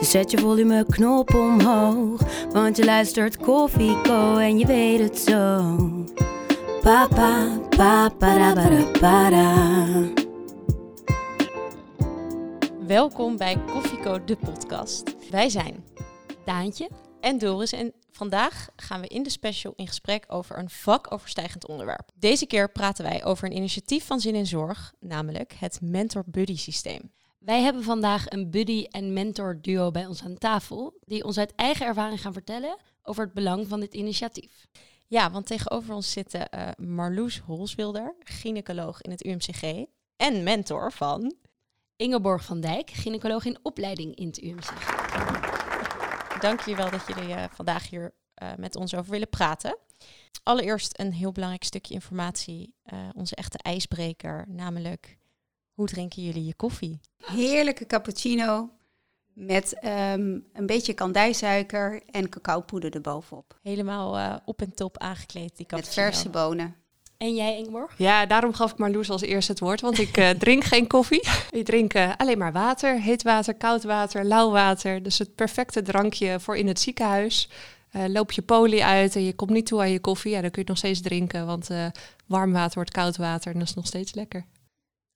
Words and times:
Zet 0.00 0.30
je 0.30 0.38
volumeknop 0.38 1.34
omhoog. 1.34 2.46
Want 2.52 2.76
je 2.76 2.84
luistert 2.84 3.36
Koffieko 3.36 4.36
en 4.36 4.58
je 4.58 4.66
weet 4.66 5.00
het 5.00 5.18
zo. 5.18 5.76
Papa, 6.82 7.58
papa, 7.68 8.54
da. 9.30 10.08
Welkom 12.86 13.36
bij 13.36 13.56
Koffieko 13.66 14.24
de 14.24 14.36
podcast. 14.36 15.30
Wij 15.30 15.48
zijn 15.48 15.84
Daantje 16.44 16.90
en 17.20 17.38
Doris 17.38 17.72
en 17.72 17.92
vandaag 18.10 18.68
gaan 18.76 19.00
we 19.00 19.06
in 19.06 19.22
de 19.22 19.30
special 19.30 19.72
in 19.76 19.86
gesprek 19.86 20.24
over 20.28 20.58
een 20.58 20.70
vakoverstijgend 20.70 21.68
onderwerp. 21.68 22.10
Deze 22.14 22.46
keer 22.46 22.72
praten 22.72 23.04
wij 23.04 23.24
over 23.24 23.46
een 23.46 23.56
initiatief 23.56 24.06
van 24.06 24.20
Zin 24.20 24.34
in 24.34 24.46
Zorg, 24.46 24.92
namelijk 25.00 25.52
het 25.58 25.78
Mentor 25.82 26.22
Buddy 26.26 26.56
systeem. 26.56 27.10
Wij 27.40 27.62
hebben 27.62 27.82
vandaag 27.82 28.30
een 28.30 28.50
buddy 28.50 28.86
en 28.90 29.12
mentor 29.12 29.58
duo 29.60 29.90
bij 29.90 30.06
ons 30.06 30.22
aan 30.22 30.38
tafel, 30.38 30.98
die 31.04 31.24
ons 31.24 31.38
uit 31.38 31.54
eigen 31.54 31.86
ervaring 31.86 32.20
gaan 32.20 32.32
vertellen 32.32 32.76
over 33.02 33.24
het 33.24 33.32
belang 33.32 33.68
van 33.68 33.80
dit 33.80 33.94
initiatief. 33.94 34.66
Ja, 35.06 35.30
want 35.30 35.46
tegenover 35.46 35.94
ons 35.94 36.12
zitten 36.12 36.50
eh, 36.50 36.68
Marloes 36.76 37.38
Holswilder, 37.38 38.14
gynaecoloog 38.18 39.02
in 39.02 39.10
het 39.10 39.24
UMCG 39.24 39.84
en 40.16 40.42
mentor 40.42 40.92
van... 40.92 41.34
Ingeborg 41.96 42.44
van 42.44 42.60
Dijk, 42.60 42.90
gynaecoloog 42.90 43.44
in 43.44 43.58
opleiding 43.62 44.14
in 44.14 44.26
het 44.26 44.42
UMCG. 44.42 44.86
Dank 46.40 46.60
jullie 46.60 46.76
wel 46.76 46.90
dat 46.90 47.06
jullie 47.06 47.28
uh, 47.28 47.44
vandaag 47.50 47.90
hier 47.90 48.14
uh, 48.42 48.48
met 48.56 48.76
ons 48.76 48.94
over 48.94 49.10
willen 49.10 49.28
praten. 49.28 49.78
Allereerst 50.42 50.98
een 50.98 51.12
heel 51.12 51.32
belangrijk 51.32 51.64
stukje 51.64 51.94
informatie, 51.94 52.74
onze 53.14 53.34
echte 53.34 53.58
ijsbreker, 53.58 54.44
namelijk 54.48 55.19
hoe 55.80 55.88
drinken 55.88 56.22
jullie 56.22 56.44
je 56.46 56.54
koffie? 56.54 57.00
Heerlijke 57.24 57.86
cappuccino 57.86 58.68
met 59.32 59.76
um, 59.84 60.44
een 60.52 60.66
beetje 60.66 60.92
kandijsuiker 60.92 62.02
en 62.10 62.28
cacaopoeder 62.28 62.94
erbovenop. 62.94 63.58
Helemaal 63.62 64.18
uh, 64.18 64.36
op 64.44 64.60
en 64.60 64.74
top 64.74 64.98
aangekleed, 64.98 65.56
die 65.56 65.66
cappuccino. 65.66 66.04
Met 66.04 66.14
verse 66.14 66.28
bonen. 66.28 66.74
En 67.16 67.34
jij, 67.34 67.58
Ingeborg? 67.58 67.94
Ja, 67.96 68.26
daarom 68.26 68.52
gaf 68.52 68.70
ik 68.70 68.78
Marloes 68.78 69.10
als 69.10 69.22
eerste 69.22 69.52
het 69.52 69.60
woord, 69.60 69.80
want 69.80 69.98
ik 69.98 70.16
uh, 70.18 70.30
drink 70.44 70.64
geen 70.64 70.86
koffie. 70.86 71.28
Ik 71.50 71.64
drink 71.64 71.94
uh, 71.94 72.12
alleen 72.16 72.38
maar 72.38 72.52
water, 72.52 73.00
heet 73.00 73.22
water, 73.22 73.54
koud 73.54 73.82
water, 73.82 74.24
lauw 74.24 74.50
water. 74.50 75.02
Dus 75.02 75.18
het 75.18 75.34
perfecte 75.34 75.82
drankje 75.82 76.40
voor 76.40 76.56
in 76.56 76.66
het 76.66 76.80
ziekenhuis. 76.80 77.48
Uh, 77.92 78.04
loop 78.06 78.32
je 78.32 78.42
poli 78.42 78.82
uit 78.82 79.16
en 79.16 79.24
je 79.24 79.34
komt 79.34 79.50
niet 79.50 79.66
toe 79.66 79.80
aan 79.80 79.90
je 79.90 80.00
koffie, 80.00 80.30
ja, 80.30 80.40
dan 80.40 80.50
kun 80.50 80.62
je 80.62 80.68
het 80.68 80.68
nog 80.68 80.78
steeds 80.78 81.00
drinken, 81.00 81.46
want 81.46 81.68
warm 82.26 82.52
water 82.52 82.74
wordt 82.74 82.90
koud 82.90 83.16
water 83.16 83.52
en 83.52 83.58
dat 83.58 83.68
is 83.68 83.74
nog 83.74 83.86
steeds 83.86 84.14
lekker. 84.14 84.46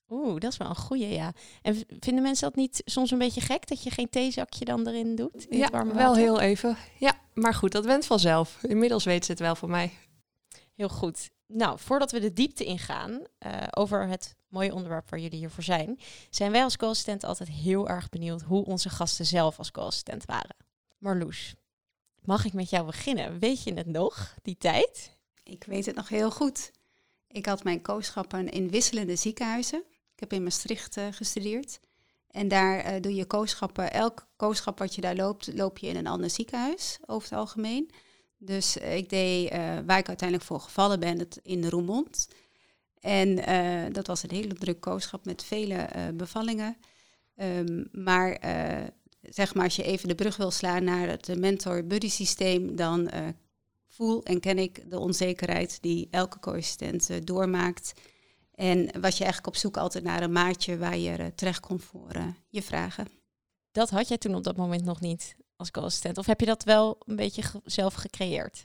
Oeh, 0.09 0.41
dat 0.41 0.53
is 0.53 0.57
wel 0.57 0.69
een 0.69 0.77
goeie, 0.77 1.09
ja. 1.09 1.33
En 1.63 1.85
vinden 2.01 2.23
mensen 2.23 2.49
dat 2.49 2.57
niet 2.57 2.83
soms 2.85 3.11
een 3.11 3.19
beetje 3.19 3.41
gek 3.41 3.69
dat 3.69 3.83
je 3.83 3.91
geen 3.91 4.09
theezakje 4.09 4.65
dan 4.65 4.87
erin 4.87 5.15
doet? 5.15 5.47
In 5.49 5.57
ja, 5.57 5.65
het 5.65 5.73
warme 5.73 5.95
wel 5.95 6.15
heel 6.15 6.41
even. 6.41 6.77
Ja, 6.99 7.21
maar 7.35 7.55
goed, 7.55 7.73
dat 7.73 7.85
went 7.85 8.07
vanzelf. 8.07 8.59
Inmiddels 8.63 9.05
weet 9.05 9.25
ze 9.25 9.31
het 9.31 9.41
wel 9.41 9.55
van 9.55 9.71
mij. 9.71 9.93
Heel 10.75 10.89
goed. 10.89 11.31
Nou, 11.47 11.79
voordat 11.79 12.11
we 12.13 12.21
de 12.21 12.33
diepte 12.33 12.65
ingaan 12.65 13.11
uh, 13.11 13.53
over 13.71 14.09
het 14.09 14.37
mooie 14.49 14.75
onderwerp 14.75 15.11
waar 15.11 15.21
jullie 15.21 15.39
hier 15.39 15.51
voor 15.51 15.63
zijn, 15.63 15.99
zijn 16.31 16.53
wij 16.53 16.63
als 16.63 16.77
co-assistent 16.77 17.25
altijd 17.25 17.49
heel 17.49 17.89
erg 17.89 18.09
benieuwd 18.09 18.43
hoe 18.43 18.65
onze 18.65 18.91
gasten 18.91 19.27
zelf 19.27 19.59
als 19.59 19.71
co-assistent 19.71 20.25
waren. 20.25 20.57
Marloes, 20.99 21.55
mag 22.23 22.45
ik 22.45 22.53
met 22.53 22.71
jou 22.71 22.87
beginnen? 22.87 23.39
Weet 23.39 23.63
je 23.63 23.75
het 23.75 23.87
nog, 23.87 24.35
die 24.43 24.57
tijd? 24.57 25.17
Ik 25.43 25.65
weet 25.65 25.87
het 25.87 25.95
nog 25.95 26.09
heel 26.09 26.31
goed. 26.31 26.71
Ik 27.29 27.47
had 27.47 27.65
mijn 27.65 27.83
kooschappen 27.83 28.49
in 28.49 28.71
wisselende 28.71 29.17
ziekenhuizen. 29.17 29.85
Ik 30.15 30.21
heb 30.21 30.33
in 30.33 30.43
Maastricht 30.43 30.97
uh, 30.97 31.07
gestudeerd. 31.11 31.81
En 32.31 32.49
daar 32.49 32.95
uh, 32.95 33.01
doe 33.01 33.15
je 33.15 33.25
kooschappen. 33.25 33.93
Elk 33.93 34.27
kooschap 34.37 34.79
wat 34.79 34.95
je 34.95 35.01
daar 35.01 35.17
loopt, 35.17 35.55
loop 35.55 35.79
je 35.79 35.87
in 35.87 35.97
een 35.97 36.07
ander 36.07 36.31
ziekenhuis 36.31 36.99
over 37.07 37.29
het 37.29 37.39
algemeen. 37.39 37.91
Dus 38.39 38.77
uh, 38.77 38.97
ik 38.97 39.09
deed, 39.09 39.51
waar 39.87 39.99
ik 39.99 40.09
uiteindelijk 40.09 40.43
voor 40.43 40.61
gevallen 40.61 41.01
ben, 41.01 41.19
het 41.19 41.41
in 41.43 41.69
Roermond. 41.69 42.29
En 43.01 43.37
dat 43.93 44.07
was 44.07 44.23
een 44.23 44.31
hele 44.31 44.55
druk 44.55 44.81
kooschap 44.81 45.25
met 45.25 45.45
vele 45.45 45.89
bevallingen. 46.15 46.77
Um, 47.37 47.89
maar 47.93 48.39
zeg 49.21 49.55
maar, 49.55 49.65
als 49.65 49.77
je 49.77 49.83
even 49.83 50.09
de 50.09 50.15
brug 50.15 50.37
wil 50.37 50.51
slaan 50.51 50.85
naar 50.85 51.09
het 51.09 51.39
mentor-buddy 51.39 52.09
systeem, 52.09 52.77
dan 52.77 53.11
voel 53.89 54.23
en 54.23 54.41
ken 54.41 54.59
ik 54.59 54.91
de 54.91 54.99
onzekerheid 54.99 55.79
die 55.81 56.09
elke 56.11 56.39
co-assistent 56.39 57.27
doormaakt. 57.27 57.93
En 58.55 59.01
was 59.01 59.19
je 59.19 59.25
eigenlijk 59.25 59.47
op 59.47 59.57
zoek 59.57 59.77
altijd 59.77 60.05
naar 60.05 60.23
een 60.23 60.33
maatje 60.33 60.79
waar 60.79 60.99
je 60.99 61.19
uh, 61.19 61.27
terecht 61.27 61.61
kon 61.61 61.81
voor 61.81 62.17
uh, 62.17 62.27
je 62.49 62.63
vragen. 62.63 63.09
Dat 63.73 63.91
had 63.91 64.09
jij 64.09 64.19
toen 64.19 64.35
op 64.35 64.45
dat 64.45 64.57
moment 64.57 64.85
nog 64.85 65.01
niet 65.01 65.37
als 65.57 65.71
co-assistent? 65.71 66.19
Of 66.19 66.27
heb 66.27 66.41
je 66.41 66.47
dat 66.47 66.65
wel 66.65 66.99
een 67.07 67.17
beetje 67.17 67.43
zelf 67.65 67.95
gecreëerd? 67.95 68.65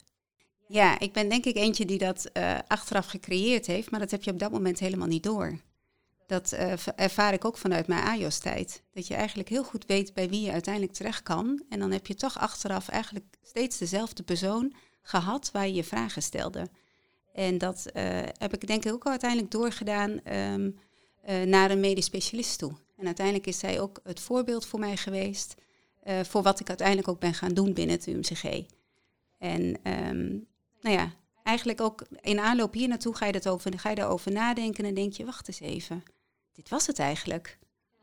Ja, 0.68 1.00
ik 1.00 1.14
ben 1.14 1.30
denk 1.30 1.46
ik 1.46 1.56
eentje 1.56 1.86
die 1.86 1.98
dat 1.98 2.30
uh, 2.34 2.58
achteraf 2.68 3.06
gecreëerd 3.06 3.66
heeft, 3.66 3.92
maar 3.92 4.00
dat 4.00 4.12
heb 4.12 4.24
je 4.24 4.32
op 4.32 4.40
dat 4.40 4.52
moment 4.52 4.80
helemaal 4.80 5.08
niet 5.08 5.24
door. 5.24 5.60
Dat 6.28 6.52
ervaar 6.96 7.34
ik 7.34 7.46
ook 7.46 7.58
vanuit 7.58 7.88
mijn 7.88 8.04
AJOS-tijd. 8.04 8.84
Dat 8.92 9.08
je 9.08 9.14
eigenlijk 9.14 9.50
heel 9.50 9.64
goed 9.64 9.86
weet 9.86 10.14
bij 10.14 10.30
wie 10.30 10.42
je 10.42 10.52
uiteindelijk 10.52 10.94
terecht 10.94 11.24
kan. 11.24 11.64
En 11.70 11.80
dan 11.80 11.92
heb 11.92 12.08
je 12.08 12.16
toch 12.16 12.40
achteraf 12.40 12.88
eigenlijk 12.88 13.38
steeds 13.42 13.78
dezelfde 13.78 14.24
persoon 14.24 14.74
gehad 15.02 15.52
waar 15.52 15.68
je 15.68 15.74
je 15.74 15.84
vragen 15.84 16.22
stelde. 16.22 16.70
En 17.40 17.58
dat 17.58 17.86
uh, 17.94 18.04
heb 18.38 18.54
ik 18.54 18.68
denk 18.68 18.86
ik 18.86 18.94
ook 18.94 19.08
uiteindelijk 19.08 19.52
doorgedaan 19.52 20.20
um, 20.34 20.80
naar 21.46 21.72
een 21.72 21.80
medisch 21.80 22.06
specialist 22.06 22.60
toe. 22.60 22.72
En 22.98 23.06
uiteindelijk 23.06 23.48
is 23.48 23.60
zij 23.60 23.80
ook 23.80 24.00
het 24.04 24.20
voorbeeld 24.20 24.66
voor 24.66 24.80
mij 24.80 24.98
geweest 24.98 25.56
uh, 26.04 26.20
voor 26.24 26.42
wat 26.42 26.60
ik 26.60 26.68
uiteindelijk 26.68 27.08
ook 27.08 27.20
ben 27.20 27.34
gaan 27.34 27.54
doen 27.54 27.74
binnen 27.74 27.96
het 27.96 28.08
UMCG. 28.08 28.44
En 29.38 29.62
um, 29.84 30.48
nou 30.82 30.96
ja, 30.96 31.14
eigenlijk 31.44 31.82
ook 31.82 32.06
in 32.22 32.40
aanloop 32.40 32.74
hier 32.74 32.88
naartoe 32.88 33.16
ga 33.16 33.26
je, 33.26 33.32
dat 33.32 33.48
over, 33.48 33.80
ga 33.80 33.90
je 33.90 33.96
daarover 33.96 34.32
nadenken 34.32 34.86
en 34.86 34.94
denk 34.94 35.14
je, 35.14 35.26
wacht 35.26 35.48
eens 35.48 35.60
even, 35.60 36.04
dit 36.54 36.70
was 36.70 36.88
het 36.88 37.00
eigenlijk. 37.00 37.58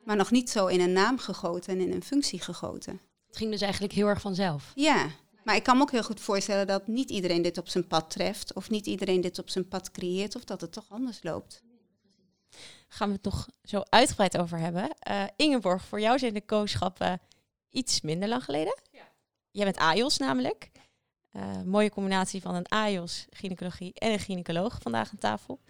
Maar 0.05 0.17
nog 0.17 0.31
niet 0.31 0.51
zo 0.51 0.67
in 0.67 0.81
een 0.81 0.93
naam 0.93 1.19
gegoten 1.19 1.73
en 1.73 1.81
in 1.81 1.93
een 1.93 2.03
functie 2.03 2.41
gegoten. 2.41 3.01
Het 3.27 3.37
ging 3.37 3.51
dus 3.51 3.61
eigenlijk 3.61 3.93
heel 3.93 4.07
erg 4.07 4.21
vanzelf. 4.21 4.73
Ja, 4.75 5.11
maar 5.47 5.57
ik 5.57 5.63
kan 5.63 5.77
me 5.77 5.83
ook 5.83 5.91
heel 5.91 6.03
goed 6.03 6.21
voorstellen 6.21 6.67
dat 6.67 6.87
niet 6.87 7.11
iedereen 7.11 7.43
dit 7.43 7.59
op 7.59 7.69
zijn 7.69 7.87
pad 7.87 8.11
treft, 8.11 8.53
of 8.53 8.71
niet 8.71 8.87
iedereen 8.87 9.21
dit 9.21 9.39
op 9.39 9.51
zijn 9.51 9.69
pad 9.69 9.91
creëert, 9.91 10.37
of 10.37 10.45
dat 10.45 10.61
het 10.61 10.73
toch 10.73 10.87
anders 10.89 11.23
loopt. 11.23 11.63
Gaan 12.89 13.09
we 13.09 13.15
het 13.15 13.25
nog 13.25 13.49
zo 13.63 13.83
uitgebreid 13.89 14.39
over 14.39 14.59
hebben. 14.59 14.97
Uh, 15.11 15.25
Ingeborg, 15.37 15.85
voor 15.85 16.01
jou 16.01 16.19
zijn 16.19 16.35
de 16.35 16.41
kooschappen 16.41 17.21
iets 17.71 18.01
minder 18.01 18.29
lang 18.29 18.45
geleden. 18.45 18.81
Ja. 18.91 19.13
Jij 19.51 19.65
bent 19.65 19.77
AJOS 19.77 20.19
namelijk. 20.19 20.71
Uh, 21.33 21.63
mooie 21.63 21.91
combinatie 21.91 22.41
van 22.41 22.55
een 22.55 22.69
AJOS, 22.69 23.27
gynaecologie 23.31 23.95
en 23.95 24.13
een 24.13 24.19
gynaecoloog 24.19 24.79
vandaag 24.83 25.11
aan 25.11 25.19
tafel. 25.19 25.61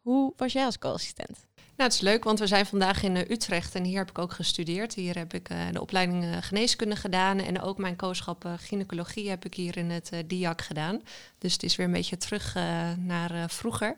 Hoe 0.00 0.32
was 0.36 0.52
jij 0.52 0.64
als 0.64 0.78
co-assistent? 0.78 1.46
Nou, 1.76 1.90
het 1.90 1.92
is 1.92 2.08
leuk, 2.08 2.24
want 2.24 2.38
we 2.38 2.46
zijn 2.46 2.66
vandaag 2.66 3.02
in 3.02 3.16
uh, 3.16 3.30
Utrecht 3.30 3.74
en 3.74 3.84
hier 3.84 3.98
heb 3.98 4.10
ik 4.10 4.18
ook 4.18 4.32
gestudeerd. 4.32 4.94
Hier 4.94 5.16
heb 5.16 5.34
ik 5.34 5.50
uh, 5.50 5.58
de 5.72 5.80
opleiding 5.80 6.24
uh, 6.24 6.36
geneeskunde 6.40 6.96
gedaan 6.96 7.38
en 7.38 7.60
ook 7.60 7.78
mijn 7.78 7.96
kooschap 7.96 8.48
gynaecologie 8.56 9.28
heb 9.28 9.44
ik 9.44 9.54
hier 9.54 9.76
in 9.76 9.90
het 9.90 10.10
DIAC 10.26 10.62
gedaan. 10.62 11.02
Dus 11.38 11.52
het 11.52 11.62
is 11.62 11.76
weer 11.76 11.86
een 11.86 11.92
beetje 11.92 12.16
terug 12.16 12.54
naar 12.98 13.50
vroeger. 13.50 13.96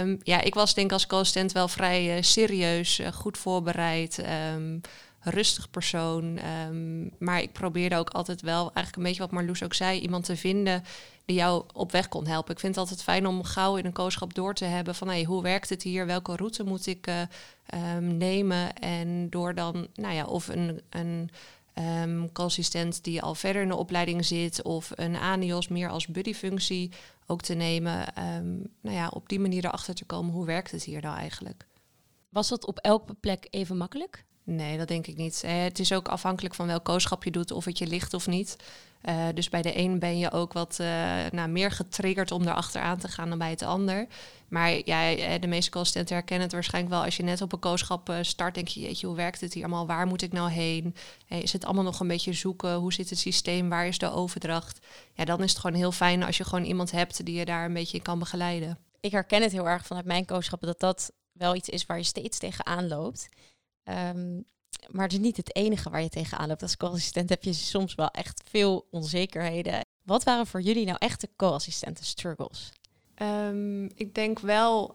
Um, 0.00 0.20
ja, 0.22 0.40
ik 0.40 0.54
was 0.54 0.74
denk 0.74 0.86
ik 0.86 0.92
als 0.92 1.06
co-assistent 1.06 1.52
wel 1.52 1.68
vrij 1.68 2.22
serieus, 2.22 3.00
goed 3.12 3.38
voorbereid, 3.38 4.22
um, 4.54 4.80
rustig 5.20 5.70
persoon. 5.70 6.38
Um, 6.68 7.10
maar 7.18 7.42
ik 7.42 7.52
probeerde 7.52 7.96
ook 7.96 8.10
altijd 8.10 8.40
wel, 8.40 8.60
eigenlijk 8.60 8.96
een 8.96 9.02
beetje 9.02 9.20
wat 9.20 9.30
Marloes 9.30 9.62
ook 9.62 9.74
zei, 9.74 10.00
iemand 10.00 10.24
te 10.24 10.36
vinden 10.36 10.84
die 11.24 11.36
jou 11.36 11.64
op 11.72 11.92
weg 11.92 12.08
kon 12.08 12.26
helpen. 12.26 12.52
Ik 12.52 12.60
vind 12.60 12.74
het 12.74 12.84
altijd 12.84 13.02
fijn 13.02 13.26
om 13.26 13.44
gauw 13.44 13.76
in 13.76 13.84
een 13.84 13.92
kooschap 13.92 14.34
door 14.34 14.54
te 14.54 14.64
hebben 14.64 14.94
van 14.94 15.08
hey, 15.08 15.24
hoe 15.24 15.42
werkt 15.42 15.68
het 15.68 15.82
hier? 15.82 16.06
Welke 16.06 16.36
route 16.36 16.64
moet 16.64 16.86
ik 16.86 17.06
uh, 17.06 17.20
um, 17.96 18.16
nemen? 18.16 18.74
En 18.74 19.30
door 19.30 19.54
dan, 19.54 19.86
nou 19.94 20.14
ja, 20.14 20.24
of 20.24 20.48
een, 20.48 20.80
een 20.90 21.30
um, 21.74 22.32
consistent 22.32 23.04
die 23.04 23.22
al 23.22 23.34
verder 23.34 23.62
in 23.62 23.68
de 23.68 23.76
opleiding 23.76 24.24
zit, 24.24 24.62
of 24.62 24.90
een 24.94 25.16
ANIOS 25.16 25.68
meer 25.68 25.88
als 25.88 26.06
buddyfunctie 26.06 26.90
ook 27.26 27.42
te 27.42 27.54
nemen. 27.54 28.24
Um, 28.36 28.66
nou 28.80 28.96
ja, 28.96 29.08
op 29.08 29.28
die 29.28 29.40
manier 29.40 29.64
erachter 29.64 29.94
te 29.94 30.04
komen, 30.04 30.32
hoe 30.32 30.46
werkt 30.46 30.70
het 30.70 30.84
hier 30.84 31.02
nou 31.02 31.16
eigenlijk? 31.16 31.66
Was 32.28 32.48
dat 32.48 32.66
op 32.66 32.78
elke 32.78 33.14
plek 33.14 33.46
even 33.50 33.76
makkelijk? 33.76 34.24
Nee, 34.44 34.78
dat 34.78 34.88
denk 34.88 35.06
ik 35.06 35.16
niet. 35.16 35.42
Eh, 35.44 35.62
het 35.62 35.78
is 35.78 35.92
ook 35.92 36.08
afhankelijk 36.08 36.54
van 36.54 36.66
welk 36.66 36.84
kooschap 36.84 37.24
je 37.24 37.30
doet, 37.30 37.50
of 37.50 37.64
het 37.64 37.78
je 37.78 37.86
ligt 37.86 38.14
of 38.14 38.26
niet. 38.26 38.56
Uh, 39.08 39.26
dus 39.34 39.48
bij 39.48 39.62
de 39.62 39.78
een 39.78 39.98
ben 39.98 40.18
je 40.18 40.32
ook 40.32 40.52
wat 40.52 40.78
uh, 40.80 40.86
nou, 41.30 41.48
meer 41.48 41.70
getriggerd 41.70 42.30
om 42.30 42.42
erachteraan 42.42 42.98
te 42.98 43.08
gaan 43.08 43.28
dan 43.28 43.38
bij 43.38 43.50
het 43.50 43.62
ander. 43.62 44.06
Maar 44.48 44.70
ja, 44.84 45.14
de 45.38 45.46
meeste 45.46 45.70
co-assistenten 45.70 46.14
herkennen 46.14 46.44
het 46.44 46.54
waarschijnlijk 46.54 46.94
wel. 46.94 47.04
Als 47.04 47.16
je 47.16 47.22
net 47.22 47.42
op 47.42 47.52
een 47.52 47.58
kooschap 47.58 48.14
start, 48.20 48.54
denk 48.54 48.68
je, 48.68 48.80
jeetje, 48.80 49.06
hoe 49.06 49.16
werkt 49.16 49.40
het 49.40 49.54
hier 49.54 49.64
allemaal? 49.64 49.86
Waar 49.86 50.06
moet 50.06 50.22
ik 50.22 50.32
nou 50.32 50.50
heen? 50.50 50.94
is 51.28 51.52
het 51.52 51.64
allemaal 51.64 51.84
nog 51.84 52.00
een 52.00 52.08
beetje 52.08 52.32
zoeken? 52.32 52.74
Hoe 52.74 52.92
zit 52.92 53.10
het 53.10 53.18
systeem? 53.18 53.68
Waar 53.68 53.86
is 53.86 53.98
de 53.98 54.10
overdracht? 54.10 54.86
Ja, 55.14 55.24
dan 55.24 55.42
is 55.42 55.50
het 55.50 55.60
gewoon 55.60 55.76
heel 55.76 55.92
fijn 55.92 56.22
als 56.22 56.36
je 56.36 56.44
gewoon 56.44 56.64
iemand 56.64 56.90
hebt 56.90 57.24
die 57.24 57.34
je 57.34 57.44
daar 57.44 57.64
een 57.64 57.72
beetje 57.72 57.96
in 57.96 58.02
kan 58.02 58.18
begeleiden. 58.18 58.78
Ik 59.00 59.12
herken 59.12 59.42
het 59.42 59.52
heel 59.52 59.68
erg 59.68 59.86
vanuit 59.86 60.06
mijn 60.06 60.24
kooschappen 60.24 60.68
dat 60.68 60.80
dat 60.80 61.12
wel 61.32 61.54
iets 61.54 61.68
is 61.68 61.86
waar 61.86 61.96
je 61.96 62.02
steeds 62.02 62.38
tegenaan 62.38 62.88
loopt. 62.88 63.28
Um, 63.84 64.44
maar 64.90 65.04
het 65.04 65.12
is 65.12 65.18
niet 65.18 65.36
het 65.36 65.56
enige 65.56 65.90
waar 65.90 66.02
je 66.02 66.08
tegenaan 66.08 66.48
loopt. 66.48 66.62
Als 66.62 66.76
co-assistent 66.76 67.28
heb 67.28 67.42
je 67.42 67.52
soms 67.52 67.94
wel 67.94 68.10
echt 68.10 68.42
veel 68.50 68.86
onzekerheden. 68.90 69.80
Wat 70.02 70.24
waren 70.24 70.46
voor 70.46 70.60
jullie 70.60 70.84
nou 70.84 70.96
echte 71.00 71.28
co-assistenten 71.36 72.04
struggles? 72.04 72.72
Um, 73.22 73.90
ik 73.94 74.14
denk 74.14 74.38
wel 74.38 74.94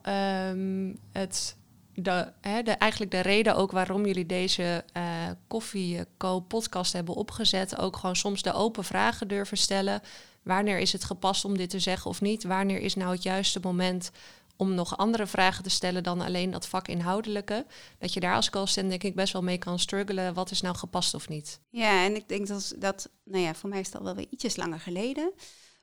um, 0.49 0.97
het, 1.11 1.55
de, 1.93 2.31
de, 2.41 2.71
eigenlijk 2.71 3.11
de 3.11 3.19
reden 3.19 3.55
ook 3.55 3.71
waarom 3.71 4.05
jullie 4.05 4.25
deze 4.25 4.83
uh, 4.97 5.03
Koffie 5.47 5.99
Co-podcast 6.17 6.93
hebben 6.93 7.15
opgezet. 7.15 7.77
Ook 7.77 7.95
gewoon 7.95 8.15
soms 8.15 8.41
de 8.41 8.53
open 8.53 8.83
vragen 8.83 9.27
durven 9.27 9.57
stellen. 9.57 10.01
Wanneer 10.43 10.79
is 10.79 10.91
het 10.91 11.03
gepast 11.03 11.45
om 11.45 11.57
dit 11.57 11.69
te 11.69 11.79
zeggen 11.79 12.09
of 12.09 12.21
niet? 12.21 12.43
Wanneer 12.43 12.79
is 12.79 12.95
nou 12.95 13.11
het 13.11 13.23
juiste 13.23 13.59
moment 13.61 14.11
om 14.57 14.73
nog 14.73 14.97
andere 14.97 15.27
vragen 15.27 15.63
te 15.63 15.69
stellen 15.69 16.03
dan 16.03 16.21
alleen 16.21 16.51
dat 16.51 16.67
vakinhoudelijke. 16.67 17.65
Dat 17.99 18.13
je 18.13 18.19
daar 18.19 18.35
als 18.35 18.49
co-assistent 18.49 18.89
denk 18.89 19.03
ik 19.03 19.15
best 19.15 19.33
wel 19.33 19.43
mee 19.43 19.57
kan 19.57 19.79
struggelen. 19.79 20.33
Wat 20.33 20.51
is 20.51 20.61
nou 20.61 20.75
gepast 20.75 21.13
of 21.13 21.29
niet? 21.29 21.59
Ja, 21.69 22.03
en 22.03 22.15
ik 22.15 22.29
denk 22.29 22.47
dat, 22.47 22.73
dat 22.77 23.09
nou 23.23 23.43
ja, 23.43 23.53
voor 23.53 23.69
mij 23.69 23.79
is 23.79 23.85
het 23.85 23.97
al 23.97 24.03
wel 24.03 24.15
weer 24.15 24.27
ietsjes 24.29 24.55
langer 24.55 24.79
geleden. 24.79 25.31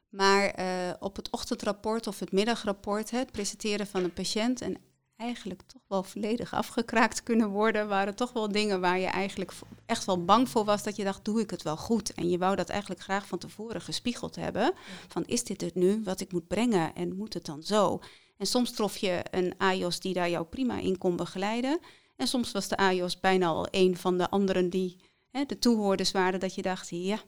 Maar 0.09 0.61
uh, 0.61 0.67
op 0.99 1.17
het 1.17 1.31
ochtendrapport 1.31 2.07
of 2.07 2.19
het 2.19 2.33
middagrapport, 2.33 3.11
het 3.11 3.33
presenteren 3.33 3.87
van 3.87 4.05
een 4.05 4.13
patiënt 4.13 4.61
en 4.61 4.77
eigenlijk 5.17 5.63
toch 5.67 5.83
wel 5.89 6.03
volledig 6.03 6.53
afgekraakt 6.53 7.23
kunnen 7.23 7.49
worden, 7.49 7.89
waren 7.89 8.15
toch 8.15 8.33
wel 8.33 8.53
dingen 8.53 8.81
waar 8.81 8.99
je 8.99 9.07
eigenlijk 9.07 9.53
echt 9.87 10.05
wel 10.05 10.25
bang 10.25 10.49
voor 10.49 10.65
was 10.65 10.83
dat 10.83 10.97
je 10.97 11.05
dacht, 11.05 11.25
doe 11.25 11.41
ik 11.41 11.51
het 11.51 11.63
wel 11.63 11.77
goed? 11.77 12.15
En 12.15 12.31
je 12.31 12.39
wou 12.39 12.57
dat 12.57 12.69
eigenlijk 12.69 13.01
graag 13.01 13.27
van 13.27 13.39
tevoren 13.39 13.81
gespiegeld 13.81 14.37
hebben. 14.37 14.73
Van 15.09 15.25
is 15.27 15.45
dit 15.45 15.61
het 15.61 15.75
nu 15.75 16.03
wat 16.05 16.21
ik 16.21 16.33
moet 16.33 16.49
brengen 16.49 16.95
en 16.95 17.17
moet 17.17 17.35
het 17.35 17.45
dan 17.45 17.63
zo? 17.63 18.01
En 18.37 18.47
soms 18.47 18.71
trof 18.71 18.97
je 18.97 19.25
een 19.31 19.55
AIOS 19.59 20.01
die 20.01 20.15
daar 20.15 20.31
jou 20.31 20.45
prima 20.45 20.79
in 20.79 20.99
kon 20.99 21.17
begeleiden. 21.17 21.79
En 22.17 22.27
soms 22.27 22.53
was 22.53 22.69
de 22.69 22.77
AIOS 22.77 23.21
bijna 23.21 23.47
al 23.47 23.69
een 23.71 23.97
van 23.97 24.19
de 24.19 24.31
anderen 24.31 24.71
die 24.71 24.97
hè, 25.31 25.45
de 25.45 25.59
toehoorders 25.59 26.11
waren, 26.11 26.41
dat 26.41 26.55
je 26.55 26.63
dacht, 26.63 26.89
ja, 26.91 27.19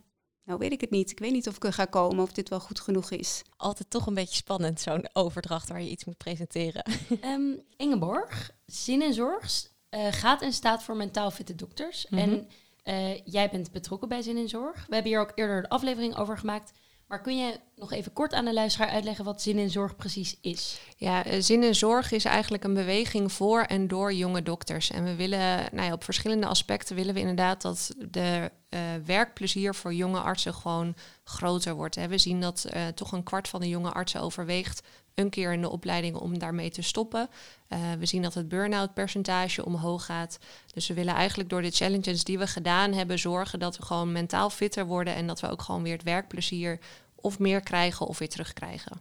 nou 0.44 0.58
weet 0.58 0.72
ik 0.72 0.80
het 0.80 0.90
niet. 0.90 1.10
Ik 1.10 1.18
weet 1.18 1.32
niet 1.32 1.48
of 1.48 1.56
ik 1.56 1.64
er 1.64 1.72
ga 1.72 1.84
komen, 1.84 2.22
of 2.22 2.32
dit 2.32 2.48
wel 2.48 2.60
goed 2.60 2.80
genoeg 2.80 3.10
is. 3.10 3.42
Altijd 3.56 3.90
toch 3.90 4.06
een 4.06 4.14
beetje 4.14 4.36
spannend, 4.36 4.80
zo'n 4.80 5.08
overdracht 5.12 5.68
waar 5.68 5.82
je 5.82 5.90
iets 5.90 6.04
moet 6.04 6.16
presenteren. 6.16 6.84
Um, 7.24 7.60
Ingeborg, 7.76 8.50
Zin 8.66 9.02
en 9.02 9.14
Zorg 9.14 9.74
uh, 9.90 10.06
gaat 10.10 10.42
en 10.42 10.52
staat 10.52 10.82
voor 10.82 10.96
mentaal 10.96 11.30
fitte 11.30 11.54
dokters. 11.54 12.06
Mhm. 12.08 12.20
En 12.20 12.48
uh, 12.84 13.20
jij 13.24 13.50
bent 13.50 13.72
betrokken 13.72 14.08
bij 14.08 14.22
Zin 14.22 14.36
en 14.36 14.48
Zorg. 14.48 14.86
We 14.86 14.94
hebben 14.94 15.12
hier 15.12 15.20
ook 15.20 15.32
eerder 15.34 15.56
een 15.56 15.68
aflevering 15.68 16.16
over 16.16 16.38
gemaakt. 16.38 16.72
Maar 17.06 17.20
kun 17.20 17.38
je 17.38 17.60
nog 17.76 17.92
even 17.92 18.12
kort 18.12 18.32
aan 18.32 18.44
de 18.44 18.52
luisteraar 18.52 18.88
uitleggen 18.88 19.24
wat 19.24 19.42
zin 19.42 19.58
in 19.58 19.70
zorg 19.70 19.96
precies 19.96 20.38
is? 20.40 20.80
Ja, 20.96 21.24
eh, 21.24 21.40
zin 21.40 21.62
in 21.62 21.74
zorg 21.74 22.12
is 22.12 22.24
eigenlijk 22.24 22.64
een 22.64 22.74
beweging 22.74 23.32
voor 23.32 23.62
en 23.62 23.88
door 23.88 24.12
jonge 24.12 24.42
dokters. 24.42 24.90
En 24.90 25.04
we 25.04 25.14
willen, 25.14 25.68
nou 25.72 25.86
ja, 25.86 25.92
op 25.92 26.04
verschillende 26.04 26.46
aspecten 26.46 26.96
willen 26.96 27.14
we 27.14 27.20
inderdaad 27.20 27.62
dat 27.62 27.94
de 28.10 28.50
uh, 28.76 29.04
werkplezier 29.04 29.74
voor 29.74 29.94
jonge 29.94 30.20
artsen 30.20 30.54
gewoon 30.54 30.94
groter 31.24 31.74
wordt. 31.74 31.94
Hè. 31.94 32.08
We 32.08 32.18
zien 32.18 32.40
dat 32.40 32.66
uh, 32.74 32.86
toch 32.86 33.12
een 33.12 33.22
kwart 33.22 33.48
van 33.48 33.60
de 33.60 33.68
jonge 33.68 33.92
artsen 33.92 34.20
overweegt 34.20 34.82
een 35.14 35.30
keer 35.30 35.52
in 35.52 35.60
de 35.60 35.70
opleiding 35.70 36.16
om 36.16 36.38
daarmee 36.38 36.70
te 36.70 36.82
stoppen. 36.82 37.28
Uh, 37.68 37.78
we 37.98 38.06
zien 38.06 38.22
dat 38.22 38.34
het 38.34 38.48
burn-out 38.48 38.94
percentage 38.94 39.64
omhoog 39.64 40.04
gaat. 40.04 40.38
Dus 40.74 40.86
we 40.86 40.94
willen 40.94 41.14
eigenlijk 41.14 41.48
door 41.48 41.62
de 41.62 41.70
challenges 41.70 42.24
die 42.24 42.38
we 42.38 42.46
gedaan 42.46 42.92
hebben 42.92 43.18
zorgen 43.18 43.58
dat 43.58 43.76
we 43.76 43.82
gewoon 43.82 44.12
mentaal 44.12 44.50
fitter 44.50 44.86
worden 44.86 45.14
en 45.14 45.26
dat 45.26 45.40
we 45.40 45.50
ook 45.50 45.62
gewoon 45.62 45.82
weer 45.82 45.92
het 45.92 46.02
werkplezier 46.02 46.78
of 47.14 47.38
meer 47.38 47.60
krijgen 47.60 48.06
of 48.06 48.18
weer 48.18 48.28
terugkrijgen. 48.28 49.00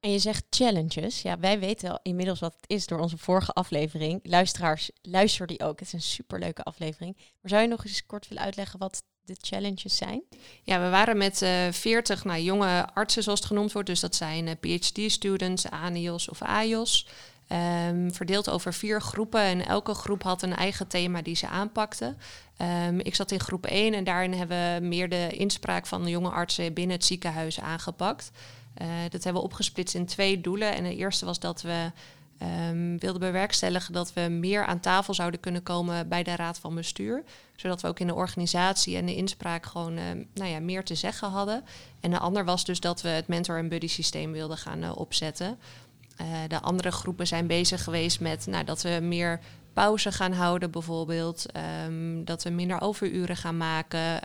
En 0.00 0.12
je 0.12 0.18
zegt 0.18 0.44
challenges. 0.50 1.22
Ja, 1.22 1.38
wij 1.38 1.58
weten 1.58 1.90
al 1.90 1.98
inmiddels 2.02 2.40
wat 2.40 2.54
het 2.60 2.70
is 2.70 2.86
door 2.86 2.98
onze 2.98 3.18
vorige 3.18 3.52
aflevering. 3.52 4.20
Luisteraars, 4.22 4.90
luister 5.02 5.46
die 5.46 5.62
ook. 5.62 5.78
Het 5.78 5.88
is 5.88 5.92
een 5.92 6.00
superleuke 6.02 6.62
aflevering. 6.62 7.16
Maar 7.16 7.50
zou 7.50 7.62
je 7.62 7.68
nog 7.68 7.84
eens 7.84 8.06
kort 8.06 8.28
willen 8.28 8.44
uitleggen 8.44 8.78
wat 8.78 9.02
de 9.22 9.36
challenges 9.40 9.96
zijn? 9.96 10.22
Ja, 10.62 10.80
we 10.80 10.88
waren 10.88 11.16
met 11.16 11.42
uh, 11.42 11.66
eh, 11.66 11.72
40 11.72 12.24
nou, 12.24 12.40
jonge 12.40 12.88
artsen, 12.94 13.22
zoals 13.22 13.38
het 13.38 13.48
genoemd 13.48 13.72
wordt. 13.72 13.88
Dus 13.88 14.00
dat 14.00 14.14
zijn 14.14 14.48
eh, 14.48 14.54
PhD-students, 14.60 15.70
ANIOS 15.70 16.28
of 16.28 16.42
AIOS. 16.42 17.06
Um, 17.88 18.14
verdeeld 18.14 18.50
over 18.50 18.74
vier 18.74 19.00
groepen 19.00 19.40
en 19.40 19.66
elke 19.66 19.94
groep 19.94 20.22
had 20.22 20.42
een 20.42 20.56
eigen 20.56 20.86
thema 20.86 21.22
die 21.22 21.36
ze 21.36 21.48
aanpakten. 21.48 22.18
Um, 22.86 23.00
ik 23.00 23.14
zat 23.14 23.30
in 23.30 23.40
groep 23.40 23.66
1 23.66 23.94
en 23.94 24.04
daarin 24.04 24.32
hebben 24.32 24.74
we 24.74 24.86
meer 24.86 25.08
de 25.08 25.28
inspraak 25.30 25.86
van 25.86 26.04
de 26.04 26.10
jonge 26.10 26.30
artsen 26.30 26.74
binnen 26.74 26.96
het 26.96 27.04
ziekenhuis 27.04 27.60
aangepakt. 27.60 28.30
Uh, 28.78 28.88
dat 29.08 29.24
hebben 29.24 29.42
we 29.42 29.48
opgesplitst 29.48 29.94
in 29.94 30.06
twee 30.06 30.40
doelen. 30.40 30.74
En 30.74 30.82
de 30.82 30.96
eerste 30.96 31.24
was 31.24 31.38
dat 31.38 31.62
we 31.62 31.90
um, 32.68 32.98
wilden 32.98 33.20
bewerkstelligen 33.20 33.92
dat 33.92 34.12
we 34.12 34.20
meer 34.20 34.64
aan 34.64 34.80
tafel 34.80 35.14
zouden 35.14 35.40
kunnen 35.40 35.62
komen 35.62 36.08
bij 36.08 36.22
de 36.22 36.36
raad 36.36 36.58
van 36.58 36.74
bestuur. 36.74 37.22
Zodat 37.56 37.80
we 37.80 37.88
ook 37.88 37.98
in 37.98 38.06
de 38.06 38.14
organisatie 38.14 38.96
en 38.96 39.06
de 39.06 39.14
inspraak 39.14 39.66
gewoon 39.66 39.98
uh, 39.98 40.04
nou 40.34 40.50
ja, 40.50 40.60
meer 40.60 40.84
te 40.84 40.94
zeggen 40.94 41.28
hadden. 41.28 41.64
En 42.00 42.10
de 42.10 42.18
ander 42.18 42.44
was 42.44 42.64
dus 42.64 42.80
dat 42.80 43.02
we 43.02 43.08
het 43.08 43.28
mentor- 43.28 43.58
en 43.58 43.68
buddy 43.68 43.88
systeem 43.88 44.32
wilden 44.32 44.56
gaan 44.56 44.82
uh, 44.82 44.96
opzetten. 44.96 45.58
Uh, 46.20 46.26
de 46.48 46.60
andere 46.60 46.90
groepen 46.90 47.26
zijn 47.26 47.46
bezig 47.46 47.84
geweest 47.84 48.20
met 48.20 48.46
nou, 48.46 48.64
dat 48.64 48.82
we 48.82 48.98
meer 49.02 49.40
pauze 49.72 50.12
gaan 50.12 50.32
houden, 50.32 50.70
bijvoorbeeld. 50.70 51.46
Um, 51.86 52.24
dat 52.24 52.42
we 52.42 52.50
minder 52.50 52.80
overuren 52.80 53.36
gaan 53.36 53.56
maken. 53.56 54.20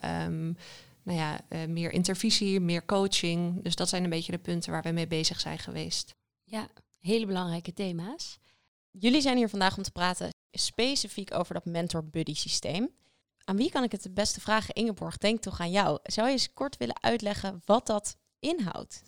Nou 1.05 1.17
ja, 1.17 1.39
uh, 1.49 1.65
meer 1.65 1.91
intervisie, 1.91 2.59
meer 2.59 2.85
coaching. 2.85 3.63
Dus 3.63 3.75
dat 3.75 3.89
zijn 3.89 4.03
een 4.03 4.09
beetje 4.09 4.31
de 4.31 4.37
punten 4.37 4.71
waar 4.71 4.81
we 4.81 4.91
mee 4.91 5.07
bezig 5.07 5.39
zijn 5.39 5.59
geweest. 5.59 6.15
Ja, 6.43 6.67
hele 6.99 7.25
belangrijke 7.25 7.73
thema's. 7.73 8.37
Jullie 8.91 9.21
zijn 9.21 9.37
hier 9.37 9.49
vandaag 9.49 9.77
om 9.77 9.83
te 9.83 9.91
praten 9.91 10.29
specifiek 10.51 11.33
over 11.33 11.53
dat 11.53 11.65
mentor-buddy 11.65 12.33
systeem. 12.33 12.89
Aan 13.43 13.57
wie 13.57 13.71
kan 13.71 13.83
ik 13.83 13.91
het 13.91 14.03
het 14.03 14.13
beste 14.13 14.41
vragen? 14.41 14.73
Ingeborg, 14.73 15.17
denk 15.17 15.41
toch 15.41 15.59
aan 15.59 15.71
jou. 15.71 15.99
Zou 16.03 16.27
je 16.27 16.33
eens 16.33 16.53
kort 16.53 16.77
willen 16.77 17.03
uitleggen 17.03 17.61
wat 17.65 17.87
dat 17.87 18.17
inhoudt? 18.39 19.01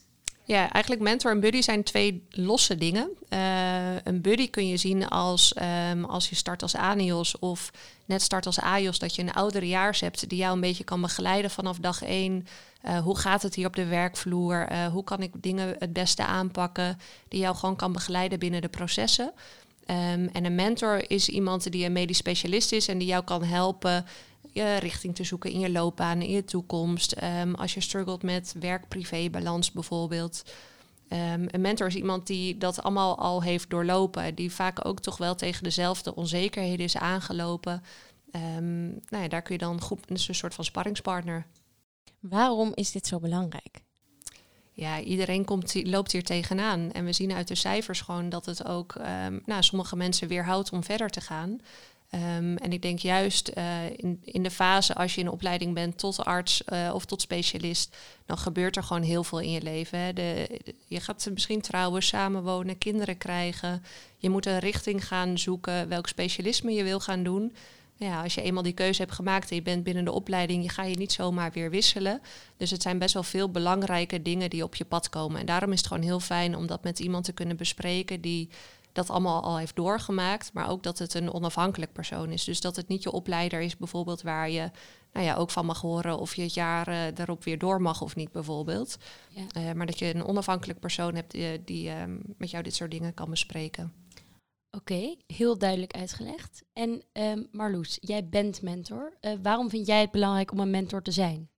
Ja, 0.48 0.72
eigenlijk 0.72 1.04
mentor 1.04 1.32
en 1.32 1.40
buddy 1.40 1.62
zijn 1.62 1.84
twee 1.84 2.24
losse 2.30 2.78
dingen. 2.78 3.10
Uh, 3.30 3.96
een 4.04 4.22
buddy 4.22 4.50
kun 4.50 4.68
je 4.68 4.78
zien 4.78 5.08
als 5.08 5.54
um, 5.92 6.06
als 6.06 6.30
je 6.30 6.36
start 6.36 6.62
als 6.62 6.76
ANIOS 6.76 7.40
of 7.40 7.72
net 8.06 8.22
start 8.22 8.46
als 8.46 8.60
AIOS, 8.60 9.00
dat 9.00 9.16
je 9.16 9.22
een 9.22 9.34
ouderejaars 9.34 10.00
hebt 10.00 10.30
die 10.30 10.38
jou 10.38 10.54
een 10.54 10.62
beetje 10.62 10.84
kan 10.84 11.02
begeleiden 11.02 11.52
vanaf 11.52 11.78
dag 11.78 12.04
één. 12.04 12.48
Uh, 12.86 13.00
hoe 13.00 13.18
gaat 13.18 13.42
het 13.42 13.56
hier 13.56 13.68
op 13.68 13.76
de 13.76 13.86
werkvloer? 13.86 14.72
Uh, 14.72 14.86
hoe 14.86 15.04
kan 15.04 15.22
ik 15.22 15.32
dingen 15.38 15.76
het 15.80 15.94
beste 15.94 16.26
aanpakken? 16.26 17.00
Die 17.28 17.40
jou 17.40 17.56
gewoon 17.56 17.76
kan 17.76 17.92
begeleiden 17.92 18.40
binnen 18.40 18.62
de 18.62 18.70
processen. 18.70 19.32
Um, 19.90 20.30
en 20.34 20.46
een 20.46 20.56
mentor 20.56 21.10
is 21.10 21.30
iemand 21.30 21.72
die 21.72 21.86
een 21.86 21.92
medisch 21.92 22.18
specialist 22.18 22.72
is 22.72 22.88
en 22.88 22.98
die 22.98 23.08
jou 23.08 23.24
kan 23.24 23.44
helpen 23.44 24.06
je 24.58 24.78
richting 24.78 25.16
te 25.16 25.24
zoeken 25.24 25.52
in 25.52 25.60
je 25.60 25.72
loopbaan, 25.72 26.22
in 26.22 26.30
je 26.30 26.44
toekomst. 26.44 27.16
Um, 27.24 27.56
als 27.56 27.74
je 27.74 27.82
struggelt 27.82 28.24
met 28.24 28.56
werk-privé-balans 28.60 29.72
bijvoorbeeld. 29.72 30.44
Um, 31.10 31.46
een 31.48 31.62
mentor 31.62 31.88
is 31.88 31.96
iemand 31.96 32.28
die 32.28 32.58
dat 32.58 32.84
allemaal 32.84 33.18
al 33.18 33.44
heeft 33.44 33.70
doorlopen. 33.70 34.36
Die 34.36 34.52
vaak 34.52 34.86
ook 34.86 35.00
toch 35.00 35.18
wel 35.18 35.36
tegen 35.36 35.64
dezelfde 35.64 36.16
onzekerheden 36.16 36.86
is 36.86 36.98
aangelopen. 36.98 37.84
Um, 38.32 38.88
nou 38.88 39.24
ja, 39.24 39.28
daar 39.28 39.42
kun 39.42 39.54
je 39.54 39.62
dan 39.62 39.82
goed, 39.82 40.10
een 40.10 40.36
soort 40.36 40.54
van 40.54 40.64
sparringspartner. 40.64 41.46
Waarom 42.20 42.72
is 42.74 42.92
dit 42.92 43.08
zo 43.08 43.20
belangrijk? 43.20 43.86
Ja, 44.72 45.00
iedereen 45.00 45.46
komt, 45.46 45.88
loopt 45.88 46.12
hier 46.12 46.24
tegenaan. 46.24 46.92
En 46.92 47.06
we 47.06 47.14
zien 47.14 47.32
uit 47.32 47.48
de 47.48 47.56
cijfers 47.56 48.02
gewoon 48.02 48.30
dat 48.30 48.46
het 48.46 48.66
ook 48.66 48.96
um, 48.96 49.42
nou, 49.46 49.64
sommige 49.64 49.96
mensen 49.96 50.28
weerhoudt 50.28 50.72
om 50.72 50.84
verder 50.84 51.10
te 51.10 51.22
gaan. 51.22 51.60
Um, 52.12 52.58
en 52.58 52.72
ik 52.72 52.82
denk 52.82 53.00
juist 53.00 53.52
uh, 53.58 53.90
in, 53.96 54.20
in 54.24 54.44
de 54.44 54.52
fase 54.52 54.96
als 54.96 55.14
je 55.14 55.20
in 55.20 55.26
de 55.26 55.32
opleiding 55.32 55.74
bent 55.74 55.98
tot 55.98 56.26
arts 56.26 56.62
uh, 56.74 56.92
of 56.94 57.06
tot 57.06 57.22
specialist, 57.22 57.96
dan 58.26 58.38
gebeurt 58.38 58.76
er 58.76 58.84
gewoon 58.84 59.04
heel 59.04 59.24
veel 59.24 59.40
in 59.40 59.52
je 59.52 59.62
leven. 59.62 60.00
Hè. 60.00 60.12
Je 60.88 61.00
gaat 61.00 61.30
misschien 61.34 61.62
trouwen, 61.62 62.04
samenwonen, 62.04 62.78
kinderen 62.78 63.18
krijgen. 63.18 63.84
Je 64.18 64.30
moet 64.30 64.46
een 64.46 64.60
richting 64.60 65.08
gaan 65.08 65.38
zoeken 65.38 65.90
welk 65.90 66.08
specialisme 66.08 66.72
je 66.72 66.84
wil 66.84 67.00
gaan 67.00 67.24
doen. 67.24 67.56
Ja, 68.00 68.24
als 68.24 68.36
je 68.36 68.42
eenmaal 68.42 68.64
die 68.64 68.74
keuze 68.74 69.02
hebt 69.02 69.14
gemaakt 69.14 69.50
en 69.50 69.56
je 69.56 69.62
bent 69.62 69.84
binnen 69.84 70.06
de 70.06 70.12
opleiding, 70.12 70.64
je 70.64 70.70
ga 70.70 70.84
je 70.84 70.98
niet 70.98 71.12
zomaar 71.12 71.52
weer 71.52 71.70
wisselen. 71.70 72.22
Dus 72.58 72.72
het 72.72 72.82
zijn 72.82 73.00
best 73.00 73.14
wel 73.14 73.24
veel 73.24 73.50
belangrijke 73.50 74.22
dingen 74.22 74.50
die 74.50 74.64
op 74.64 74.76
je 74.76 74.86
pad 74.86 75.10
komen. 75.10 75.40
En 75.40 75.46
daarom 75.46 75.72
is 75.72 75.78
het 75.78 75.88
gewoon 75.88 76.04
heel 76.04 76.20
fijn 76.20 76.56
om 76.56 76.68
dat 76.68 76.84
met 76.84 77.00
iemand 77.00 77.26
te 77.26 77.34
kunnen 77.34 77.58
bespreken 77.58 78.22
die 78.22 78.50
dat 78.98 79.10
allemaal 79.10 79.44
al 79.44 79.58
heeft 79.58 79.76
doorgemaakt, 79.76 80.54
maar 80.54 80.70
ook 80.70 80.84
dat 80.84 80.98
het 80.98 81.14
een 81.14 81.34
onafhankelijk 81.34 81.94
persoon 81.94 82.32
is. 82.32 82.44
Dus 82.44 82.62
dat 82.62 82.76
het 82.76 82.88
niet 82.88 83.04
je 83.04 83.12
opleider 83.12 83.62
is, 83.62 83.78
bijvoorbeeld 83.78 84.22
waar 84.22 84.50
je 84.50 84.72
nou 85.12 85.26
ja, 85.26 85.36
ook 85.36 85.50
van 85.50 85.66
mag 85.66 85.82
horen 85.82 86.20
of 86.20 86.36
je 86.36 86.42
het 86.42 86.54
jaar 86.54 86.90
uh, 86.90 87.00
daarop 87.14 87.44
weer 87.44 87.58
door 87.58 87.82
mag 87.82 88.02
of 88.02 88.16
niet 88.16 88.32
bijvoorbeeld. 88.32 88.98
Ja. 89.54 89.74
maar 89.74 89.86
dat 89.86 90.00
je 90.00 90.16
een 90.16 90.26
onafhankelijk 90.26 90.80
persoon 90.80 91.16
hebt 91.16 91.32
die, 91.32 91.64
die 91.64 91.90
ehm, 91.90 92.18
met 92.38 92.52
jou 92.52 92.64
dit 92.64 92.76
soort 92.76 92.92
dingen 92.92 93.14
kan 93.14 93.30
bespreken. 93.30 93.94
Oké, 94.72 95.16
heel 95.28 95.58
duidelijk 95.58 95.94
uitgelegd. 95.94 96.64
En 96.74 97.04
um, 97.14 97.48
Marloes, 97.52 97.98
jij 98.02 98.28
bent 98.28 98.62
mentor. 98.62 99.14
waarom 99.42 99.70
vind 99.70 99.88
jij 99.88 100.02
het 100.02 100.12
belangrijk 100.12 100.52
om 100.52 100.60
een 100.60 100.70
mentor 100.70 101.02
te 101.02 101.12
zijn? 101.12 101.50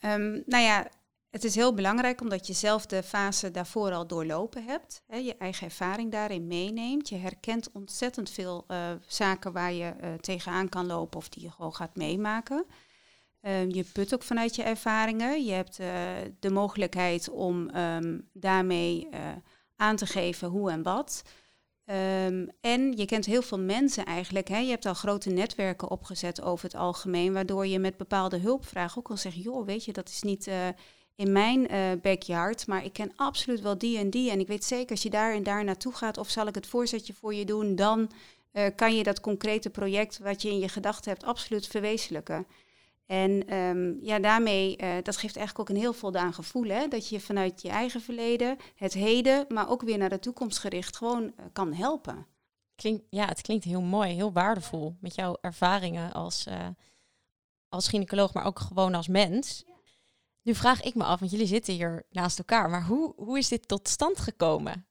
Um, 0.00 0.42
nou 0.46 0.62
ja, 0.62 0.90
het 1.36 1.44
is 1.44 1.54
heel 1.54 1.74
belangrijk 1.74 2.20
omdat 2.20 2.46
je 2.46 2.52
zelf 2.52 2.86
de 2.86 3.02
fase 3.02 3.50
daarvoor 3.50 3.92
al 3.92 4.06
doorlopen 4.06 4.64
hebt. 4.64 5.02
Hè, 5.06 5.16
je 5.16 5.36
eigen 5.36 5.66
ervaring 5.66 6.12
daarin 6.12 6.46
meeneemt. 6.46 7.08
Je 7.08 7.16
herkent 7.16 7.72
ontzettend 7.72 8.30
veel 8.30 8.64
uh, 8.68 8.78
zaken 9.06 9.52
waar 9.52 9.72
je 9.72 9.94
uh, 10.00 10.14
tegenaan 10.14 10.68
kan 10.68 10.86
lopen 10.86 11.18
of 11.18 11.28
die 11.28 11.42
je 11.42 11.50
gewoon 11.50 11.74
gaat 11.74 11.96
meemaken. 11.96 12.64
Uh, 13.42 13.70
je 13.70 13.84
put 13.92 14.14
ook 14.14 14.22
vanuit 14.22 14.56
je 14.56 14.62
ervaringen. 14.62 15.44
Je 15.44 15.52
hebt 15.52 15.80
uh, 15.80 15.86
de 16.40 16.50
mogelijkheid 16.50 17.30
om 17.30 17.76
um, 17.76 18.28
daarmee 18.32 19.08
aan 19.76 19.96
te 19.96 20.06
geven 20.06 20.48
hoe 20.48 20.70
en 20.70 20.82
wat. 20.82 21.22
Um, 21.84 22.50
en 22.60 22.92
je 22.96 23.04
kent 23.04 23.24
heel 23.24 23.42
veel 23.42 23.60
mensen 23.60 24.04
eigenlijk. 24.04 24.48
Hè? 24.48 24.58
Je 24.58 24.70
hebt 24.70 24.86
al 24.86 24.94
grote 24.94 25.30
netwerken 25.30 25.90
opgezet 25.90 26.42
over 26.42 26.64
het 26.64 26.76
algemeen, 26.76 27.32
waardoor 27.32 27.66
je 27.66 27.78
met 27.78 27.96
bepaalde 27.96 28.38
hulpvragen 28.38 28.98
ook 28.98 29.04
kan 29.04 29.18
zeggen, 29.18 29.42
joh, 29.42 29.66
weet 29.66 29.84
je, 29.84 29.92
dat 29.92 30.08
is 30.08 30.22
niet 30.22 30.50
in 31.16 31.32
mijn 31.32 31.72
uh, 31.72 32.00
backyard, 32.02 32.66
maar 32.66 32.84
ik 32.84 32.92
ken 32.92 33.12
absoluut 33.16 33.60
wel 33.60 33.78
die 33.78 33.98
en 33.98 34.10
die. 34.10 34.30
En 34.30 34.40
ik 34.40 34.46
weet 34.46 34.64
zeker, 34.64 34.90
als 34.90 35.02
je 35.02 35.10
daar 35.10 35.34
en 35.34 35.42
daar 35.42 35.64
naartoe 35.64 35.92
gaat, 35.92 36.18
of 36.18 36.28
zal 36.28 36.46
ik 36.46 36.54
het 36.54 36.66
voorzetje 36.66 37.14
voor 37.14 37.34
je 37.34 37.44
doen, 37.44 37.74
dan 37.74 38.10
uh, 38.52 38.66
kan 38.74 38.96
je 38.96 39.02
dat 39.02 39.20
concrete 39.20 39.70
project 39.70 40.18
wat 40.18 40.42
je 40.42 40.48
in 40.48 40.58
je 40.58 40.68
gedachten 40.68 41.10
hebt, 41.10 41.24
absoluut 41.24 41.66
verwezenlijken. 41.66 42.46
En 43.06 43.54
um, 43.54 43.98
ja, 44.02 44.18
daarmee, 44.18 44.76
uh, 44.82 44.94
dat 45.02 45.16
geeft 45.16 45.36
eigenlijk 45.36 45.58
ook 45.58 45.76
een 45.76 45.82
heel 45.82 45.92
voldaan 45.92 46.34
gevoel, 46.34 46.64
hè? 46.64 46.88
dat 46.88 47.08
je 47.08 47.20
vanuit 47.20 47.62
je 47.62 47.68
eigen 47.68 48.00
verleden, 48.00 48.56
het 48.74 48.92
heden, 48.92 49.44
maar 49.48 49.70
ook 49.70 49.82
weer 49.82 49.98
naar 49.98 50.08
de 50.08 50.18
toekomst 50.18 50.58
gericht, 50.58 50.96
gewoon 50.96 51.34
kan 51.52 51.72
helpen. 51.72 52.26
Klinkt, 52.74 53.04
ja, 53.10 53.26
het 53.26 53.40
klinkt 53.40 53.64
heel 53.64 53.80
mooi, 53.80 54.14
heel 54.14 54.32
waardevol 54.32 54.96
met 55.00 55.14
jouw 55.14 55.36
ervaringen 55.40 56.12
als, 56.12 56.46
als 57.68 57.88
gynaecoloog, 57.88 58.34
maar 58.34 58.44
ook 58.44 58.58
gewoon 58.58 58.94
als 58.94 59.08
mens. 59.08 59.64
Nu 60.46 60.54
vraag 60.54 60.82
ik 60.82 60.94
me 60.94 61.04
af, 61.04 61.18
want 61.18 61.30
jullie 61.30 61.46
zitten 61.46 61.74
hier 61.74 62.02
naast 62.10 62.38
elkaar, 62.38 62.70
maar 62.70 62.84
hoe, 62.84 63.12
hoe 63.16 63.38
is 63.38 63.48
dit 63.48 63.68
tot 63.68 63.88
stand 63.88 64.18
gekomen? 64.18 64.86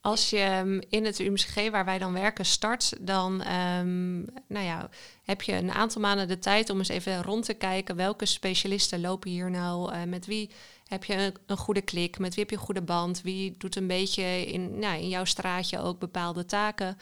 Als 0.00 0.30
je 0.30 0.38
ehm, 0.38 0.80
in 0.88 1.04
het 1.04 1.18
UMCG 1.18 1.70
waar 1.70 1.84
wij 1.84 1.98
dan 1.98 2.12
werken 2.12 2.46
start, 2.46 2.92
dan 3.00 3.32
um, 3.32 4.26
nou 4.46 4.64
ja, 4.64 4.88
heb 5.22 5.42
je 5.42 5.52
een 5.52 5.72
aantal 5.72 6.00
maanden 6.00 6.28
de 6.28 6.38
tijd 6.38 6.70
om 6.70 6.78
eens 6.78 6.88
even 6.88 7.22
rond 7.22 7.44
te 7.44 7.54
kijken 7.54 7.96
welke 7.96 8.26
specialisten 8.26 9.00
lopen 9.00 9.30
hier 9.30 9.50
nou, 9.50 9.94
uh, 9.94 10.02
met 10.02 10.26
wie 10.26 10.50
heb 10.86 11.04
je 11.04 11.32
een, 11.46 11.56
goede 11.56 11.82
klik, 11.82 12.18
met 12.18 12.34
wie 12.34 12.40
heb 12.40 12.50
je 12.50 12.56
een 12.56 12.64
goede 12.64 12.82
band, 12.82 13.22
wie 13.22 13.54
doet 13.58 13.76
een 13.76 13.86
beetje 13.86 14.46
in, 14.46 14.78
nou, 14.78 15.00
in 15.00 15.08
jouw 15.08 15.24
straatje 15.24 15.78
ook 15.78 15.98
bepaalde 15.98 16.44
taken. 16.44 16.98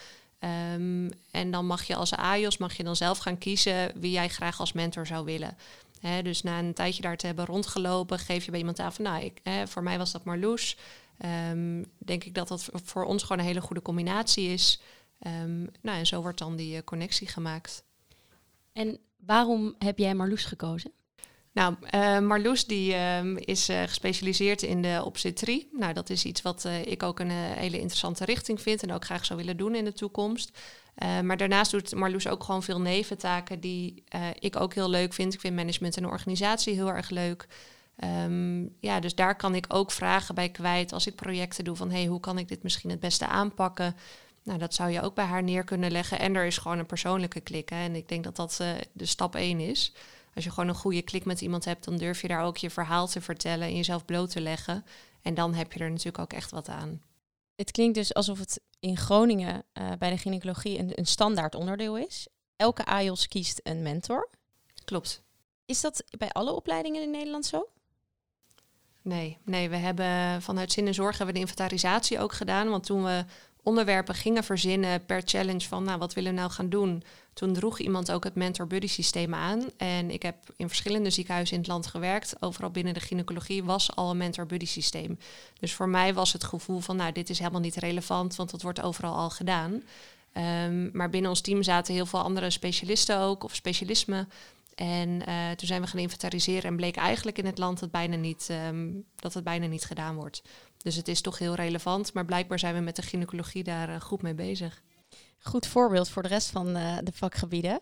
Um, 0.74 1.10
en 1.30 1.50
dan 1.50 1.66
mag 1.66 1.82
je 1.82 1.94
als 1.94 2.14
AIOS 2.14 2.56
mag 2.58 2.74
je 2.74 2.84
dan 2.84 2.96
zelf 2.96 3.18
gaan 3.18 3.38
kiezen 3.38 3.92
wie 4.00 4.10
jij 4.10 4.28
graag 4.28 4.60
als 4.60 4.72
mentor 4.72 5.06
zou 5.06 5.24
willen. 5.24 5.56
Dus 6.22 6.42
na 6.42 6.58
een 6.58 6.74
tijdje 6.74 7.02
daar 7.02 7.16
te 7.16 7.26
hebben 7.26 7.44
rondgelopen, 7.44 8.18
geef 8.18 8.44
je 8.44 8.50
bij 8.50 8.60
iemand 8.60 8.78
aan 8.78 8.92
van, 8.92 9.04
nou, 9.04 9.24
ik, 9.24 9.40
voor 9.66 9.82
mij 9.82 9.98
was 9.98 10.12
dat 10.12 10.24
Marloes. 10.24 10.76
Um, 11.50 11.92
denk 11.98 12.24
ik 12.24 12.34
dat 12.34 12.48
dat 12.48 12.68
voor 12.72 13.04
ons 13.04 13.22
gewoon 13.22 13.38
een 13.38 13.44
hele 13.44 13.60
goede 13.60 13.82
combinatie 13.82 14.48
is. 14.48 14.80
Um, 15.26 15.70
nou, 15.80 15.98
en 15.98 16.06
zo 16.06 16.22
wordt 16.22 16.38
dan 16.38 16.56
die 16.56 16.76
uh, 16.76 16.82
connectie 16.84 17.26
gemaakt. 17.26 17.84
En 18.72 18.98
waarom 19.16 19.74
heb 19.78 19.98
jij 19.98 20.14
Marloes 20.14 20.44
gekozen? 20.44 20.92
Nou, 21.52 21.74
uh, 21.94 22.18
Marloes 22.18 22.66
die 22.66 22.96
um, 22.96 23.36
is 23.36 23.70
uh, 23.70 23.82
gespecialiseerd 23.82 24.62
in 24.62 24.82
de 24.82 25.02
obstetrie. 25.04 25.68
Nou, 25.72 25.92
dat 25.92 26.10
is 26.10 26.24
iets 26.24 26.42
wat 26.42 26.68
ik 26.84 27.02
ook 27.02 27.20
een 27.20 27.30
hele 27.30 27.78
interessante 27.78 28.24
richting 28.24 28.60
vind 28.60 28.82
en 28.82 28.92
ook 28.92 29.04
graag 29.04 29.24
zou 29.24 29.38
willen 29.38 29.56
doen 29.56 29.74
in 29.74 29.84
de 29.84 29.92
toekomst. 29.92 30.58
maar 31.22 31.36
daarnaast 31.36 31.70
doet 31.70 31.94
Marloes 31.94 32.28
ook 32.28 32.44
gewoon 32.44 32.62
veel 32.62 32.80
neventaken 32.80 33.60
die 33.60 34.04
ik 34.38 34.60
ook 34.60 34.74
heel 34.74 34.90
leuk 34.90 35.12
vind. 35.12 35.34
Ik 35.34 35.40
vind 35.40 35.56
management 35.56 35.96
en 35.96 36.06
organisatie 36.06 36.74
heel 36.74 36.92
erg 36.92 37.10
leuk. 37.10 37.46
Um, 38.04 38.76
ja, 38.80 39.00
dus 39.00 39.14
daar 39.14 39.36
kan 39.36 39.54
ik 39.54 39.64
ook 39.68 39.90
vragen 39.90 40.34
bij 40.34 40.48
kwijt 40.48 40.92
als 40.92 41.06
ik 41.06 41.14
projecten 41.14 41.64
doe 41.64 41.76
van 41.76 41.90
hey, 41.90 42.06
hoe 42.06 42.20
kan 42.20 42.38
ik 42.38 42.48
dit 42.48 42.62
misschien 42.62 42.90
het 42.90 43.00
beste 43.00 43.26
aanpakken? 43.26 43.96
Nou, 44.42 44.58
dat 44.58 44.74
zou 44.74 44.90
je 44.90 45.02
ook 45.02 45.14
bij 45.14 45.24
haar 45.24 45.42
neer 45.42 45.64
kunnen 45.64 45.90
leggen. 45.90 46.18
En 46.18 46.36
er 46.36 46.44
is 46.44 46.58
gewoon 46.58 46.78
een 46.78 46.86
persoonlijke 46.86 47.40
klik. 47.40 47.68
Hè? 47.68 47.84
En 47.84 47.94
ik 47.94 48.08
denk 48.08 48.24
dat 48.24 48.36
dat 48.36 48.64
de 48.92 49.06
stap 49.06 49.34
één 49.34 49.60
is. 49.60 49.92
Als 50.34 50.44
je 50.44 50.50
gewoon 50.50 50.68
een 50.68 50.74
goede 50.74 51.02
klik 51.02 51.24
met 51.24 51.40
iemand 51.40 51.64
hebt, 51.64 51.84
dan 51.84 51.96
durf 51.96 52.20
je 52.20 52.28
daar 52.28 52.44
ook 52.44 52.56
je 52.56 52.70
verhaal 52.70 53.06
te 53.06 53.20
vertellen 53.20 53.66
en 53.66 53.76
jezelf 53.76 54.04
bloot 54.04 54.30
te 54.30 54.40
leggen. 54.40 54.84
En 55.22 55.34
dan 55.34 55.54
heb 55.54 55.72
je 55.72 55.80
er 55.80 55.90
natuurlijk 55.90 56.18
ook 56.18 56.32
echt 56.32 56.50
wat 56.50 56.68
aan. 56.68 57.02
Het 57.56 57.70
klinkt 57.70 57.94
dus 57.94 58.14
alsof 58.14 58.38
het 58.38 58.60
in 58.80 58.96
Groningen 58.96 59.64
uh, 59.74 59.90
bij 59.98 60.10
de 60.10 60.18
gynaecologie 60.18 60.78
een, 60.78 60.92
een 60.94 61.06
standaard 61.06 61.54
onderdeel 61.54 61.98
is. 61.98 62.28
Elke 62.56 62.84
AIOS 62.84 63.28
kiest 63.28 63.60
een 63.62 63.82
mentor. 63.82 64.28
Klopt. 64.84 65.22
Is 65.64 65.80
dat 65.80 66.04
bij 66.18 66.30
alle 66.30 66.52
opleidingen 66.52 67.02
in 67.02 67.10
Nederland 67.10 67.46
zo? 67.46 67.68
Nee, 69.02 69.38
nee, 69.44 69.68
we 69.68 69.76
hebben 69.76 70.42
vanuit 70.42 70.72
Zin 70.72 70.86
en 70.86 70.94
Zorg 70.94 71.18
hebben 71.18 71.26
we 71.26 71.40
de 71.40 71.46
inventarisatie 71.46 72.18
ook 72.18 72.32
gedaan. 72.32 72.68
Want 72.68 72.84
toen 72.84 73.04
we 73.04 73.24
onderwerpen 73.62 74.14
gingen 74.14 74.44
verzinnen 74.44 75.06
per 75.06 75.22
challenge 75.24 75.68
van 75.68 75.84
nou, 75.84 75.98
wat 75.98 76.14
willen 76.14 76.32
we 76.34 76.38
nou 76.38 76.50
gaan 76.50 76.68
doen, 76.68 77.02
toen 77.40 77.52
droeg 77.52 77.78
iemand 77.78 78.12
ook 78.12 78.24
het 78.24 78.34
mentor 78.34 78.66
buddy 78.66 78.86
systeem 78.86 79.34
aan. 79.34 79.70
En 79.76 80.10
ik 80.10 80.22
heb 80.22 80.36
in 80.56 80.68
verschillende 80.68 81.10
ziekenhuizen 81.10 81.54
in 81.54 81.60
het 81.60 81.70
land 81.70 81.86
gewerkt. 81.86 82.34
Overal 82.40 82.70
binnen 82.70 82.94
de 82.94 83.00
gynaecologie 83.00 83.64
was 83.64 83.96
al 83.96 84.10
een 84.10 84.16
mentor 84.16 84.46
buddy 84.46 84.66
systeem. 84.66 85.18
Dus 85.60 85.74
voor 85.74 85.88
mij 85.88 86.14
was 86.14 86.32
het 86.32 86.44
gevoel 86.44 86.80
van 86.80 86.96
nou, 86.96 87.12
dit 87.12 87.30
is 87.30 87.38
helemaal 87.38 87.60
niet 87.60 87.76
relevant, 87.76 88.36
want 88.36 88.50
dat 88.50 88.62
wordt 88.62 88.82
overal 88.82 89.14
al 89.14 89.30
gedaan. 89.30 89.72
Um, 89.72 90.90
maar 90.92 91.10
binnen 91.10 91.30
ons 91.30 91.40
team 91.40 91.62
zaten 91.62 91.94
heel 91.94 92.06
veel 92.06 92.22
andere 92.22 92.50
specialisten 92.50 93.18
ook, 93.18 93.44
of 93.44 93.54
specialismen. 93.54 94.28
En 94.74 95.08
uh, 95.08 95.50
toen 95.50 95.68
zijn 95.68 95.80
we 95.80 95.86
gaan 95.86 96.00
inventariseren 96.00 96.70
en 96.70 96.76
bleek 96.76 96.96
eigenlijk 96.96 97.38
in 97.38 97.46
het 97.46 97.58
land 97.58 97.80
dat, 97.80 97.90
bijna 97.90 98.16
niet, 98.16 98.48
um, 98.68 99.04
dat 99.16 99.34
het 99.34 99.44
bijna 99.44 99.66
niet 99.66 99.84
gedaan 99.84 100.14
wordt. 100.14 100.42
Dus 100.82 100.96
het 100.96 101.08
is 101.08 101.20
toch 101.20 101.38
heel 101.38 101.54
relevant, 101.54 102.12
maar 102.12 102.24
blijkbaar 102.24 102.58
zijn 102.58 102.74
we 102.74 102.80
met 102.80 102.96
de 102.96 103.02
gynaecologie 103.02 103.64
daar 103.64 103.88
uh, 103.88 104.00
goed 104.00 104.22
mee 104.22 104.34
bezig. 104.34 104.82
Goed 105.42 105.66
voorbeeld 105.66 106.08
voor 106.08 106.22
de 106.22 106.28
rest 106.28 106.50
van 106.50 106.76
uh, 106.76 106.98
de 107.02 107.12
vakgebieden. 107.12 107.80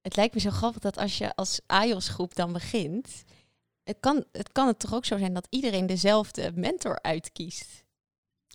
Het 0.00 0.16
lijkt 0.16 0.34
me 0.34 0.40
zo 0.40 0.50
grappig 0.50 0.82
dat 0.82 0.98
als 0.98 1.18
je 1.18 1.34
als 1.34 1.60
AIOS-groep 1.66 2.34
dan 2.34 2.52
begint, 2.52 3.24
het 3.82 3.96
kan, 4.00 4.24
het 4.32 4.52
kan 4.52 4.66
het 4.66 4.78
toch 4.78 4.94
ook 4.94 5.04
zo 5.04 5.18
zijn 5.18 5.34
dat 5.34 5.46
iedereen 5.50 5.86
dezelfde 5.86 6.52
mentor 6.54 7.02
uitkiest? 7.02 7.84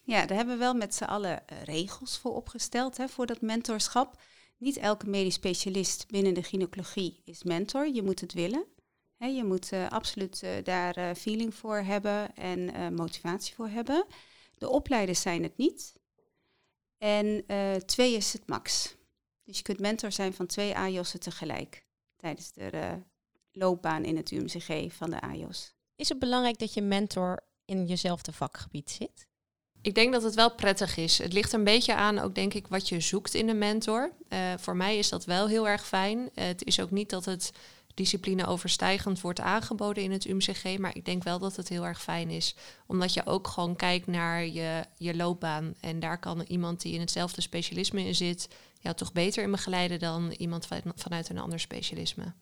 Ja, 0.03 0.25
daar 0.25 0.37
hebben 0.37 0.53
we 0.55 0.59
wel 0.59 0.73
met 0.73 0.95
z'n 0.95 1.03
allen 1.03 1.43
regels 1.63 2.17
voor 2.17 2.35
opgesteld, 2.35 2.97
hè, 2.97 3.07
voor 3.07 3.25
dat 3.25 3.41
mentorschap. 3.41 4.21
Niet 4.57 4.77
elke 4.77 5.09
medisch 5.09 5.33
specialist 5.33 6.07
binnen 6.07 6.33
de 6.33 6.43
gynaecologie 6.43 7.21
is 7.25 7.43
mentor. 7.43 7.87
Je 7.87 8.03
moet 8.03 8.21
het 8.21 8.33
willen. 8.33 8.65
He, 9.17 9.27
je 9.27 9.43
moet 9.43 9.71
uh, 9.71 9.87
absoluut 9.87 10.43
daar 10.63 11.15
feeling 11.15 11.55
voor 11.55 11.77
hebben 11.77 12.35
en 12.35 12.93
motivatie 12.93 13.55
voor 13.55 13.69
hebben. 13.69 14.05
De 14.57 14.69
opleiders 14.69 15.21
zijn 15.21 15.43
het 15.43 15.57
niet. 15.57 15.95
En 16.97 17.45
twee 17.85 18.15
is 18.15 18.33
het 18.33 18.47
max. 18.47 18.95
Dus 19.43 19.57
je 19.57 19.63
kunt 19.63 19.79
mentor 19.79 20.11
zijn 20.11 20.33
van 20.33 20.45
twee 20.45 20.75
AJOS'en 20.75 21.19
tegelijk 21.19 21.85
tijdens 22.15 22.51
de 22.51 23.01
loopbaan 23.51 24.03
in 24.03 24.17
het 24.17 24.31
UMCG 24.31 24.93
van 24.93 25.09
de 25.09 25.21
AJOS. 25.21 25.75
Is 25.95 26.09
het 26.09 26.19
belangrijk 26.19 26.59
dat 26.59 26.73
je 26.73 26.81
mentor 26.81 27.39
in 27.65 27.85
jezelfde 27.85 28.33
vakgebied 28.33 28.89
zit? 28.89 29.27
Ik 29.81 29.95
denk 29.95 30.13
dat 30.13 30.23
het 30.23 30.35
wel 30.35 30.55
prettig 30.55 30.97
is. 30.97 31.17
Het 31.17 31.33
ligt 31.33 31.53
een 31.53 31.63
beetje 31.63 31.95
aan 31.95 32.19
ook 32.19 32.35
denk 32.35 32.53
ik 32.53 32.67
wat 32.67 32.89
je 32.89 32.99
zoekt 32.99 33.33
in 33.33 33.49
een 33.49 33.57
mentor. 33.57 34.11
Uh, 34.29 34.53
voor 34.57 34.75
mij 34.75 34.97
is 34.97 35.09
dat 35.09 35.25
wel 35.25 35.47
heel 35.47 35.67
erg 35.67 35.87
fijn. 35.87 36.17
Uh, 36.17 36.27
het 36.33 36.65
is 36.65 36.79
ook 36.79 36.91
niet 36.91 37.09
dat 37.09 37.25
het 37.25 37.51
discipline 37.97 38.45
overstijgend 38.45 39.21
wordt 39.21 39.39
aangeboden 39.39 40.03
in 40.03 40.11
het 40.11 40.25
UMCG, 40.25 40.77
maar 40.77 40.95
ik 40.95 41.05
denk 41.05 41.23
wel 41.23 41.39
dat 41.39 41.55
het 41.55 41.69
heel 41.69 41.85
erg 41.85 42.01
fijn 42.01 42.29
is, 42.29 42.55
omdat 42.87 43.13
je 43.13 43.25
ook 43.25 43.47
gewoon 43.47 43.75
kijkt 43.75 44.07
naar 44.07 44.45
je, 44.45 44.83
je 44.97 45.15
loopbaan 45.15 45.73
en 45.79 45.99
daar 45.99 46.19
kan 46.19 46.41
iemand 46.41 46.81
die 46.81 46.93
in 46.93 46.99
hetzelfde 46.99 47.41
specialisme 47.41 48.03
in 48.03 48.15
zit, 48.15 48.47
jou 48.79 48.95
toch 48.95 49.11
beter 49.11 49.43
in 49.43 49.51
begeleiden 49.51 49.99
dan 49.99 50.31
iemand 50.31 50.65
van, 50.65 50.81
vanuit 50.95 51.29
een 51.29 51.37
ander 51.37 51.59
specialisme. 51.59 52.33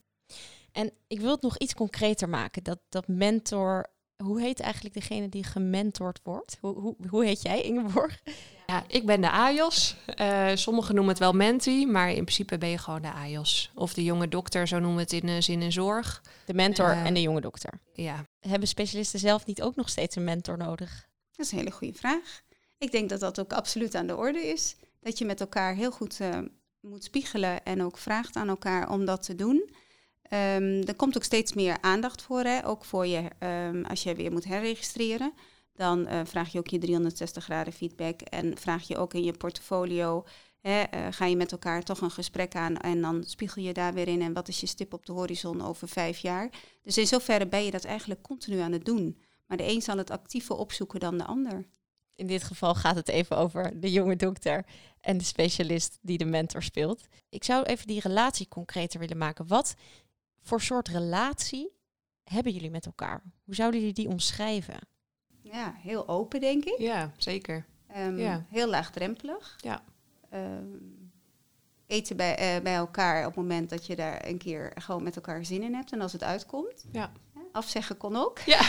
En 0.71 0.91
ik 1.07 1.19
wil 1.19 1.31
het 1.31 1.41
nog 1.41 1.57
iets 1.57 1.73
concreter 1.73 2.29
maken, 2.29 2.63
dat, 2.63 2.79
dat 2.89 3.07
mentor 3.07 3.93
hoe 4.23 4.41
heet 4.41 4.59
eigenlijk 4.59 4.93
degene 4.93 5.29
die 5.29 5.43
gementord 5.43 6.19
wordt? 6.23 6.57
Hoe, 6.61 6.79
hoe, 6.79 6.95
hoe 7.09 7.25
heet 7.25 7.41
jij, 7.41 7.61
Ingeborg? 7.61 8.21
Ja, 8.65 8.83
ik 8.87 9.05
ben 9.05 9.21
de 9.21 9.29
AJOS. 9.29 9.95
Uh, 10.21 10.51
sommigen 10.53 10.95
noemen 10.95 11.13
het 11.13 11.21
wel 11.23 11.33
menti, 11.33 11.87
maar 11.87 12.09
in 12.09 12.23
principe 12.23 12.57
ben 12.57 12.69
je 12.69 12.77
gewoon 12.77 13.01
de 13.01 13.11
AJOS. 13.11 13.71
Of 13.75 13.93
de 13.93 14.03
jonge 14.03 14.27
dokter, 14.27 14.67
zo 14.67 14.79
noemen 14.79 14.95
we 14.95 15.01
het 15.01 15.23
in 15.23 15.29
uh, 15.29 15.41
zin 15.41 15.61
en 15.61 15.71
zorg. 15.71 16.21
De 16.45 16.53
mentor 16.53 16.89
uh, 16.89 17.05
en 17.05 17.13
de 17.13 17.21
jonge 17.21 17.41
dokter. 17.41 17.79
Ja. 17.93 18.25
Hebben 18.39 18.67
specialisten 18.67 19.19
zelf 19.19 19.45
niet 19.45 19.61
ook 19.61 19.75
nog 19.75 19.89
steeds 19.89 20.15
een 20.15 20.23
mentor 20.23 20.57
nodig? 20.57 21.07
Dat 21.35 21.45
is 21.45 21.51
een 21.51 21.57
hele 21.57 21.71
goede 21.71 21.97
vraag. 21.97 22.41
Ik 22.77 22.91
denk 22.91 23.09
dat 23.09 23.19
dat 23.19 23.39
ook 23.39 23.53
absoluut 23.53 23.95
aan 23.95 24.07
de 24.07 24.15
orde 24.15 24.39
is. 24.47 24.75
Dat 24.99 25.17
je 25.17 25.25
met 25.25 25.39
elkaar 25.39 25.75
heel 25.75 25.91
goed 25.91 26.19
moet 26.81 27.03
spiegelen 27.03 27.63
en 27.63 27.83
ook 27.83 27.97
vraagt 27.97 28.35
aan 28.35 28.49
elkaar 28.49 28.89
om 28.89 29.05
dat 29.05 29.23
te 29.23 29.35
doen. 29.35 29.69
Ehm, 30.21 30.83
er 30.87 30.95
komt 30.95 31.15
ook 31.15 31.23
steeds 31.23 31.53
meer 31.53 31.77
aandacht 31.81 32.21
voor, 32.21 32.43
hè? 32.43 32.67
ook 32.67 32.85
voor 32.85 33.07
je, 33.07 33.29
ehm, 33.39 33.83
als 33.83 34.03
je 34.03 34.15
weer 34.15 34.31
moet 34.31 34.45
herregistreren. 34.45 35.33
Dan 35.75 36.07
eh, 36.07 36.21
vraag 36.23 36.51
je 36.51 36.59
ook 36.59 36.67
je 36.67 36.77
360 36.77 37.43
graden 37.43 37.73
feedback 37.73 38.21
en 38.21 38.57
vraag 38.57 38.87
je 38.87 38.97
ook 38.97 39.13
in 39.13 39.23
je 39.23 39.31
portfolio, 39.31 40.25
hè, 40.61 40.81
eh, 40.81 41.07
ga 41.09 41.25
je 41.25 41.35
met 41.35 41.51
elkaar 41.51 41.83
toch 41.83 42.01
een 42.01 42.11
gesprek 42.11 42.55
aan 42.55 42.77
en 42.77 43.01
dan 43.01 43.23
spiegel 43.23 43.61
je 43.61 43.73
daar 43.73 43.93
weer 43.93 44.07
in 44.07 44.21
en 44.21 44.33
wat 44.33 44.47
is 44.47 44.59
je 44.59 44.65
stip 44.65 44.93
op 44.93 45.05
de 45.05 45.11
horizon 45.11 45.61
over 45.61 45.87
vijf 45.87 46.17
jaar. 46.17 46.49
Dus 46.83 46.97
in 46.97 47.07
zoverre 47.07 47.47
ben 47.47 47.63
je 47.63 47.71
dat 47.71 47.83
eigenlijk 47.83 48.21
continu 48.21 48.59
aan 48.59 48.71
het 48.71 48.85
doen. 48.85 49.21
Maar 49.45 49.57
de 49.57 49.67
een 49.67 49.81
zal 49.81 49.97
het 49.97 50.11
actiever 50.11 50.55
opzoeken 50.55 50.99
dan 50.99 51.17
de 51.17 51.25
ander. 51.25 51.67
In 52.15 52.27
dit 52.27 52.43
geval 52.43 52.75
gaat 52.75 52.95
het 52.95 53.07
even 53.07 53.37
over 53.37 53.79
de 53.79 53.91
jonge 53.91 54.15
dokter 54.15 54.65
en 55.01 55.17
de 55.17 55.23
specialist 55.23 55.97
die 56.01 56.17
de 56.17 56.25
mentor 56.25 56.63
speelt. 56.63 57.07
Ik 57.29 57.43
zou 57.43 57.63
even 57.63 57.87
die 57.87 57.99
relatie 57.99 58.47
concreter 58.47 58.99
willen 58.99 59.17
maken. 59.17 59.47
Wat 59.47 59.75
voor 60.41 60.61
soort 60.61 60.87
relatie 60.87 61.73
hebben 62.23 62.51
jullie 62.51 62.69
met 62.69 62.85
elkaar? 62.85 63.21
Hoe 63.43 63.55
zouden 63.55 63.79
jullie 63.79 63.95
die 63.95 64.07
omschrijven? 64.07 64.94
Ja, 65.51 65.73
heel 65.77 66.07
open 66.07 66.39
denk 66.39 66.63
ik. 66.65 66.75
Ja, 66.77 67.11
zeker. 67.17 67.65
Ehm, 67.87 68.17
Ja. 68.17 68.45
Heel 68.49 68.67
laagdrempelig. 68.69 69.55
Ja. 69.57 69.83
Ehm, 70.29 70.65
eten 71.87 72.17
bij, 72.17 72.35
eh, 72.35 72.61
bij 72.63 72.75
elkaar 72.75 73.19
op 73.19 73.25
het 73.25 73.35
moment 73.35 73.69
dat 73.69 73.85
je 73.85 73.95
daar 73.95 74.25
een 74.27 74.37
keer 74.37 74.71
gewoon 74.75 75.03
met 75.03 75.15
elkaar 75.15 75.45
zin 75.45 75.63
in 75.63 75.73
hebt 75.73 75.91
en 75.91 76.01
als 76.01 76.13
het 76.13 76.23
uitkomt. 76.23 76.85
Ja. 76.91 77.11
Afzeggen 77.51 77.97
kon 77.97 78.15
ook. 78.15 78.39
Ja. 78.39 78.59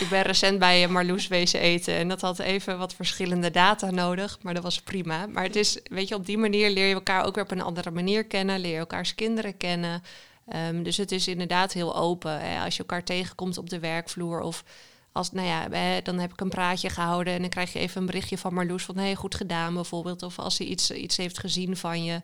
ik 0.00 0.06
ben 0.10 0.22
recent 0.22 0.58
bij 0.58 0.84
eh, 0.84 0.90
Marloes 0.90 1.28
wezen 1.28 1.60
eten 1.60 1.94
en 1.94 2.08
dat 2.08 2.20
had 2.20 2.38
even 2.38 2.78
wat 2.78 2.94
verschillende 2.94 3.50
data 3.50 3.90
nodig, 3.90 4.38
maar 4.42 4.54
dat 4.54 4.62
was 4.62 4.82
prima. 4.82 5.26
Maar 5.26 5.42
het 5.42 5.56
is, 5.56 5.80
weet 5.84 6.08
je, 6.08 6.14
op 6.14 6.26
die 6.26 6.38
manier 6.38 6.70
leer 6.70 6.86
je 6.86 6.94
elkaar 6.94 7.24
ook 7.24 7.34
weer 7.34 7.44
op 7.44 7.50
een 7.50 7.60
andere 7.62 7.90
manier 7.90 8.24
kennen, 8.26 8.60
leer 8.60 8.72
je 8.72 8.78
elkaars 8.78 9.14
kinderen 9.14 9.56
kennen. 9.56 10.02
Ehm, 10.46 10.82
dus 10.82 10.96
het 10.96 11.12
is 11.12 11.28
inderdaad 11.28 11.72
heel 11.72 11.96
open. 11.96 12.40
Hè. 12.40 12.64
Als 12.64 12.74
je 12.74 12.80
elkaar 12.80 13.04
tegenkomt 13.04 13.58
op 13.58 13.70
de 13.70 13.78
werkvloer 13.78 14.40
of 14.40 14.64
als, 15.12 15.32
nou 15.32 15.46
ja, 15.46 15.68
hè, 15.70 16.02
dan 16.02 16.18
heb 16.18 16.32
ik 16.32 16.40
een 16.40 16.48
praatje 16.48 16.90
gehouden 16.90 17.32
en 17.34 17.40
dan 17.40 17.48
krijg 17.50 17.72
je 17.72 17.78
even 17.78 18.00
een 18.00 18.06
berichtje 18.06 18.38
van 18.38 18.54
Marloes 18.54 18.84
van, 18.84 18.96
hey, 18.96 19.14
goed 19.14 19.34
gedaan 19.34 19.74
bijvoorbeeld. 19.74 20.22
Of 20.22 20.38
als 20.38 20.56
ze 20.56 20.64
iets, 20.66 20.90
iets 20.90 21.16
heeft 21.16 21.38
gezien 21.38 21.76
van 21.76 22.04
je. 22.04 22.22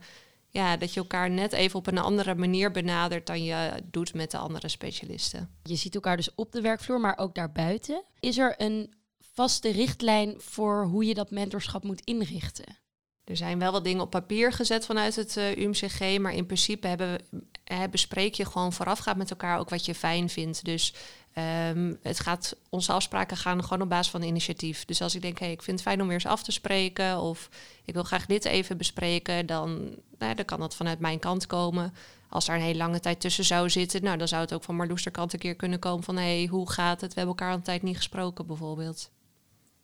Ja, 0.53 0.77
dat 0.77 0.95
je 0.95 1.01
elkaar 1.01 1.31
net 1.31 1.53
even 1.53 1.79
op 1.79 1.87
een 1.87 1.99
andere 1.99 2.35
manier 2.35 2.71
benadert 2.71 3.27
dan 3.27 3.45
je 3.45 3.71
doet 3.91 4.15
met 4.15 4.31
de 4.31 4.37
andere 4.39 4.69
specialisten. 4.69 5.51
Je 5.63 5.77
ziet 5.77 5.95
elkaar 5.95 6.17
dus 6.17 6.35
op 6.35 6.53
de 6.53 6.61
werkvloer, 6.61 7.01
maar 7.01 7.19
ook 7.19 7.35
daarbuiten. 7.35 8.03
Is 8.21 8.39
er 8.39 8.55
een 8.57 8.93
vaste 9.35 9.71
richtlijn 9.71 10.35
voor 10.39 10.85
hoe 10.85 11.05
je 11.05 11.15
dat 11.15 11.31
mentorschap 11.31 11.85
moet 11.85 12.01
inrichten? 12.05 12.79
Er 13.25 13.37
zijn 13.37 13.59
wel 13.59 13.73
wat 13.73 13.85
dingen 13.85 14.03
op 14.03 14.11
papier 14.11 14.53
gezet 14.53 14.87
vanuit 14.87 15.17
het 15.17 15.37
eh, 15.37 15.57
UMCG, 15.57 16.19
maar 16.19 16.35
in 16.35 16.47
principe 16.47 16.87
hebben, 16.87 17.21
we- 17.31 17.43
eh, 17.71 17.83
bespreek 17.91 18.35
je 18.35 18.45
gewoon 18.45 18.73
voorafgaand 18.73 19.17
met 19.17 19.31
elkaar 19.31 19.59
ook 19.59 19.71
wat 19.71 19.85
je 19.85 19.95
fijn 19.95 20.29
vindt. 20.29 20.65
Dus 20.65 20.95
ehm, 21.33 21.95
het 22.03 22.21
gaat, 22.21 22.57
onze 22.69 22.93
afspraken 22.93 23.37
gaan 23.37 23.63
gewoon 23.63 23.83
op 23.83 23.89
basis 23.89 24.11
van 24.11 24.23
initiatief. 24.23 24.85
Dus 24.85 25.03
als 25.03 25.15
ik 25.15 25.23
denk, 25.23 25.39
hey, 25.39 25.51
ik 25.51 25.63
vind 25.63 25.79
het 25.79 25.89
fijn 25.89 26.01
om 26.01 26.07
weer 26.07 26.17
eens 26.17 26.27
af 26.27 26.43
te 26.43 26.53
spreken 26.53 27.19
of 27.19 27.49
ik 27.85 27.95
wil 27.95 28.03
graag 28.03 28.27
dit 28.27 28.45
even 28.45 28.77
bespreken, 28.77 29.47
dan, 29.47 29.79
nou, 29.79 29.95
ja, 30.19 30.35
dan 30.35 30.45
kan 30.45 30.61
dat 30.61 30.75
vanuit 30.75 30.99
mijn 30.99 31.19
kant 31.19 31.47
komen. 31.47 31.95
Als 32.29 32.49
er 32.49 32.55
een 32.55 32.61
hele 32.61 32.79
lange 32.79 33.01
tijd 33.01 33.21
tussen 33.21 33.45
zou 33.45 33.71
zitten, 33.71 34.03
nou, 34.03 34.19
dan 34.19 34.29
zou 34.29 34.43
het 34.43 34.53
ook 34.53 34.65
van 34.65 34.77
Marloes 34.77 35.11
kant 35.11 35.33
een 35.33 35.39
keer 35.39 35.57
kunnen 35.57 35.79
komen 35.79 36.05
van, 36.05 36.17
hey, 36.17 36.47
hoe 36.51 36.71
gaat 36.71 37.01
het? 37.01 37.15
We 37.15 37.21
hebben 37.21 37.37
elkaar 37.37 37.51
al 37.51 37.57
een 37.59 37.63
tijd 37.63 37.83
niet 37.83 37.97
gesproken 37.97 38.47
bijvoorbeeld. 38.47 39.11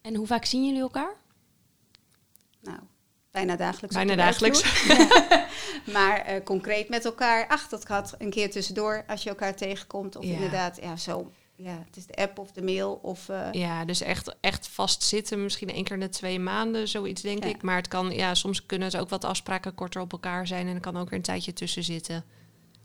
En 0.00 0.14
hoe 0.14 0.26
vaak 0.26 0.44
zien 0.44 0.66
jullie 0.66 0.80
elkaar? 0.80 1.14
Nou, 2.60 2.78
bijna 3.36 3.56
dagelijks. 3.56 3.96
Bijna 3.96 4.14
dagelijks. 4.14 4.84
Ja. 4.86 5.46
maar 5.96 6.20
eh, 6.20 6.42
concreet 6.44 6.88
met 6.88 7.04
elkaar. 7.04 7.48
Ach, 7.48 7.68
dat 7.68 7.86
gaat 7.86 8.14
een 8.18 8.30
keer 8.30 8.50
tussendoor 8.50 9.04
als 9.06 9.22
je 9.22 9.28
elkaar 9.28 9.54
tegenkomt. 9.54 10.16
Of 10.16 10.24
Ja. 10.24 10.32
inderdaad, 10.32 10.78
ja, 10.82 10.96
zo. 10.96 11.32
Ja, 11.56 11.82
het 11.86 11.96
is 11.96 12.06
de 12.06 12.14
app 12.14 12.38
of 12.38 12.52
de 12.52 12.62
mail. 12.62 12.98
Of, 13.02 13.28
eh, 13.28 13.48
Ja, 13.52 13.84
dus 13.84 14.00
echt, 14.00 14.36
echt 14.40 14.68
vastzitten, 14.68 15.42
misschien 15.42 15.70
één 15.70 15.84
keer 15.84 15.94
in 15.94 16.00
de 16.00 16.08
twee 16.08 16.38
maanden, 16.38 16.88
zoiets 16.88 17.22
denk 17.22 17.42
Ja. 17.44 17.48
ik. 17.50 17.62
Maar 17.62 17.76
het 17.76 17.88
kan, 17.88 18.10
ja, 18.10 18.34
soms 18.34 18.66
kunnen 18.66 18.88
het 18.88 18.96
ook 18.96 19.08
wat 19.08 19.24
afspraken 19.24 19.74
korter 19.74 20.00
op 20.00 20.12
elkaar 20.12 20.46
zijn 20.46 20.66
en 20.68 20.74
er 20.74 20.80
kan 20.80 20.96
ook 20.96 21.08
weer 21.08 21.18
een 21.18 21.24
tijdje 21.24 21.52
tussen 21.52 21.82
zitten. 21.84 22.24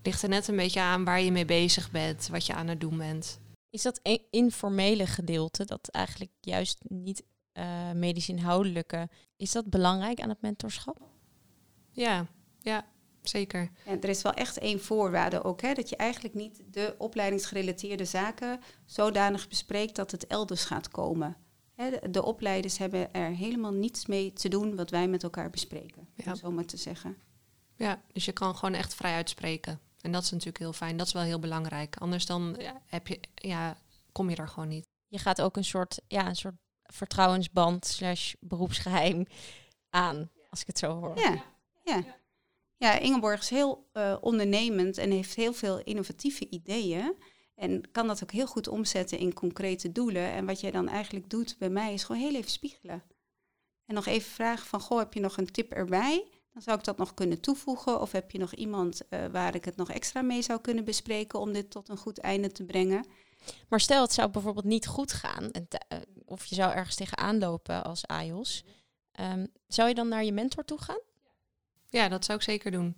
Ligt 0.03 0.23
er 0.23 0.29
net 0.29 0.47
een 0.47 0.55
beetje 0.55 0.79
aan 0.81 1.03
waar 1.03 1.21
je 1.21 1.31
mee 1.31 1.45
bezig 1.45 1.91
bent, 1.91 2.27
wat 2.31 2.45
je 2.45 2.53
aan 2.53 2.67
het 2.67 2.79
doen 2.81 2.97
bent. 2.97 3.39
Is 3.69 3.81
dat 3.81 3.99
een 4.03 4.21
informele 4.29 5.05
gedeelte, 5.07 5.65
dat 5.65 5.87
eigenlijk 5.87 6.31
juist 6.39 6.77
niet 6.87 7.23
eh, 7.51 7.91
medisch 7.91 8.29
inhoudelijke, 8.29 9.09
is 9.35 9.51
dat 9.51 9.69
belangrijk 9.69 10.19
aan 10.19 10.29
het 10.29 10.41
mentorschap? 10.41 10.97
Ja, 11.91 12.27
ja, 12.59 12.85
zeker. 13.21 13.71
En 13.85 14.01
er 14.01 14.09
is 14.09 14.21
wel 14.21 14.33
echt 14.33 14.57
één 14.57 14.81
voorwaarde 14.81 15.43
ook, 15.43 15.61
hè, 15.61 15.73
dat 15.73 15.89
je 15.89 15.95
eigenlijk 15.95 16.33
niet 16.33 16.61
de 16.71 16.95
opleidingsgerelateerde 16.97 18.05
zaken 18.05 18.59
zodanig 18.85 19.47
bespreekt 19.47 19.95
dat 19.95 20.11
het 20.11 20.27
elders 20.27 20.63
gaat 20.65 20.89
komen. 20.89 21.37
Hè, 21.75 21.89
de, 21.89 22.09
de 22.09 22.23
opleiders 22.23 22.77
hebben 22.77 23.13
er 23.13 23.29
helemaal 23.29 23.73
niets 23.73 24.05
mee 24.05 24.33
te 24.33 24.49
doen 24.49 24.75
wat 24.75 24.89
wij 24.89 25.07
met 25.07 25.23
elkaar 25.23 25.49
bespreken, 25.49 26.07
Ja. 26.15 26.31
om 26.31 26.37
zo 26.37 26.51
maar 26.51 26.65
te 26.65 26.77
zeggen. 26.77 27.17
Ja, 27.75 28.01
dus 28.13 28.25
je 28.25 28.31
kan 28.31 28.55
gewoon 28.55 28.73
echt 28.75 28.93
vrij 28.93 29.13
uitspreken. 29.13 29.79
En 30.01 30.11
dat 30.11 30.23
is 30.23 30.29
natuurlijk 30.31 30.57
heel 30.57 30.73
fijn. 30.73 30.97
Dat 30.97 31.07
is 31.07 31.13
wel 31.13 31.21
heel 31.23 31.39
belangrijk. 31.39 31.95
Anders 31.97 32.25
dan 32.25 32.57
heb 32.85 33.07
je, 33.07 33.19
ja, 33.35 33.77
kom 34.11 34.29
je 34.29 34.35
er 34.35 34.47
gewoon 34.47 34.69
niet. 34.69 34.85
Je 35.07 35.17
gaat 35.17 35.41
ook 35.41 35.57
een 35.57 35.63
soort, 35.63 36.01
ja, 36.07 36.27
een 36.27 36.35
soort 36.35 36.55
vertrouwensband 36.91 37.85
slash 37.85 38.33
beroepsgeheim 38.39 39.25
aan, 39.89 40.29
als 40.49 40.61
ik 40.61 40.67
het 40.67 40.77
zo 40.77 40.99
hoor. 40.99 41.19
Ja, 41.19 41.43
ja. 41.83 42.03
ja 42.77 42.99
Ingeborg 42.99 43.39
is 43.39 43.49
heel 43.49 43.89
eh, 43.91 44.17
ondernemend 44.21 44.97
en 44.97 45.11
heeft 45.11 45.35
heel 45.35 45.53
veel 45.53 45.79
innovatieve 45.83 46.49
ideeën. 46.49 47.15
En 47.55 47.91
kan 47.91 48.07
dat 48.07 48.23
ook 48.23 48.31
heel 48.31 48.47
goed 48.47 48.67
omzetten 48.67 49.17
in 49.17 49.33
concrete 49.33 49.91
doelen. 49.91 50.31
En 50.31 50.45
wat 50.45 50.59
jij 50.59 50.71
dan 50.71 50.87
eigenlijk 50.87 51.29
doet 51.29 51.55
bij 51.59 51.69
mij 51.69 51.93
is 51.93 52.03
gewoon 52.03 52.21
heel 52.21 52.35
even 52.35 52.51
spiegelen. 52.51 53.03
En 53.85 53.95
nog 53.95 54.05
even 54.05 54.31
vragen 54.31 54.67
van, 54.67 54.79
goh, 54.79 54.99
heb 54.99 55.13
je 55.13 55.19
nog 55.19 55.37
een 55.37 55.51
tip 55.51 55.71
erbij? 55.71 56.27
Dan 56.53 56.61
zou 56.61 56.77
ik 56.77 56.83
dat 56.83 56.97
nog 56.97 57.13
kunnen 57.13 57.39
toevoegen. 57.39 58.01
Of 58.01 58.11
heb 58.11 58.31
je 58.31 58.37
nog 58.37 58.53
iemand 58.53 59.07
eh, 59.07 59.25
waar 59.25 59.55
ik 59.55 59.65
het 59.65 59.75
nog 59.75 59.91
extra 59.91 60.21
mee 60.21 60.41
zou 60.41 60.61
kunnen 60.61 60.85
bespreken 60.85 61.39
om 61.39 61.53
dit 61.53 61.69
tot 61.69 61.89
een 61.89 61.97
goed 61.97 62.19
einde 62.19 62.51
te 62.51 62.63
brengen? 62.63 63.05
Maar 63.67 63.79
stel 63.79 64.01
het 64.01 64.13
zou 64.13 64.29
bijvoorbeeld 64.29 64.65
niet 64.65 64.87
goed 64.87 65.13
gaan, 65.13 65.51
en 65.51 65.67
eh, 65.87 65.97
of 66.25 66.45
je 66.45 66.55
zou 66.55 66.73
ergens 66.73 66.95
tegenaan 66.95 67.39
lopen 67.39 67.83
als 67.83 68.07
AIOS, 68.07 68.63
ehm, 69.11 69.45
zou 69.67 69.87
je 69.87 69.95
dan 69.95 70.07
naar 70.07 70.23
je 70.23 70.31
mentor 70.31 70.65
toe 70.65 70.81
gaan? 70.81 70.99
Ja, 71.89 72.09
dat 72.09 72.25
zou 72.25 72.37
ik 72.37 72.43
zeker 72.43 72.71
doen. 72.71 72.95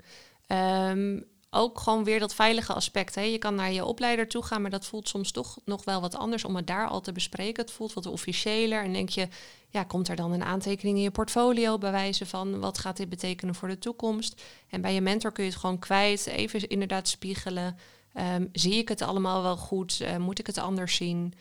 Ehm, 0.47 1.19
ook 1.49 1.79
gewoon 1.79 2.03
weer 2.03 2.19
dat 2.19 2.33
veilige 2.33 2.73
aspect. 2.73 3.15
Hè. 3.15 3.21
Je 3.21 3.37
kan 3.37 3.55
naar 3.55 3.71
je 3.71 3.85
opleider 3.85 4.27
toe 4.27 4.43
gaan, 4.43 4.61
maar 4.61 4.71
dat 4.71 4.85
voelt 4.85 5.09
soms 5.09 5.31
toch 5.31 5.57
nog 5.65 5.83
wel 5.83 6.01
wat 6.01 6.15
anders 6.15 6.45
om 6.45 6.55
het 6.55 6.67
daar 6.67 6.87
al 6.87 7.01
te 7.01 7.11
bespreken. 7.11 7.63
Het 7.63 7.73
voelt 7.73 7.93
wat 7.93 8.05
officiëler. 8.05 8.83
En 8.83 8.93
denk 8.93 9.09
je, 9.09 9.27
ja, 9.69 9.83
komt 9.83 10.07
er 10.07 10.15
dan 10.15 10.31
een 10.31 10.43
aantekening 10.43 10.97
in 10.97 11.03
je 11.03 11.11
portfolio 11.11 11.77
bij 11.77 11.91
wijze 11.91 12.25
van 12.25 12.59
wat 12.59 12.77
gaat 12.77 12.97
dit 12.97 13.09
betekenen 13.09 13.55
voor 13.55 13.67
de 13.67 13.77
toekomst? 13.77 14.41
En 14.69 14.81
bij 14.81 14.93
je 14.93 15.01
mentor 15.01 15.31
kun 15.31 15.43
je 15.43 15.49
het 15.49 15.59
gewoon 15.59 15.79
kwijt, 15.79 16.25
even 16.25 16.67
inderdaad 16.67 17.07
spiegelen. 17.07 17.77
Ehm, 18.13 18.47
zie 18.51 18.73
ik 18.73 18.89
het 18.89 19.01
allemaal 19.01 19.41
wel 19.41 19.57
goed? 19.57 20.01
Eh, 20.01 20.17
moet 20.17 20.39
ik 20.39 20.47
het 20.47 20.57
anders 20.57 20.95
zien? 20.95 21.33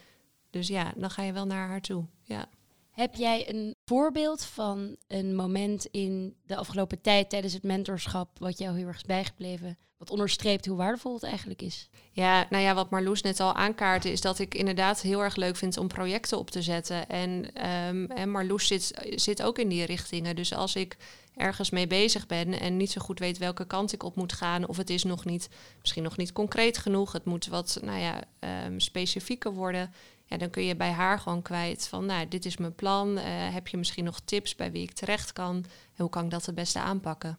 Dus 0.50 0.68
ja, 0.68 0.92
dan 0.96 1.10
ga 1.10 1.22
je 1.22 1.32
wel 1.32 1.46
naar 1.46 1.68
haar 1.68 1.80
toe. 1.80 2.04
Ja. 2.22 2.48
Heb 2.92 3.14
jij 3.14 3.48
een 3.48 3.74
voorbeeld 3.84 4.44
van 4.44 4.96
een 5.08 5.34
moment 5.34 5.84
in 5.84 6.36
de 6.46 6.56
afgelopen 6.56 7.00
tijd 7.00 7.30
tijdens 7.30 7.52
het 7.52 7.62
mentorschap 7.62 8.38
wat 8.38 8.58
jou 8.58 8.76
heel 8.76 8.86
erg 8.86 8.96
is 8.96 9.02
bijgebleven, 9.02 9.78
wat 9.98 10.10
onderstreept 10.10 10.66
hoe 10.66 10.76
waardevol 10.76 11.14
het 11.14 11.22
eigenlijk 11.22 11.62
is? 11.62 11.88
Ja, 12.10 12.46
nou 12.50 12.62
ja, 12.62 12.74
wat 12.74 12.90
Marloes 12.90 13.22
net 13.22 13.40
al 13.40 13.54
aankaartte, 13.54 14.12
is 14.12 14.20
dat 14.20 14.38
ik 14.38 14.54
inderdaad 14.54 15.00
heel 15.00 15.22
erg 15.22 15.36
leuk 15.36 15.56
vind 15.56 15.76
om 15.76 15.88
projecten 15.88 16.38
op 16.38 16.50
te 16.50 16.62
zetten. 16.62 17.08
En, 17.08 17.54
ehm, 17.54 18.30
Marloes 18.30 18.66
zit, 18.66 19.12
zit 19.14 19.42
ook 19.42 19.58
in 19.58 19.68
die 19.68 19.84
richtingen. 19.84 20.36
Dus 20.36 20.54
als 20.54 20.74
ik 20.74 20.96
ergens 21.36 21.70
mee 21.70 21.86
bezig 21.86 22.26
ben 22.26 22.60
en 22.60 22.76
niet 22.76 22.90
zo 22.90 23.00
goed 23.00 23.18
weet 23.18 23.38
welke 23.38 23.66
kant 23.66 23.92
ik 23.92 24.02
op 24.02 24.16
moet 24.16 24.32
gaan, 24.32 24.68
of 24.68 24.76
het 24.76 24.90
is 24.90 25.04
nog 25.04 25.24
niet, 25.24 25.48
misschien 25.80 26.02
nog 26.02 26.16
niet 26.16 26.32
concreet 26.32 26.78
genoeg, 26.78 27.12
het 27.12 27.24
moet 27.24 27.46
wat, 27.46 27.78
nou 27.82 28.00
ja, 28.00 28.22
ehm, 28.38 28.78
specifieker 28.78 29.52
worden. 29.52 29.92
Ja, 30.32 30.38
dan 30.38 30.50
kun 30.50 30.64
je 30.64 30.76
bij 30.76 30.90
haar 30.90 31.18
gewoon 31.18 31.42
kwijt 31.42 31.88
van, 31.88 32.06
nou, 32.06 32.28
dit 32.28 32.44
is 32.44 32.56
mijn 32.56 32.74
plan. 32.74 33.18
Eh, 33.18 33.24
heb 33.54 33.68
je 33.68 33.76
misschien 33.76 34.04
nog 34.04 34.20
tips 34.20 34.54
bij 34.54 34.72
wie 34.72 34.82
ik 34.82 34.92
terecht 34.92 35.32
kan? 35.32 35.56
En 35.94 35.96
hoe 35.96 36.08
kan 36.08 36.24
ik 36.24 36.30
dat 36.30 36.46
het 36.46 36.54
beste 36.54 36.78
aanpakken? 36.78 37.38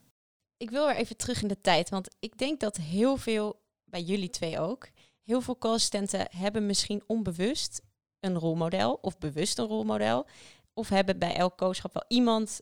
Ik 0.57 0.69
wil 0.69 0.85
weer 0.85 0.95
even 0.95 1.17
terug 1.17 1.41
in 1.41 1.47
de 1.47 1.61
tijd, 1.61 1.89
want 1.89 2.15
ik 2.19 2.37
denk 2.37 2.59
dat 2.59 2.77
heel 2.77 3.17
veel, 3.17 3.61
bij 3.83 4.01
jullie 4.01 4.29
twee 4.29 4.59
ook, 4.59 4.89
heel 5.23 5.41
veel 5.41 5.57
co-assistenten 5.57 6.27
hebben 6.29 6.65
misschien 6.65 7.03
onbewust 7.07 7.81
een 8.19 8.37
rolmodel 8.37 8.99
of 9.01 9.17
bewust 9.17 9.57
een 9.57 9.67
rolmodel. 9.67 10.27
Of 10.73 10.89
hebben 10.89 11.19
bij 11.19 11.35
elk 11.35 11.57
co-schap 11.57 11.93
wel 11.93 12.05
iemand 12.07 12.61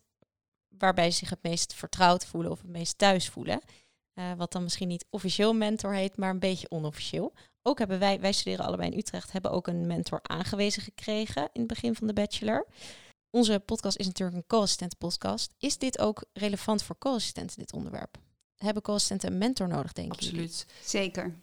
waarbij 0.67 1.12
ze 1.12 1.17
zich 1.17 1.30
het 1.30 1.44
meest 1.44 1.74
vertrouwd 1.74 2.26
voelen 2.26 2.52
of 2.52 2.62
het 2.62 2.72
meest 2.72 2.98
thuis 2.98 3.30
voelen. 3.30 3.62
Eh, 4.13 4.34
wat 4.34 4.52
dan 4.52 4.63
misschien 4.63 4.88
niet 4.88 5.06
officieel 5.10 5.54
mentor 5.54 5.94
heet, 5.94 6.17
maar 6.17 6.30
een 6.30 6.39
beetje 6.39 6.70
onofficieel. 6.70 7.34
Ook 7.63 7.80
hebben 7.80 8.00
wij, 8.00 8.19
wij 8.19 8.32
studeren 8.32 8.65
allebei 8.65 8.91
in 8.91 8.97
Utrecht, 8.97 9.32
hebben 9.32 9.52
ook 9.52 9.67
een 9.67 9.88
mentor 9.88 10.19
aangewezen 10.24 10.82
gekregen 10.82 11.50
in 11.54 11.60
het 11.60 11.67
begin 11.67 11.95
van 11.95 12.08
de 12.08 12.13
bachelor. 12.13 12.67
Onze 13.30 13.60
podcast 13.60 13.97
is 13.97 14.06
natuurlijk 14.06 14.38
een 14.38 14.47
co-assistent 14.47 14.97
podcast. 14.97 15.54
Is 15.58 15.78
dit 15.78 16.00
ook 16.00 16.24
relevant 16.34 16.84
voor 16.84 16.97
co-assistenten, 16.97 17.60
dit 17.60 17.74
onderwerp? 17.74 18.17
hebben 18.63 18.84
co-assistenten 18.84 19.32
een 19.32 19.38
mentor 19.38 19.67
nodig, 19.67 19.93
denk 19.93 20.13
ik. 20.13 20.19
Absoluut. 20.19 20.65
Zeker. 20.84 21.36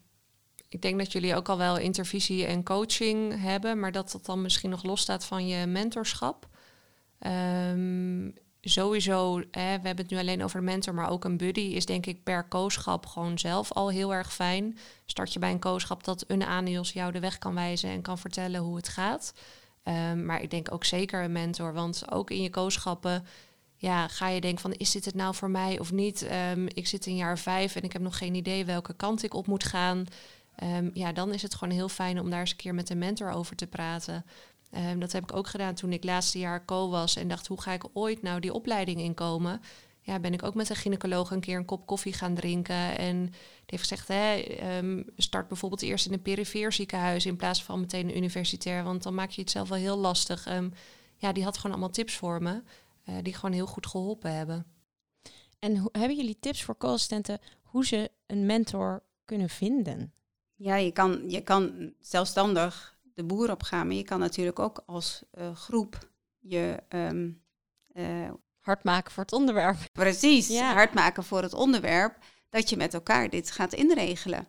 Ik 0.68 0.82
denk 0.82 0.98
dat 0.98 1.12
jullie 1.12 1.34
ook 1.34 1.48
al 1.48 1.58
wel 1.58 1.78
intervisie 1.78 2.46
en 2.46 2.64
coaching 2.64 3.40
hebben, 3.40 3.80
maar 3.80 3.92
dat 3.92 4.10
dat 4.10 4.26
dan 4.26 4.42
misschien 4.42 4.70
nog 4.70 4.82
losstaat 4.82 5.24
van 5.24 5.46
je 5.46 5.66
mentorschap. 5.66 6.48
Ehm, 7.18 8.30
sowieso, 8.60 9.36
we 9.36 9.58
hebben 9.60 9.96
het 9.96 10.10
nu 10.10 10.18
alleen 10.18 10.44
over 10.44 10.62
mentor, 10.62 10.94
maar 10.94 11.10
ook 11.10 11.24
een 11.24 11.36
buddy 11.36 11.60
is 11.60 11.86
denk 11.86 12.06
ik 12.06 12.22
per 12.22 12.48
kooschap 12.48 13.06
gewoon 13.06 13.38
zelf 13.38 13.72
al 13.72 13.90
heel 13.90 14.14
erg 14.14 14.34
fijn. 14.34 14.78
Start 15.06 15.32
je 15.32 15.38
bij 15.38 15.50
een 15.50 15.58
kooschap 15.58 16.04
dat 16.04 16.24
een 16.26 16.42
ANIOS 16.42 16.92
jou 16.92 17.12
de 17.12 17.20
weg 17.20 17.38
kan 17.38 17.54
wijzen 17.54 17.90
en 17.90 18.02
kan 18.02 18.18
vertellen 18.18 18.60
hoe 18.60 18.76
het 18.76 18.88
gaat. 18.88 19.32
Ehm, 19.82 20.24
maar 20.24 20.42
ik 20.42 20.50
denk 20.50 20.72
ook 20.72 20.84
zeker 20.84 21.22
een 21.22 21.32
mentor, 21.32 21.72
want 21.72 22.12
ook 22.12 22.30
in 22.30 22.42
je 22.42 22.50
kooschappen 22.50 23.26
ja, 23.80 24.08
ga 24.08 24.28
je 24.28 24.40
denken 24.40 24.60
van 24.60 24.72
is 24.72 24.90
dit 24.90 25.04
het 25.04 25.14
nou 25.14 25.34
voor 25.34 25.50
mij 25.50 25.78
of 25.78 25.92
niet? 25.92 26.22
Ehm, 26.22 26.66
ik 26.66 26.86
zit 26.86 27.06
in 27.06 27.16
jaar 27.16 27.38
vijf 27.38 27.76
en 27.76 27.82
ik 27.82 27.92
heb 27.92 28.02
nog 28.02 28.18
geen 28.18 28.34
idee 28.34 28.64
welke 28.64 28.94
kant 28.94 29.22
ik 29.22 29.34
op 29.34 29.46
moet 29.46 29.64
gaan. 29.64 30.06
Ehm, 30.54 30.90
ja, 30.92 31.12
dan 31.12 31.32
is 31.32 31.42
het 31.42 31.54
gewoon 31.54 31.74
heel 31.74 31.88
fijn 31.88 32.20
om 32.20 32.30
daar 32.30 32.40
eens 32.40 32.50
een 32.50 32.56
keer 32.56 32.74
met 32.74 32.90
een 32.90 32.98
mentor 32.98 33.30
over 33.30 33.56
te 33.56 33.66
praten. 33.66 34.24
Um, 34.76 35.00
dat 35.00 35.12
heb 35.12 35.22
ik 35.22 35.36
ook 35.36 35.46
gedaan 35.46 35.74
toen 35.74 35.92
ik 35.92 36.04
laatste 36.04 36.38
jaar 36.38 36.64
co 36.64 36.88
was 36.88 37.16
en 37.16 37.28
dacht 37.28 37.46
hoe 37.46 37.60
ga 37.60 37.72
ik 37.72 37.84
ooit 37.92 38.22
nou 38.22 38.40
die 38.40 38.52
opleiding 38.52 39.00
inkomen? 39.00 39.60
Ja, 40.00 40.18
ben 40.18 40.32
ik 40.32 40.42
ook 40.42 40.54
met 40.54 40.68
een 40.68 40.76
gynaecoloog 40.76 41.30
een 41.30 41.40
keer 41.40 41.56
een 41.56 41.64
kop 41.64 41.86
koffie 41.86 42.12
gaan 42.12 42.34
drinken. 42.34 42.98
En 42.98 43.24
die 43.26 43.32
heeft 43.66 43.82
gezegd, 43.88 44.08
hè, 44.08 44.44
start 45.16 45.48
bijvoorbeeld 45.48 45.82
eerst 45.82 46.06
in 46.06 46.12
een 46.12 46.22
perifeer 46.22 46.72
ziekenhuis 46.72 47.26
in 47.26 47.36
plaats 47.36 47.62
van 47.62 47.80
meteen 47.80 48.08
een 48.08 48.16
universitair, 48.16 48.84
want 48.84 49.02
dan 49.02 49.14
maak 49.14 49.30
je 49.30 49.40
het 49.40 49.50
zelf 49.50 49.68
wel 49.68 49.78
heel 49.78 49.96
lastig. 49.96 50.48
ja, 51.16 51.32
die 51.32 51.44
had 51.44 51.56
gewoon 51.56 51.70
allemaal 51.70 51.90
tips 51.92 52.16
voor 52.16 52.42
me. 52.42 52.62
Uh, 53.08 53.14
die 53.22 53.34
gewoon 53.34 53.52
heel 53.52 53.66
goed 53.66 53.86
geholpen 53.86 54.34
hebben. 54.34 54.66
En 55.58 55.88
hebben 55.92 56.16
jullie 56.16 56.38
tips 56.40 56.62
voor 56.62 56.76
co-assistenten 56.76 57.38
hoe 57.62 57.86
ze 57.86 58.10
een 58.26 58.46
mentor 58.46 59.02
kunnen 59.24 59.48
vinden? 59.48 60.12
Ja, 60.54 60.76
je 60.76 60.92
kan, 60.92 61.30
je 61.30 61.42
kan 61.42 61.92
zelfstandig 62.00 62.97
de 63.18 63.24
boer 63.24 63.50
op 63.50 63.62
gaan, 63.62 63.86
maar 63.86 63.96
je 63.96 64.04
kan 64.04 64.18
natuurlijk 64.18 64.58
ook 64.58 64.82
als 64.86 65.22
uh, 65.38 65.54
groep 65.54 66.10
je 66.38 66.82
um, 66.88 67.42
uh, 67.92 68.30
hard 68.58 68.84
maken 68.84 69.12
voor 69.12 69.22
het 69.22 69.32
onderwerp. 69.32 69.76
Precies, 69.92 70.48
ja. 70.48 70.72
hard 70.72 70.94
maken 70.94 71.24
voor 71.24 71.42
het 71.42 71.54
onderwerp, 71.54 72.18
dat 72.48 72.70
je 72.70 72.76
met 72.76 72.94
elkaar 72.94 73.30
dit 73.30 73.50
gaat 73.50 73.72
inregelen. 73.72 74.46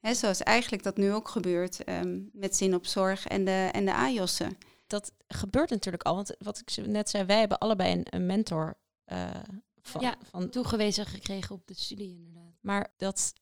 He, 0.00 0.14
zoals 0.14 0.42
eigenlijk 0.42 0.82
dat 0.82 0.96
nu 0.96 1.12
ook 1.12 1.28
gebeurt 1.28 1.88
um, 1.88 2.30
met 2.32 2.56
zin 2.56 2.74
op 2.74 2.86
zorg 2.86 3.26
en 3.26 3.44
de, 3.44 3.68
en 3.72 3.84
de 3.84 3.94
AJOS'en 3.94 4.56
dat 4.90 5.12
gebeurt 5.28 5.70
natuurlijk 5.70 6.02
al. 6.02 6.14
Want 6.14 6.34
wat 6.38 6.58
ik 6.58 6.86
net 6.86 7.10
zei, 7.10 7.24
wij 7.24 7.38
hebben 7.38 7.58
allebei 7.58 7.92
een, 7.92 8.06
een 8.10 8.26
mentor 8.26 8.78
uh, 9.12 9.30
van, 9.82 10.00
ja, 10.00 10.16
van 10.22 10.50
toegewezen 10.50 11.06
gekregen 11.06 11.54
op 11.54 11.66
de 11.66 11.74
studie 11.74 12.14
inderdaad. 12.14 12.54
Maar 12.60 12.92
dat 12.96 13.32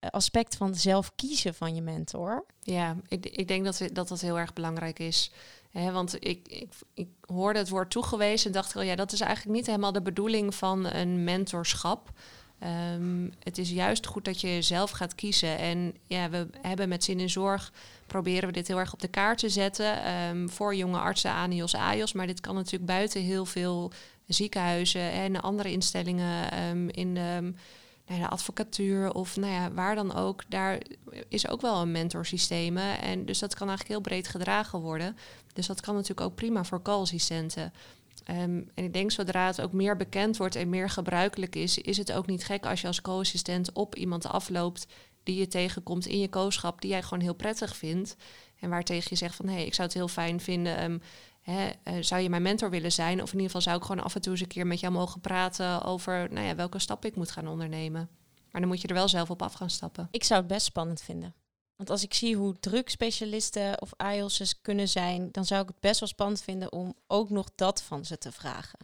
aspect 0.00 0.56
van 0.56 0.74
zelf 0.74 1.12
kiezen 1.14 1.54
van 1.54 1.74
je 1.74 1.82
mentor. 1.82 2.44
Ja, 2.60 2.96
ik, 3.08 3.26
ik 3.26 3.48
denk 3.48 3.64
dat, 3.64 3.82
dat 3.92 4.08
dat 4.08 4.20
heel 4.20 4.38
erg 4.38 4.52
belangrijk 4.52 4.98
is. 4.98 5.32
Want 5.72 6.14
ik, 6.14 6.48
ik, 6.48 6.72
ik 6.94 7.08
hoorde 7.20 7.58
het 7.58 7.68
woord 7.68 7.90
toegewezen 7.90 8.46
en 8.46 8.52
dacht, 8.52 8.72
wel, 8.72 8.82
ja, 8.82 8.94
dat 8.94 9.12
is 9.12 9.20
eigenlijk 9.20 9.56
niet 9.56 9.66
helemaal 9.66 9.92
de 9.92 10.02
bedoeling 10.02 10.54
van 10.54 10.86
een 10.86 11.24
mentorschap. 11.24 12.10
Um, 12.94 13.32
het 13.42 13.58
is 13.58 13.70
juist 13.70 14.06
goed 14.06 14.24
dat 14.24 14.40
je 14.40 14.62
zelf 14.62 14.90
gaat 14.90 15.14
kiezen. 15.14 15.58
En 15.58 15.94
ja, 16.06 16.30
we 16.30 16.48
hebben 16.62 16.88
met 16.88 17.04
Zin 17.04 17.20
in 17.20 17.30
Zorg 17.30 17.72
proberen 18.06 18.48
we 18.48 18.54
dit 18.54 18.68
heel 18.68 18.78
erg 18.78 18.92
op 18.92 19.00
de 19.00 19.08
kaart 19.08 19.38
te 19.38 19.48
zetten. 19.48 20.12
Um, 20.12 20.50
voor 20.50 20.74
jonge 20.74 20.98
artsen, 20.98 21.32
ANIOS, 21.32 21.74
AIOS. 21.74 22.12
Maar 22.12 22.26
dit 22.26 22.40
kan 22.40 22.54
natuurlijk 22.54 22.86
buiten 22.86 23.20
heel 23.22 23.46
veel 23.46 23.92
ziekenhuizen 24.26 25.10
en 25.10 25.40
andere 25.40 25.70
instellingen 25.70 26.62
um, 26.62 26.88
in 26.88 27.14
de, 27.14 27.52
de, 28.18 28.28
advocatuur 28.28 29.12
of 29.12 29.36
nou 29.36 29.52
ja, 29.52 29.72
waar 29.72 29.94
dan 29.94 30.14
ook. 30.14 30.42
Daar 30.48 30.80
is 31.28 31.48
ook 31.48 31.60
wel 31.60 31.80
een 31.80 31.92
mentorsysteem. 31.92 32.76
En 32.76 33.24
dus 33.24 33.38
dat 33.38 33.54
kan 33.54 33.68
eigenlijk 33.68 33.98
heel 33.98 34.08
breed 34.08 34.28
gedragen 34.28 34.80
worden. 34.80 35.16
Dus 35.52 35.66
dat 35.66 35.80
kan 35.80 35.94
natuurlijk 35.94 36.20
ook 36.20 36.34
prima 36.34 36.64
voor 36.64 36.82
co-assistenten. 36.82 37.72
Um, 38.30 38.70
en 38.74 38.84
ik 38.84 38.92
denk 38.92 39.10
zodra 39.10 39.46
het 39.46 39.60
ook 39.60 39.72
meer 39.72 39.96
bekend 39.96 40.36
wordt 40.36 40.54
en 40.54 40.68
meer 40.68 40.90
gebruikelijk 40.90 41.56
is, 41.56 41.78
is 41.78 41.96
het 41.96 42.12
ook 42.12 42.26
niet 42.26 42.44
gek 42.44 42.66
als 42.66 42.80
je 42.80 42.86
als 42.86 43.00
co-assistent 43.00 43.72
op 43.72 43.94
iemand 43.94 44.26
afloopt 44.26 44.86
die 45.22 45.38
je 45.38 45.46
tegenkomt 45.46 46.06
in 46.06 46.18
je 46.18 46.28
kooschap, 46.28 46.80
die 46.80 46.90
jij 46.90 47.02
gewoon 47.02 47.20
heel 47.20 47.34
prettig 47.34 47.76
vindt. 47.76 48.16
En 48.60 48.70
waar 48.70 48.84
tegen 48.84 49.06
je 49.10 49.16
zegt 49.16 49.34
van 49.34 49.46
hé, 49.46 49.54
hey, 49.54 49.64
ik 49.66 49.74
zou 49.74 49.88
het 49.88 49.96
heel 49.96 50.08
fijn 50.08 50.40
vinden. 50.40 50.82
Um, 50.82 51.00
hè, 51.40 51.70
uh, 51.84 51.94
zou 52.02 52.22
je 52.22 52.30
mijn 52.30 52.42
mentor 52.42 52.70
willen 52.70 52.92
zijn? 52.92 53.22
Of 53.22 53.32
in 53.32 53.40
ieder 53.40 53.46
geval 53.46 53.60
zou 53.60 53.76
ik 53.76 53.82
gewoon 53.82 54.04
af 54.04 54.14
en 54.14 54.20
toe 54.20 54.32
eens 54.32 54.40
een 54.40 54.46
keer 54.46 54.66
met 54.66 54.80
jou 54.80 54.92
mogen 54.92 55.20
praten 55.20 55.82
over 55.82 56.32
nou 56.32 56.46
ja, 56.46 56.54
welke 56.54 56.78
stap 56.78 57.04
ik 57.04 57.16
moet 57.16 57.30
gaan 57.30 57.48
ondernemen. 57.48 58.08
Maar 58.50 58.60
dan 58.60 58.70
moet 58.70 58.80
je 58.80 58.88
er 58.88 58.94
wel 58.94 59.08
zelf 59.08 59.30
op 59.30 59.42
af 59.42 59.52
gaan 59.52 59.70
stappen. 59.70 60.08
Ik 60.10 60.24
zou 60.24 60.40
het 60.40 60.48
best 60.48 60.66
spannend 60.66 61.02
vinden. 61.02 61.34
Want 61.76 61.90
als 61.90 62.02
ik 62.02 62.14
zie 62.14 62.36
hoe 62.36 62.58
druk 62.60 62.90
specialisten 62.90 63.80
of 63.80 63.92
IELTS 64.12 64.60
kunnen 64.60 64.88
zijn, 64.88 65.28
dan 65.30 65.44
zou 65.44 65.62
ik 65.62 65.68
het 65.68 65.80
best 65.80 66.00
wel 66.00 66.08
spannend 66.08 66.42
vinden 66.42 66.72
om 66.72 66.94
ook 67.06 67.30
nog 67.30 67.48
dat 67.54 67.82
van 67.82 68.04
ze 68.04 68.18
te 68.18 68.32
vragen. 68.32 68.78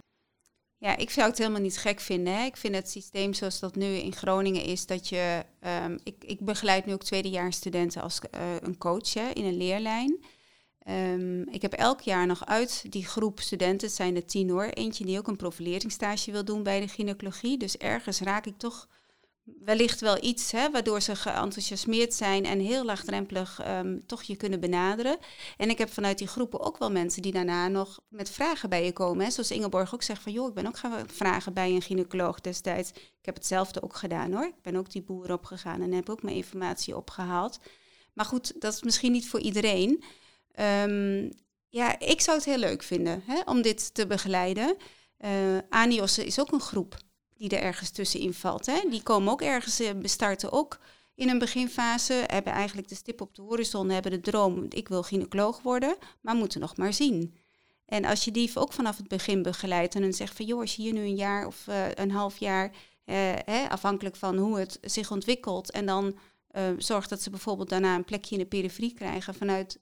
Ja, 0.79 0.97
ik 0.97 1.11
zou 1.11 1.29
het 1.29 1.39
helemaal 1.39 1.61
niet 1.61 1.79
gek 1.79 2.01
vinden. 2.01 2.35
Hè. 2.35 2.45
Ik 2.45 2.57
vind 2.57 2.75
het 2.75 2.91
systeem 2.91 3.35
zoals 3.35 3.59
dat 3.59 3.77
nu 3.77 3.87
in 3.87 4.15
Groningen 4.15 4.65
is, 4.65 4.87
dat 4.87 5.09
je. 5.09 5.45
Um, 5.85 5.99
ik, 6.03 6.25
ik 6.25 6.41
begeleid 6.41 6.87
nu 6.87 6.93
ook 6.93 7.03
tweedejaars 7.03 7.57
studenten 7.57 8.03
als 8.03 8.21
uh, 8.21 8.41
een 8.61 8.79
coach 8.79 9.15
hè, 9.15 9.29
in 9.29 9.45
een 9.45 9.57
leerlijn. 9.57 10.25
Um, 10.91 11.49
ik 11.49 11.63
heb 11.63 11.73
elk 11.73 12.01
jaar 12.01 12.27
nog 12.27 12.47
uit 12.47 12.85
die 12.89 13.07
groep 13.07 13.41
studenten, 13.41 13.87
het 13.87 13.97
zijn 13.97 14.17
er 14.17 14.27
tien 14.27 14.51
hoor, 14.51 14.65
eentje 14.65 15.05
die 15.05 15.19
ook 15.19 15.29
een 15.29 15.37
profileringsstage 15.37 16.33
wil 16.33 16.45
doen 16.45 16.63
bij 16.63 16.81
de 16.81 16.89
gynaecologie. 16.89 17.59
Dus 17.59 17.77
ergens 17.77 18.21
raak 18.21 18.47
ik 18.47 18.59
toch 18.59 18.89
wellicht 19.65 20.01
wel 20.01 20.25
iets 20.25 20.53
hè, 20.53 20.71
waardoor 20.71 21.01
ze 21.01 21.17
geenthousiasmeerd 21.17 22.15
zijn 22.15 22.45
en 22.45 22.59
heel 22.59 22.85
laagdrempelig 22.85 23.69
um, 23.69 24.07
toch 24.07 24.23
je 24.23 24.37
kunnen 24.37 24.61
benaderen. 24.61 25.19
En 25.57 25.71
ik 25.71 25.79
heb 25.79 25.93
vanuit 25.93 26.19
die 26.19 26.27
groepen 26.27 26.61
ook 26.61 26.79
wel 26.79 26.91
mensen 26.91 27.23
die 27.23 27.33
daarna 27.33 27.69
nog 27.69 28.01
met 28.09 28.31
vragen 28.31 28.69
bij 28.69 28.85
je 28.85 28.93
komen. 28.93 29.25
Hè. 29.25 29.31
Zoals 29.31 29.51
Ingeborg 29.51 29.95
ook 29.95 30.03
zegt 30.03 30.23
van 30.23 30.33
joh, 30.33 30.49
ik 30.49 30.55
ben 30.55 30.67
ook 30.67 30.79
gaan 30.79 31.09
vragen 31.09 31.53
bij 31.53 31.71
een 31.71 31.83
gynaecoloog 31.83 32.41
destijds. 32.41 32.91
Ik 32.91 33.23
heb 33.23 33.35
hetzelfde 33.35 33.83
ook 33.83 33.97
gedaan 33.97 34.33
hoor. 34.33 34.45
Ik 34.45 34.63
ben 34.63 34.77
ook 34.77 34.91
die 34.91 35.03
boer 35.03 35.33
opgegaan 35.33 35.83
en 35.83 35.93
heb 35.93 36.11
ook 36.11 36.23
mijn 36.23 36.37
informatie 36.37 36.97
opgehaald. 36.97 37.59
Maar 38.13 38.27
goed, 38.27 38.61
dat 38.61 38.75
is 38.75 38.83
misschien 38.83 39.13
niet 39.13 39.29
voor 39.29 39.41
iedereen. 39.41 40.05
Um, 40.61 41.31
ja, 41.69 41.99
ik 41.99 42.21
zou 42.21 42.37
het 42.37 42.47
heel 42.47 42.59
leuk 42.59 42.83
vinden 42.83 43.23
hè, 43.27 43.41
om 43.45 43.63
dit 43.63 43.95
te 43.95 44.07
begeleiden. 44.07 44.77
Uh, 45.21 46.03
is 46.03 46.41
ook 46.41 46.53
een 46.53 46.61
groep 46.61 46.97
die 47.35 47.49
er 47.49 47.63
ergens 47.63 47.91
tussenin 47.91 48.35
valt. 48.35 48.67
Hè. 48.67 48.81
Die 48.91 49.03
komen 49.03 49.33
ook 49.33 49.43
ergens, 49.43 49.81
uh, 49.81 49.91
starten 50.03 50.53
ook 50.53 50.79
in 51.15 51.29
een 51.29 51.39
beginfase, 51.39 52.25
hebben 52.27 52.53
eigenlijk 52.53 52.89
de 52.89 52.95
stip 52.95 53.21
op 53.21 53.35
de 53.35 53.43
horizon, 53.43 53.89
hebben 53.89 54.13
de 54.13 54.21
droom, 54.21 54.67
ik 54.69 54.89
wil 54.89 55.03
gynaecoloog 55.03 55.63
worden, 55.63 55.97
maar 56.21 56.35
moeten 56.35 56.61
nog 56.61 56.77
maar 56.77 56.93
zien. 56.93 57.35
En 57.87 58.05
als 58.05 58.25
je 58.25 58.31
die 58.31 58.51
ook 58.55 58.73
vanaf 58.73 58.97
het 58.97 59.09
begin 59.09 59.43
begeleidt 59.43 59.95
en 59.95 60.01
dan 60.01 60.13
zegt 60.13 60.37
van 60.37 60.47
joh, 60.47 60.65
je 60.65 60.83
hier 60.83 60.93
nu 60.93 61.01
een 61.01 61.17
jaar 61.17 61.47
of 61.47 61.67
uh, 61.69 61.85
een 61.95 62.11
half 62.11 62.39
jaar, 62.39 62.71
hè, 63.45 63.69
afhankelijk 63.69 64.17
van 64.17 64.37
hoe 64.37 64.59
het 64.59 64.79
zich 64.83 65.11
ontwikkelt, 65.11 65.71
en 65.71 65.87
dan 65.87 66.19
zorgt 66.79 67.09
dat 67.09 67.23
ze 67.23 67.31
bijvoorbeeld 67.31 67.69
daarna 67.69 67.95
een 67.95 68.05
plekje 68.05 68.35
in 68.35 68.41
de 68.41 68.47
periferie 68.47 68.95
krijgen, 68.95 69.35
vanuit 69.35 69.79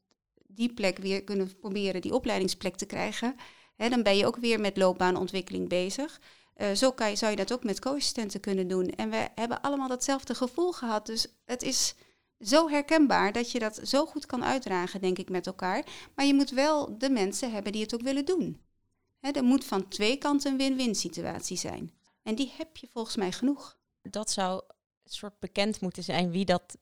die 0.54 0.72
plek 0.72 0.98
weer 0.98 1.24
kunnen 1.24 1.56
proberen 1.56 2.00
die 2.00 2.14
opleidingsplek 2.14 2.76
te 2.76 2.86
krijgen, 2.86 3.36
hè, 3.76 3.88
dan 3.88 4.02
ben 4.02 4.16
je 4.16 4.26
ook 4.26 4.36
weer 4.36 4.60
met 4.60 4.76
loopbaanontwikkeling 4.76 5.68
bezig. 5.68 6.20
Uh, 6.56 6.72
zo 6.72 6.92
kan 6.92 7.10
je, 7.10 7.16
zou 7.16 7.30
je 7.30 7.36
dat 7.36 7.52
ook 7.52 7.64
met 7.64 7.80
co-assistenten 7.80 8.40
kunnen 8.40 8.68
doen. 8.68 8.90
En 8.90 9.10
we 9.10 9.28
hebben 9.34 9.60
allemaal 9.60 9.88
datzelfde 9.88 10.34
gevoel 10.34 10.72
gehad. 10.72 11.06
Dus 11.06 11.26
het 11.44 11.62
is 11.62 11.94
zo 12.40 12.68
herkenbaar 12.68 13.32
dat 13.32 13.50
je 13.50 13.58
dat 13.58 13.80
zo 13.82 14.06
goed 14.06 14.26
kan 14.26 14.44
uitdragen, 14.44 15.00
denk 15.00 15.18
ik, 15.18 15.30
met 15.30 15.46
elkaar. 15.46 15.86
Maar 16.14 16.26
je 16.26 16.34
moet 16.34 16.50
wel 16.50 16.98
de 16.98 17.10
mensen 17.10 17.52
hebben 17.52 17.72
die 17.72 17.82
het 17.82 17.94
ook 17.94 18.02
willen 18.02 18.24
doen. 18.24 18.60
Hè, 19.20 19.30
er 19.30 19.44
moet 19.44 19.64
van 19.64 19.88
twee 19.88 20.16
kanten 20.16 20.50
een 20.50 20.58
win-win 20.58 20.94
situatie 20.94 21.56
zijn. 21.56 21.92
En 22.22 22.34
die 22.34 22.52
heb 22.56 22.76
je 22.76 22.88
volgens 22.92 23.16
mij 23.16 23.32
genoeg. 23.32 23.76
Dat 24.02 24.30
zou 24.30 24.62
een 25.04 25.12
soort 25.12 25.38
bekend 25.38 25.80
moeten 25.80 26.02
zijn 26.02 26.30
wie, 26.30 26.44
dat, 26.44 26.76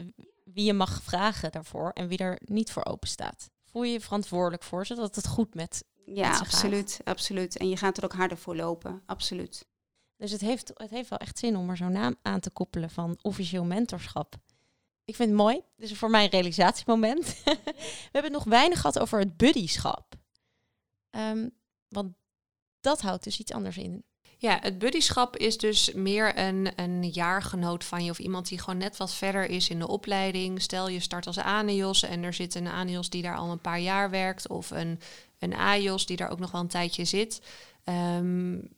wie 0.44 0.64
je 0.64 0.72
mag 0.72 1.02
vragen 1.02 1.52
daarvoor 1.52 1.90
en 1.90 2.08
wie 2.08 2.18
er 2.18 2.40
niet 2.44 2.72
voor 2.72 2.84
open 2.84 3.08
staat. 3.08 3.50
Voel 3.72 3.82
je 3.82 3.92
je 3.92 4.00
verantwoordelijk 4.00 4.62
voor, 4.62 4.86
zodat 4.86 5.14
het 5.14 5.26
goed 5.26 5.54
met 5.54 5.84
ja, 6.04 6.38
absoluut, 6.38 7.00
absoluut. 7.04 7.56
En 7.56 7.68
je 7.68 7.76
gaat 7.76 7.96
er 7.96 8.04
ook 8.04 8.12
harder 8.12 8.38
voor 8.38 8.56
lopen, 8.56 9.02
absoluut. 9.06 9.66
Dus 10.16 10.30
het 10.30 10.40
heeft, 10.40 10.70
het 10.74 10.90
heeft 10.90 11.08
wel 11.08 11.18
echt 11.18 11.38
zin 11.38 11.56
om 11.56 11.70
er 11.70 11.76
zo'n 11.76 11.92
naam 11.92 12.16
aan 12.22 12.40
te 12.40 12.50
koppelen 12.50 12.90
van 12.90 13.18
officieel 13.22 13.64
mentorschap. 13.64 14.34
Ik 15.04 15.16
vind 15.16 15.28
het 15.28 15.38
mooi. 15.38 15.60
Dit 15.76 15.90
is 15.90 15.98
voor 15.98 16.10
mij 16.10 16.24
een 16.24 16.30
realisatiemoment. 16.30 17.26
We 17.44 18.08
hebben 18.12 18.22
het 18.22 18.32
nog 18.32 18.44
weinig 18.44 18.80
gehad 18.80 18.98
over 18.98 19.18
het 19.18 19.36
buddyschap. 19.36 20.14
Um, 21.10 21.50
want 21.88 22.14
dat 22.80 23.00
houdt 23.00 23.24
dus 23.24 23.38
iets 23.38 23.52
anders 23.52 23.76
in. 23.76 24.04
Ja, 24.42 24.58
het 24.60 24.78
buddyschap 24.78 25.36
is 25.36 25.58
dus 25.58 25.92
meer 25.92 26.38
een, 26.38 26.72
een 26.76 27.08
jaargenoot 27.08 27.84
van 27.84 28.04
je 28.04 28.10
of 28.10 28.18
iemand 28.18 28.48
die 28.48 28.58
gewoon 28.58 28.78
net 28.78 28.96
wat 28.96 29.14
verder 29.14 29.50
is 29.50 29.68
in 29.68 29.78
de 29.78 29.88
opleiding. 29.88 30.62
Stel 30.62 30.88
je 30.88 31.00
start 31.00 31.26
als 31.26 31.38
ANIOS 31.38 32.02
en 32.02 32.22
er 32.22 32.32
zit 32.32 32.54
een 32.54 32.66
ANIOS 32.66 33.10
die 33.10 33.22
daar 33.22 33.36
al 33.36 33.50
een 33.50 33.60
paar 33.60 33.80
jaar 33.80 34.10
werkt 34.10 34.48
of 34.48 34.70
een, 34.70 35.00
een 35.38 35.54
AJOS 35.54 36.06
die 36.06 36.16
daar 36.16 36.30
ook 36.30 36.38
nog 36.38 36.50
wel 36.50 36.60
een 36.60 36.66
tijdje 36.68 37.04
zit. 37.04 37.42
Um, 37.84 38.68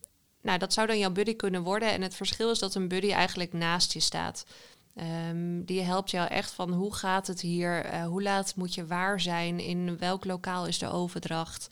nou, 0.42 0.58
dat 0.58 0.72
zou 0.72 0.86
dan 0.86 0.98
jouw 0.98 1.10
buddy 1.10 1.36
kunnen 1.36 1.62
worden. 1.62 1.92
En 1.92 2.02
het 2.02 2.14
verschil 2.14 2.50
is 2.50 2.58
dat 2.58 2.74
een 2.74 2.88
buddy 2.88 3.10
eigenlijk 3.10 3.52
naast 3.52 3.92
je 3.92 4.00
staat. 4.00 4.46
Ehm, 4.94 5.64
die 5.64 5.80
helpt 5.80 6.10
jou 6.10 6.28
echt 6.28 6.52
van 6.52 6.72
hoe 6.72 6.94
gaat 6.94 7.26
het 7.26 7.40
hier? 7.40 7.92
Uh, 7.94 8.06
hoe 8.06 8.22
laat 8.22 8.56
moet 8.56 8.74
je 8.74 8.86
waar 8.86 9.20
zijn? 9.20 9.60
In 9.60 9.98
welk 9.98 10.24
lokaal 10.24 10.66
is 10.66 10.78
de 10.78 10.90
overdracht? 10.90 11.68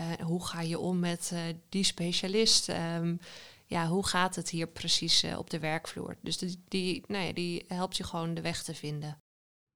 Uh, 0.00 0.26
hoe 0.26 0.44
ga 0.46 0.60
je 0.60 0.78
om 0.78 0.98
met 0.98 1.30
uh, 1.34 1.40
die 1.68 1.84
specialist? 1.84 2.68
Um, 2.68 3.20
ja, 3.66 3.86
hoe 3.86 4.06
gaat 4.06 4.36
het 4.36 4.50
hier 4.50 4.66
precies 4.66 5.24
op 5.36 5.50
de 5.50 5.58
werkvloer? 5.58 6.16
Dus 6.20 6.38
die, 6.38 6.62
die, 6.68 7.04
nou 7.06 7.24
ja, 7.24 7.32
die 7.32 7.64
helpt 7.68 7.96
je 7.96 8.04
gewoon 8.04 8.34
de 8.34 8.40
weg 8.40 8.62
te 8.62 8.74
vinden. 8.74 9.20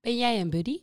Ben 0.00 0.16
jij 0.16 0.40
een 0.40 0.50
buddy? 0.50 0.80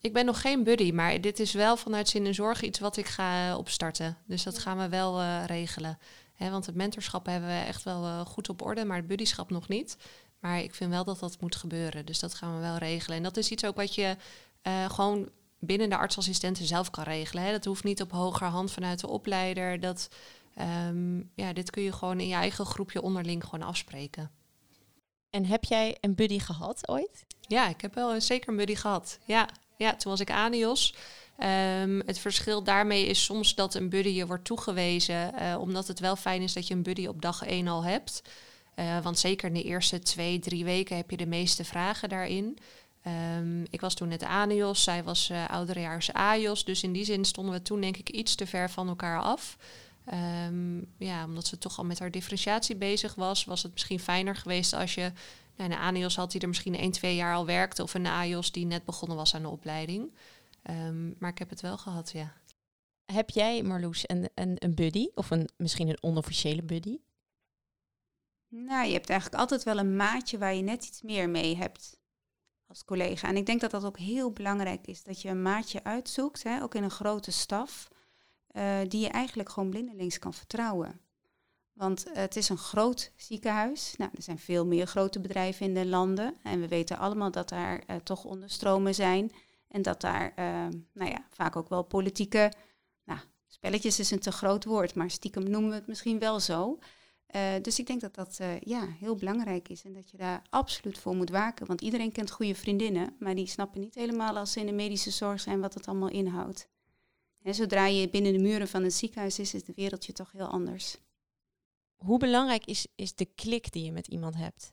Ik 0.00 0.12
ben 0.12 0.24
nog 0.24 0.40
geen 0.40 0.64
buddy, 0.64 0.92
maar 0.92 1.20
dit 1.20 1.40
is 1.40 1.52
wel 1.52 1.76
vanuit 1.76 2.08
Zin 2.08 2.26
en 2.26 2.34
Zorg 2.34 2.62
iets 2.62 2.78
wat 2.78 2.96
ik 2.96 3.06
ga 3.06 3.56
opstarten. 3.56 4.16
Dus 4.26 4.42
dat 4.42 4.58
gaan 4.58 4.78
we 4.78 4.88
wel 4.88 5.42
regelen. 5.44 5.98
He, 6.34 6.50
want 6.50 6.66
het 6.66 6.74
mentorschap 6.74 7.26
hebben 7.26 7.48
we 7.48 7.64
echt 7.66 7.82
wel 7.82 8.24
goed 8.24 8.48
op 8.48 8.62
orde, 8.62 8.84
maar 8.84 8.96
het 8.96 9.06
buddyschap 9.06 9.50
nog 9.50 9.68
niet. 9.68 9.96
Maar 10.38 10.60
ik 10.62 10.74
vind 10.74 10.90
wel 10.90 11.04
dat 11.04 11.18
dat 11.18 11.40
moet 11.40 11.56
gebeuren. 11.56 12.06
Dus 12.06 12.18
dat 12.18 12.34
gaan 12.34 12.54
we 12.54 12.60
wel 12.60 12.76
regelen. 12.76 13.16
En 13.16 13.22
dat 13.22 13.36
is 13.36 13.50
iets 13.50 13.64
ook 13.64 13.76
wat 13.76 13.94
je 13.94 14.16
uh, 14.62 14.90
gewoon 14.90 15.28
binnen 15.66 15.88
de 15.88 15.96
artsassistenten 15.96 16.66
zelf 16.66 16.90
kan 16.90 17.04
regelen. 17.04 17.44
Hè. 17.44 17.50
Dat 17.50 17.64
hoeft 17.64 17.84
niet 17.84 18.02
op 18.02 18.10
hoger 18.10 18.46
hand 18.46 18.72
vanuit 18.72 19.00
de 19.00 19.08
opleider. 19.08 19.80
Dat, 19.80 20.08
um, 20.86 21.30
ja, 21.34 21.52
dit 21.52 21.70
kun 21.70 21.82
je 21.82 21.92
gewoon 21.92 22.20
in 22.20 22.28
je 22.28 22.34
eigen 22.34 22.66
groepje 22.66 23.02
onderling 23.02 23.44
gewoon 23.44 23.66
afspreken. 23.66 24.30
En 25.30 25.46
heb 25.46 25.64
jij 25.64 25.96
een 26.00 26.14
buddy 26.14 26.38
gehad 26.38 26.88
ooit? 26.88 27.24
Ja, 27.40 27.68
ik 27.68 27.80
heb 27.80 27.94
wel 27.94 28.20
zeker 28.20 28.48
een 28.48 28.56
buddy 28.56 28.74
gehad. 28.74 29.18
Ja, 29.24 29.48
ja 29.76 29.96
toen 29.96 30.10
was 30.10 30.20
ik 30.20 30.30
ANIOS. 30.30 30.94
Um, 31.38 32.02
het 32.06 32.18
verschil 32.18 32.62
daarmee 32.62 33.06
is 33.06 33.24
soms 33.24 33.54
dat 33.54 33.74
een 33.74 33.88
buddy 33.88 34.08
je 34.08 34.26
wordt 34.26 34.44
toegewezen, 34.44 35.34
uh, 35.34 35.56
omdat 35.60 35.86
het 35.88 36.00
wel 36.00 36.16
fijn 36.16 36.42
is 36.42 36.52
dat 36.52 36.66
je 36.66 36.74
een 36.74 36.82
buddy 36.82 37.06
op 37.06 37.22
dag 37.22 37.42
1 37.42 37.68
al 37.68 37.84
hebt. 37.84 38.22
Uh, 38.76 39.02
want 39.02 39.18
zeker 39.18 39.48
in 39.48 39.54
de 39.54 39.62
eerste 39.62 39.98
twee, 39.98 40.38
drie 40.38 40.64
weken 40.64 40.96
heb 40.96 41.10
je 41.10 41.16
de 41.16 41.26
meeste 41.26 41.64
vragen 41.64 42.08
daarin. 42.08 42.58
Um, 43.06 43.64
ik 43.70 43.80
was 43.80 43.94
toen 43.94 44.08
net 44.08 44.22
ANIOS, 44.22 44.82
zij 44.82 45.04
was 45.04 45.30
uh, 45.30 45.48
ouderejaars 45.48 46.12
AJOS. 46.12 46.64
Dus 46.64 46.82
in 46.82 46.92
die 46.92 47.04
zin 47.04 47.24
stonden 47.24 47.54
we 47.54 47.62
toen 47.62 47.80
denk 47.80 47.96
ik 47.96 48.10
iets 48.10 48.34
te 48.34 48.46
ver 48.46 48.70
van 48.70 48.88
elkaar 48.88 49.20
af. 49.20 49.56
Um, 50.46 50.92
ja, 50.98 51.24
omdat 51.24 51.46
ze 51.46 51.58
toch 51.58 51.78
al 51.78 51.84
met 51.84 51.98
haar 51.98 52.10
differentiatie 52.10 52.76
bezig 52.76 53.14
was, 53.14 53.44
was 53.44 53.62
het 53.62 53.72
misschien 53.72 54.00
fijner 54.00 54.36
geweest 54.36 54.72
als 54.72 54.94
je 54.94 55.12
nou, 55.56 55.70
een 55.70 55.78
ANIOS 55.78 56.16
had 56.16 56.30
die 56.30 56.40
er 56.40 56.48
misschien 56.48 56.74
1, 56.74 56.90
2 56.90 57.14
jaar 57.14 57.34
al 57.34 57.46
werkte. 57.46 57.82
Of 57.82 57.94
een 57.94 58.06
AJOS 58.06 58.52
die 58.52 58.66
net 58.66 58.84
begonnen 58.84 59.16
was 59.16 59.34
aan 59.34 59.42
de 59.42 59.48
opleiding. 59.48 60.14
Um, 60.70 61.14
maar 61.18 61.30
ik 61.30 61.38
heb 61.38 61.50
het 61.50 61.60
wel 61.60 61.78
gehad, 61.78 62.10
ja. 62.10 62.32
Heb 63.12 63.30
jij, 63.30 63.62
Marloes, 63.62 64.02
een, 64.06 64.28
een, 64.34 64.56
een 64.58 64.74
buddy? 64.74 65.08
Of 65.14 65.30
een, 65.30 65.48
misschien 65.56 65.88
een 65.88 66.02
onofficiële 66.02 66.62
buddy? 66.62 66.98
Nou, 68.48 68.86
je 68.86 68.92
hebt 68.92 69.10
eigenlijk 69.10 69.40
altijd 69.40 69.62
wel 69.62 69.78
een 69.78 69.96
maatje 69.96 70.38
waar 70.38 70.54
je 70.54 70.62
net 70.62 70.84
iets 70.84 71.02
meer 71.02 71.28
mee 71.28 71.56
hebt 71.56 71.96
collega. 72.84 73.28
En 73.28 73.36
ik 73.36 73.46
denk 73.46 73.60
dat 73.60 73.70
dat 73.70 73.84
ook 73.84 73.98
heel 73.98 74.30
belangrijk 74.32 74.86
is, 74.86 75.02
dat 75.02 75.22
je 75.22 75.28
een 75.28 75.42
maatje 75.42 75.84
uitzoekt, 75.84 76.42
hè, 76.42 76.62
ook 76.62 76.74
in 76.74 76.82
een 76.82 76.90
grote 76.90 77.30
staf, 77.30 77.88
uh, 78.52 78.78
die 78.88 79.00
je 79.00 79.08
eigenlijk 79.08 79.48
gewoon 79.48 79.70
blindelings 79.70 80.18
kan 80.18 80.34
vertrouwen. 80.34 81.00
Want 81.72 82.04
het 82.12 82.36
is 82.36 82.48
een 82.48 82.58
groot 82.58 83.12
ziekenhuis. 83.16 83.94
Nou, 83.96 84.10
er 84.14 84.22
zijn 84.22 84.38
veel 84.38 84.66
meer 84.66 84.86
grote 84.86 85.20
bedrijven 85.20 85.66
in 85.66 85.74
de 85.74 85.86
landen. 85.86 86.34
En 86.42 86.60
we 86.60 86.68
weten 86.68 86.98
allemaal 86.98 87.30
dat 87.30 87.48
daar 87.48 87.82
uh, 87.86 87.96
toch 87.96 88.24
onderstromen 88.24 88.94
zijn. 88.94 89.32
En 89.68 89.82
dat 89.82 90.00
daar, 90.00 90.32
nou 90.92 91.10
ja, 91.10 91.26
vaak 91.30 91.56
ook 91.56 91.68
wel 91.68 91.82
politieke, 91.82 92.52
nou, 93.04 93.20
spelletjes 93.46 93.98
is 93.98 94.10
een 94.10 94.18
te 94.18 94.32
groot 94.32 94.64
woord, 94.64 94.94
maar 94.94 95.10
stiekem 95.10 95.50
noemen 95.50 95.70
we 95.70 95.76
het 95.76 95.86
misschien 95.86 96.18
wel 96.18 96.40
zo. 96.40 96.78
Uh, 97.30 97.52
dus 97.62 97.78
ik 97.78 97.86
denk 97.86 98.00
dat 98.00 98.14
dat 98.14 98.38
uh, 98.40 98.60
ja, 98.60 98.86
heel 98.98 99.14
belangrijk 99.14 99.68
is 99.68 99.84
en 99.84 99.92
dat 99.92 100.10
je 100.10 100.16
daar 100.16 100.42
absoluut 100.50 100.98
voor 100.98 101.16
moet 101.16 101.30
waken. 101.30 101.66
Want 101.66 101.80
iedereen 101.80 102.12
kent 102.12 102.30
goede 102.30 102.54
vriendinnen, 102.54 103.16
maar 103.18 103.34
die 103.34 103.46
snappen 103.46 103.80
niet 103.80 103.94
helemaal 103.94 104.36
als 104.36 104.52
ze 104.52 104.60
in 104.60 104.66
de 104.66 104.72
medische 104.72 105.10
zorg 105.10 105.40
zijn 105.40 105.60
wat 105.60 105.74
het 105.74 105.86
allemaal 105.86 106.08
inhoudt. 106.08 106.68
En 107.42 107.54
zodra 107.54 107.86
je 107.86 108.08
binnen 108.08 108.32
de 108.32 108.38
muren 108.38 108.68
van 108.68 108.82
een 108.82 108.92
ziekenhuis 108.92 109.38
is, 109.38 109.54
is 109.54 109.64
de 109.64 109.72
wereldje 109.76 110.12
toch 110.12 110.32
heel 110.32 110.46
anders. 110.46 110.96
Hoe 111.94 112.18
belangrijk 112.18 112.64
is, 112.64 112.86
is 112.94 113.14
de 113.14 113.28
klik 113.34 113.72
die 113.72 113.84
je 113.84 113.92
met 113.92 114.06
iemand 114.06 114.36
hebt? 114.36 114.72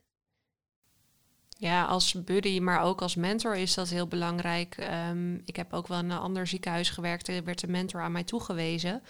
Ja, 1.57 1.85
als 1.85 2.23
buddy, 2.23 2.59
maar 2.59 2.81
ook 2.81 3.01
als 3.01 3.15
mentor 3.15 3.55
is 3.55 3.73
dat 3.73 3.89
heel 3.89 4.07
belangrijk. 4.07 4.77
Um, 5.09 5.41
ik 5.45 5.55
heb 5.55 5.73
ook 5.73 5.87
wel 5.87 5.99
in 5.99 6.09
een 6.09 6.17
ander 6.17 6.47
ziekenhuis 6.47 6.89
gewerkt. 6.89 7.27
Er 7.27 7.43
werd 7.43 7.63
een 7.63 7.71
mentor 7.71 8.01
aan 8.01 8.11
mij 8.11 8.23
toegewezen. 8.23 9.01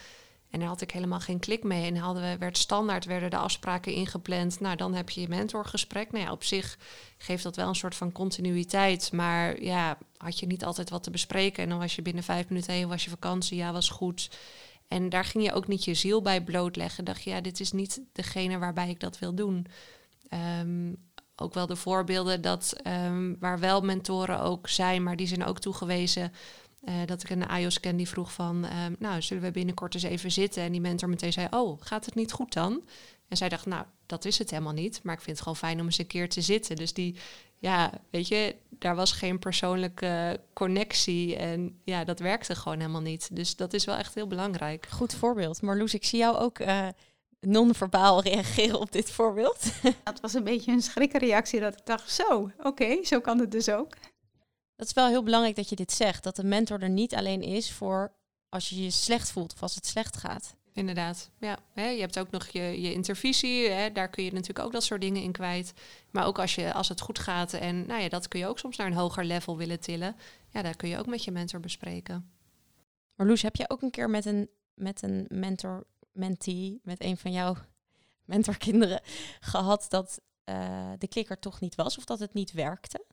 En 0.52 0.60
daar 0.60 0.68
had 0.68 0.82
ik 0.82 0.92
helemaal 0.92 1.20
geen 1.20 1.40
klik 1.40 1.64
mee. 1.64 1.86
En 1.86 1.96
hadden 1.96 2.24
we, 2.24 2.38
werd 2.38 2.58
standaard, 2.58 3.06
werden 3.06 3.30
de 3.30 3.38
afspraken 3.38 3.94
ingepland. 3.94 4.60
Nou, 4.60 4.76
dan 4.76 4.94
heb 4.94 5.10
je 5.10 5.22
je 5.22 5.28
mentorgesprek. 5.28 6.12
Nou 6.12 6.26
ja, 6.26 6.32
op 6.32 6.44
zich 6.44 6.78
geeft 7.18 7.44
dat 7.44 7.56
wel 7.56 7.68
een 7.68 7.76
soort 7.76 7.96
van 7.96 8.12
continuïteit. 8.12 9.12
Maar 9.12 9.62
ja, 9.62 9.98
had 10.18 10.40
je 10.40 10.48
niet 10.48 10.66
altijd 10.66 10.90
wat 10.90 11.04
te 11.04 11.12
bespreken. 11.12 11.64
En 11.64 11.70
dan 11.70 11.80
was 11.80 11.96
je 11.96 12.02
binnen 12.02 12.24
vijf 12.24 12.50
minuten 12.50 12.74
heen, 12.74 12.88
was 12.88 13.04
je 13.04 13.10
vakantie, 13.10 13.58
ja, 13.58 13.72
was 13.72 13.90
goed. 13.90 14.30
En 14.88 15.10
daar 15.10 15.26
ging 15.26 15.44
je 15.44 15.54
ook 15.54 15.68
niet 15.68 15.84
je 15.84 15.94
ziel 15.94 16.22
bij 16.22 16.44
blootleggen. 16.44 17.06
Dacht 17.06 17.24
je, 17.24 17.30
ja, 17.30 17.42
dit 17.42 17.60
is 17.60 17.72
niet 17.72 18.02
degene 18.12 18.58
waarbij 18.58 18.90
ik 18.90 19.00
dat 19.00 19.20
wil 19.20 19.36
doen. 19.36 19.68
Um, 20.60 21.10
ook 21.36 21.54
wel 21.54 21.68
de 21.68 21.76
voorbeelden 21.76 22.42
dat 22.42 22.76
um, 22.88 23.38
waar 23.40 23.60
wel 23.60 23.82
mentoren 23.82 24.42
ook 24.42 24.70
zijn, 24.70 25.04
maar 25.04 25.16
die 25.16 25.28
zijn 25.28 25.46
ook 25.46 25.60
toegewezen 25.60 26.32
uh, 26.84 26.94
dat 27.06 27.24
ik 27.24 27.30
een 27.30 27.48
AIOS 27.48 27.80
ken 27.80 27.96
die 27.96 28.10
vroeg 28.10 28.34
van, 28.34 28.66
uh, 28.66 28.72
nou, 29.00 29.22
zullen 29.22 29.44
we 29.44 29.52
binnenkort 29.52 29.94
eens 29.94 30.04
even 30.04 30.32
zitten? 30.32 30.64
En 30.64 30.72
die 30.72 30.82
mentor 30.82 31.10
meteen 31.10 31.34
zei, 31.34 31.48
oh, 31.50 31.82
gaat 31.82 32.06
het 32.06 32.16
niet 32.16 32.32
goed 32.32 32.54
dan? 32.54 32.82
En 33.28 33.38
zij 33.38 33.50
dacht, 33.50 33.66
nou, 33.66 33.86
dat 34.06 34.26
is 34.26 34.38
het 34.38 34.50
helemaal 34.50 34.74
niet, 34.74 35.00
maar 35.04 35.14
ik 35.16 35.22
vind 35.22 35.32
het 35.32 35.46
gewoon 35.46 35.58
fijn 35.58 35.80
om 35.80 35.86
eens 35.86 35.98
een 35.98 36.08
keer 36.08 36.30
te 36.30 36.42
zitten. 36.42 36.76
Dus 36.76 36.94
die, 36.94 37.16
ja, 37.58 37.92
weet 38.10 38.28
je, 38.28 38.56
daar 38.70 38.96
was 38.96 39.12
geen 39.12 39.40
persoonlijke 39.40 40.42
connectie 40.54 41.36
en 41.36 41.80
ja, 41.84 42.04
dat 42.04 42.20
werkte 42.20 42.56
gewoon 42.56 42.80
helemaal 42.80 43.02
niet. 43.02 43.36
Dus 43.36 43.56
dat 43.56 43.74
is 43.74 43.86
wel 43.86 43.96
echt 43.96 44.16
heel 44.16 44.28
belangrijk. 44.28 44.88
Goed 44.90 45.14
voorbeeld. 45.14 45.62
Marloes, 45.62 45.94
ik 45.94 46.06
zie 46.06 46.20
jou 46.20 46.38
ook 46.38 46.60
uh, 46.60 46.88
non-verbaal 47.40 48.22
reageren 48.32 48.80
op 48.80 48.92
dit 48.92 49.12
voorbeeld. 49.12 49.72
Dat 50.04 50.20
was 50.20 50.34
een 50.34 50.44
beetje 50.44 50.72
een 50.72 50.82
schrikkenreactie 50.82 51.60
dat 51.60 51.74
ik 51.74 51.86
dacht, 51.86 52.12
zo, 52.12 52.24
oké, 52.34 52.68
okay, 52.68 53.04
zo 53.04 53.20
kan 53.20 53.40
het 53.40 53.52
dus 53.52 53.70
ook. 53.70 53.94
Dat 54.82 54.90
is 54.90 54.96
wel 54.96 55.08
heel 55.08 55.24
belangrijk 55.24 55.56
dat 55.56 55.70
je 55.70 55.76
dit 55.76 55.92
zegt. 55.92 56.24
Dat 56.24 56.36
de 56.36 56.44
mentor 56.44 56.82
er 56.82 56.90
niet 56.90 57.16
alleen 57.16 57.42
is 57.42 57.72
voor 57.72 58.14
als 58.50 58.70
je 58.70 58.84
je 58.84 58.90
slecht 58.90 59.32
voelt 59.32 59.54
of 59.54 59.62
als 59.62 59.76
het 59.76 59.86
slecht 59.86 60.18
gaat. 60.18 60.56
Inderdaad, 60.74 61.30
ja. 61.38 61.58
Hè, 61.74 61.88
je 61.88 62.00
hebt 62.00 62.20
ook 62.20 62.32
nog 62.32 62.48
je, 62.48 62.82
je 62.82 62.94
intervisie, 62.94 63.70
hè, 63.70 63.92
daar 63.92 64.10
kun 64.10 64.24
je 64.24 64.32
natuurlijk 64.32 64.66
ook 64.66 64.72
dat 64.72 64.84
soort 64.84 65.02
dingen 65.02 65.22
in 65.22 65.32
kwijt. 65.32 65.74
Maar 66.12 66.26
ook 66.26 66.40
als, 66.40 66.56
je, 66.56 66.74
als 66.74 66.90
het 66.90 67.02
goed 67.02 67.20
gaat 67.20 67.54
en 67.54 67.86
nou 67.86 68.02
ja, 68.02 68.10
dat 68.10 68.28
kun 68.28 68.40
je 68.40 68.48
ook 68.48 68.60
soms 68.60 68.78
naar 68.78 68.88
een 68.88 68.94
hoger 68.94 69.26
level 69.26 69.58
willen 69.58 69.80
tillen. 69.80 70.16
Ja, 70.50 70.62
daar 70.62 70.76
kun 70.76 70.90
je 70.90 70.98
ook 70.98 71.08
met 71.08 71.24
je 71.24 71.32
mentor 71.32 71.60
bespreken. 71.60 72.32
Marloes, 73.16 73.42
heb 73.42 73.56
jij 73.56 73.70
ook 73.70 73.82
een 73.82 73.92
keer 73.92 74.10
met 74.10 74.26
een, 74.26 74.50
met 74.74 75.02
een 75.02 75.26
mentor, 75.30 75.86
mentee, 76.12 76.80
met 76.84 77.04
een 77.04 77.18
van 77.18 77.32
jouw 77.32 77.56
mentorkinderen 78.34 79.02
gehad 79.40 79.86
dat 79.90 80.20
uh, 80.46 80.92
de 80.98 81.08
klikker 81.08 81.40
toch 81.40 81.60
niet 81.60 81.76
was 81.76 81.98
of 81.98 82.06
dat 82.06 82.20
het 82.20 82.34
niet 82.34 82.52
werkte? 82.52 83.06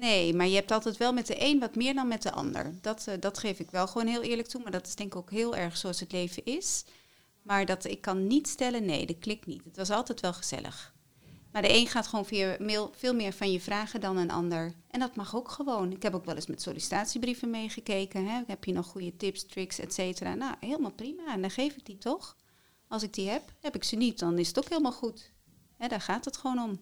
Nee, 0.00 0.34
maar 0.34 0.46
je 0.46 0.54
hebt 0.54 0.70
altijd 0.70 0.96
wel 0.96 1.12
met 1.12 1.26
de 1.26 1.34
een 1.38 1.58
wat 1.58 1.74
meer 1.74 1.94
dan 1.94 2.08
met 2.08 2.22
de 2.22 2.32
ander. 2.32 2.72
Dat, 2.80 3.06
uh, 3.08 3.14
dat 3.20 3.38
geef 3.38 3.58
ik 3.58 3.70
wel 3.70 3.86
gewoon 3.86 4.06
heel 4.06 4.22
eerlijk 4.22 4.48
toe. 4.48 4.62
Maar 4.62 4.72
dat 4.72 4.86
is 4.86 4.94
denk 4.94 5.12
ik 5.12 5.18
ook 5.18 5.30
heel 5.30 5.56
erg 5.56 5.76
zoals 5.76 6.00
het 6.00 6.12
leven 6.12 6.44
is. 6.44 6.84
Maar 7.42 7.66
dat 7.66 7.84
ik 7.84 8.00
kan 8.00 8.26
niet 8.26 8.48
stellen, 8.48 8.84
nee, 8.84 9.06
dat 9.06 9.18
klikt 9.18 9.46
niet. 9.46 9.64
Het 9.64 9.76
was 9.76 9.90
altijd 9.90 10.20
wel 10.20 10.32
gezellig. 10.32 10.94
Maar 11.52 11.62
de 11.62 11.74
een 11.74 11.86
gaat 11.86 12.06
gewoon 12.06 12.26
veel, 12.26 12.90
veel 12.96 13.14
meer 13.14 13.32
van 13.32 13.52
je 13.52 13.60
vragen 13.60 14.00
dan 14.00 14.16
een 14.16 14.30
ander. 14.30 14.74
En 14.90 15.00
dat 15.00 15.16
mag 15.16 15.36
ook 15.36 15.50
gewoon. 15.50 15.92
Ik 15.92 16.02
heb 16.02 16.14
ook 16.14 16.24
wel 16.24 16.34
eens 16.34 16.46
met 16.46 16.62
sollicitatiebrieven 16.62 17.50
meegekeken. 17.50 18.26
Hè. 18.26 18.42
Heb 18.46 18.64
je 18.64 18.72
nog 18.72 18.86
goede 18.86 19.16
tips, 19.16 19.46
tricks, 19.46 19.78
et 19.78 19.94
cetera? 19.94 20.34
Nou, 20.34 20.54
helemaal 20.60 20.92
prima. 20.92 21.32
En 21.32 21.40
dan 21.40 21.50
geef 21.50 21.76
ik 21.76 21.86
die 21.86 21.98
toch. 21.98 22.36
Als 22.88 23.02
ik 23.02 23.14
die 23.14 23.28
heb, 23.28 23.52
heb 23.60 23.74
ik 23.74 23.84
ze 23.84 23.96
niet, 23.96 24.18
dan 24.18 24.38
is 24.38 24.48
het 24.48 24.58
ook 24.58 24.68
helemaal 24.68 24.92
goed. 24.92 25.32
Hè, 25.76 25.88
daar 25.88 26.00
gaat 26.00 26.24
het 26.24 26.36
gewoon 26.36 26.58
om. 26.58 26.80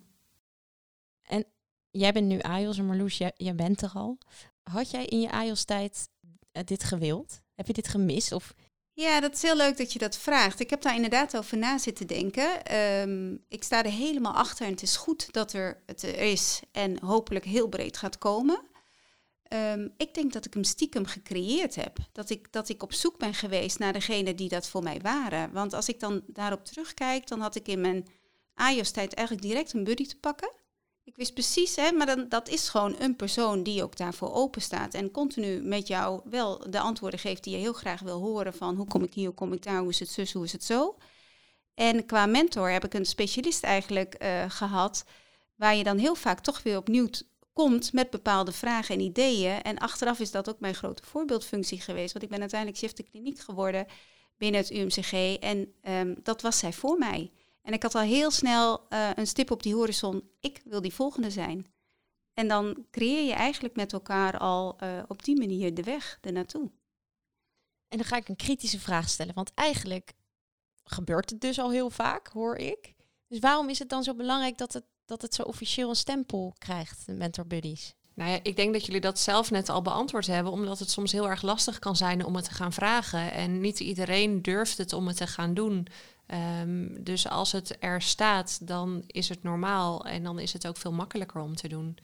Jij 1.90 2.12
bent 2.12 2.26
nu 2.26 2.40
AIOS 2.40 2.78
en 2.78 2.86
Marloes, 2.86 3.18
jij, 3.18 3.54
bent 3.54 3.82
er 3.82 3.90
al. 3.94 4.18
Had 4.62 4.90
jij 4.90 5.04
in 5.04 5.20
je 5.20 5.30
AIOS-tijd 5.30 6.08
uh, 6.52 6.62
dit 6.64 6.84
gewild? 6.84 7.40
Heb 7.54 7.66
je 7.66 7.72
dit 7.72 7.88
gemist? 7.88 8.32
Of... 8.32 8.54
Ja, 8.92 9.20
dat 9.20 9.34
is 9.34 9.42
heel 9.42 9.56
leuk 9.56 9.76
dat 9.76 9.92
je 9.92 9.98
dat 9.98 10.16
vraagt. 10.16 10.60
Ik 10.60 10.70
heb 10.70 10.82
daar 10.82 10.94
inderdaad 10.94 11.36
over 11.36 11.58
na 11.58 11.78
zitten 11.78 12.06
denken. 12.06 12.76
Um, 12.76 13.44
ik 13.48 13.64
sta 13.64 13.84
er 13.84 13.90
helemaal 13.90 14.32
achter 14.32 14.66
en 14.66 14.72
het 14.72 14.82
is 14.82 14.96
goed 14.96 15.32
dat 15.32 15.52
er 15.52 15.82
het 15.86 16.02
er 16.02 16.18
is 16.18 16.60
en 16.72 17.02
hopelijk 17.02 17.44
heel 17.44 17.68
breed 17.68 17.96
gaat 17.96 18.18
komen. 18.18 18.60
Um, 19.52 19.94
ik 19.96 20.14
denk 20.14 20.32
dat 20.32 20.44
ik 20.44 20.54
hem 20.54 20.64
stiekem 20.64 21.06
gecreëerd 21.06 21.74
heb. 21.74 21.98
Dat 22.12 22.30
ik, 22.30 22.52
dat 22.52 22.68
ik 22.68 22.82
op 22.82 22.92
zoek 22.92 23.18
ben 23.18 23.34
geweest 23.34 23.78
naar 23.78 23.92
degene 23.92 24.34
die 24.34 24.48
dat 24.48 24.68
voor 24.68 24.82
mij 24.82 25.00
waren. 25.00 25.52
Want 25.52 25.72
als 25.72 25.88
ik 25.88 26.00
dan 26.00 26.22
daarop 26.26 26.64
terugkijk, 26.64 27.26
dan 27.26 27.40
had 27.40 27.54
ik 27.54 27.68
in 27.68 27.80
mijn 27.80 28.06
AIOS-tijd 28.54 29.14
eigenlijk 29.14 29.46
direct 29.46 29.72
een 29.72 29.84
buddy 29.84 30.06
te 30.06 30.18
pakken. 30.18 30.52
Ik 31.08 31.16
wist 31.16 31.32
precies, 31.32 31.76
hè, 31.76 31.92
maar 31.92 32.06
dan, 32.06 32.28
dat 32.28 32.48
is 32.48 32.68
gewoon 32.68 32.96
een 32.98 33.16
persoon 33.16 33.62
die 33.62 33.82
ook 33.82 33.96
daarvoor 33.96 34.32
open 34.32 34.62
staat 34.62 34.94
en 34.94 35.10
continu 35.10 35.62
met 35.62 35.86
jou 35.86 36.20
wel 36.24 36.70
de 36.70 36.80
antwoorden 36.80 37.20
geeft 37.20 37.44
die 37.44 37.52
je 37.52 37.58
heel 37.58 37.72
graag 37.72 38.00
wil 38.00 38.20
horen 38.20 38.54
van 38.54 38.76
hoe 38.76 38.86
kom 38.86 39.02
ik 39.02 39.14
hier, 39.14 39.26
hoe 39.26 39.34
kom 39.34 39.52
ik 39.52 39.62
daar, 39.62 39.80
hoe 39.80 39.88
is 39.88 39.98
het 39.98 40.08
zus, 40.08 40.32
hoe 40.32 40.44
is 40.44 40.52
het 40.52 40.64
zo. 40.64 40.96
En 41.74 42.06
qua 42.06 42.26
mentor 42.26 42.70
heb 42.70 42.84
ik 42.84 42.94
een 42.94 43.06
specialist 43.06 43.62
eigenlijk 43.62 44.22
uh, 44.22 44.44
gehad, 44.48 45.04
waar 45.56 45.76
je 45.76 45.84
dan 45.84 45.98
heel 45.98 46.14
vaak 46.14 46.40
toch 46.40 46.62
weer 46.62 46.76
opnieuw 46.76 47.08
komt 47.52 47.92
met 47.92 48.10
bepaalde 48.10 48.52
vragen 48.52 48.94
en 48.94 49.00
ideeën. 49.00 49.62
En 49.62 49.78
achteraf 49.78 50.20
is 50.20 50.30
dat 50.30 50.48
ook 50.48 50.60
mijn 50.60 50.74
grote 50.74 51.02
voorbeeldfunctie 51.04 51.80
geweest, 51.80 52.12
want 52.12 52.24
ik 52.24 52.30
ben 52.30 52.40
uiteindelijk 52.40 52.80
chef 52.80 52.92
de 52.92 53.08
kliniek 53.10 53.38
geworden 53.38 53.86
binnen 54.36 54.60
het 54.60 54.70
UMCG 54.70 55.36
en 55.40 55.72
um, 55.88 56.16
dat 56.22 56.42
was 56.42 56.58
zij 56.58 56.72
voor 56.72 56.98
mij. 56.98 57.30
En 57.62 57.72
ik 57.72 57.82
had 57.82 57.94
al 57.94 58.00
heel 58.00 58.30
snel 58.30 58.86
uh, 58.88 59.10
een 59.14 59.26
stip 59.26 59.50
op 59.50 59.62
die 59.62 59.74
horizon, 59.74 60.30
ik 60.40 60.60
wil 60.64 60.80
die 60.80 60.94
volgende 60.94 61.30
zijn. 61.30 61.66
En 62.34 62.48
dan 62.48 62.86
creëer 62.90 63.24
je 63.24 63.32
eigenlijk 63.32 63.76
met 63.76 63.92
elkaar 63.92 64.38
al 64.38 64.76
uh, 64.82 65.02
op 65.08 65.24
die 65.24 65.38
manier 65.38 65.74
de 65.74 65.82
weg 65.82 66.18
ernaartoe. 66.20 66.70
En 67.88 67.98
dan 67.98 68.06
ga 68.06 68.16
ik 68.16 68.28
een 68.28 68.36
kritische 68.36 68.80
vraag 68.80 69.08
stellen, 69.08 69.34
want 69.34 69.54
eigenlijk 69.54 70.12
gebeurt 70.84 71.30
het 71.30 71.40
dus 71.40 71.58
al 71.58 71.70
heel 71.70 71.90
vaak, 71.90 72.28
hoor 72.28 72.56
ik. 72.56 72.94
Dus 73.28 73.38
waarom 73.38 73.68
is 73.68 73.78
het 73.78 73.88
dan 73.88 74.02
zo 74.02 74.14
belangrijk 74.14 74.58
dat 74.58 74.72
het, 74.72 74.84
dat 75.04 75.22
het 75.22 75.34
zo 75.34 75.42
officieel 75.42 75.88
een 75.88 75.96
stempel 75.96 76.54
krijgt, 76.58 77.06
de 77.06 77.12
Mentor 77.12 77.46
Buddies? 77.46 77.94
Nou 78.14 78.30
ja, 78.30 78.38
ik 78.42 78.56
denk 78.56 78.72
dat 78.72 78.86
jullie 78.86 79.00
dat 79.00 79.18
zelf 79.18 79.50
net 79.50 79.68
al 79.68 79.82
beantwoord 79.82 80.26
hebben, 80.26 80.52
omdat 80.52 80.78
het 80.78 80.90
soms 80.90 81.12
heel 81.12 81.28
erg 81.28 81.42
lastig 81.42 81.78
kan 81.78 81.96
zijn 81.96 82.24
om 82.24 82.36
het 82.36 82.44
te 82.44 82.50
gaan 82.50 82.72
vragen. 82.72 83.32
En 83.32 83.60
niet 83.60 83.80
iedereen 83.80 84.42
durft 84.42 84.78
het 84.78 84.92
om 84.92 85.06
het 85.06 85.16
te 85.16 85.26
gaan 85.26 85.54
doen. 85.54 85.86
Um, 86.34 87.04
dus 87.04 87.28
als 87.28 87.52
het 87.52 87.76
er 87.80 88.02
staat, 88.02 88.66
dan 88.66 89.02
is 89.06 89.28
het 89.28 89.42
normaal 89.42 90.04
en 90.04 90.22
dan 90.22 90.38
is 90.38 90.52
het 90.52 90.66
ook 90.66 90.76
veel 90.76 90.92
makkelijker 90.92 91.40
om 91.40 91.54
te 91.54 91.68
doen. 91.68 91.96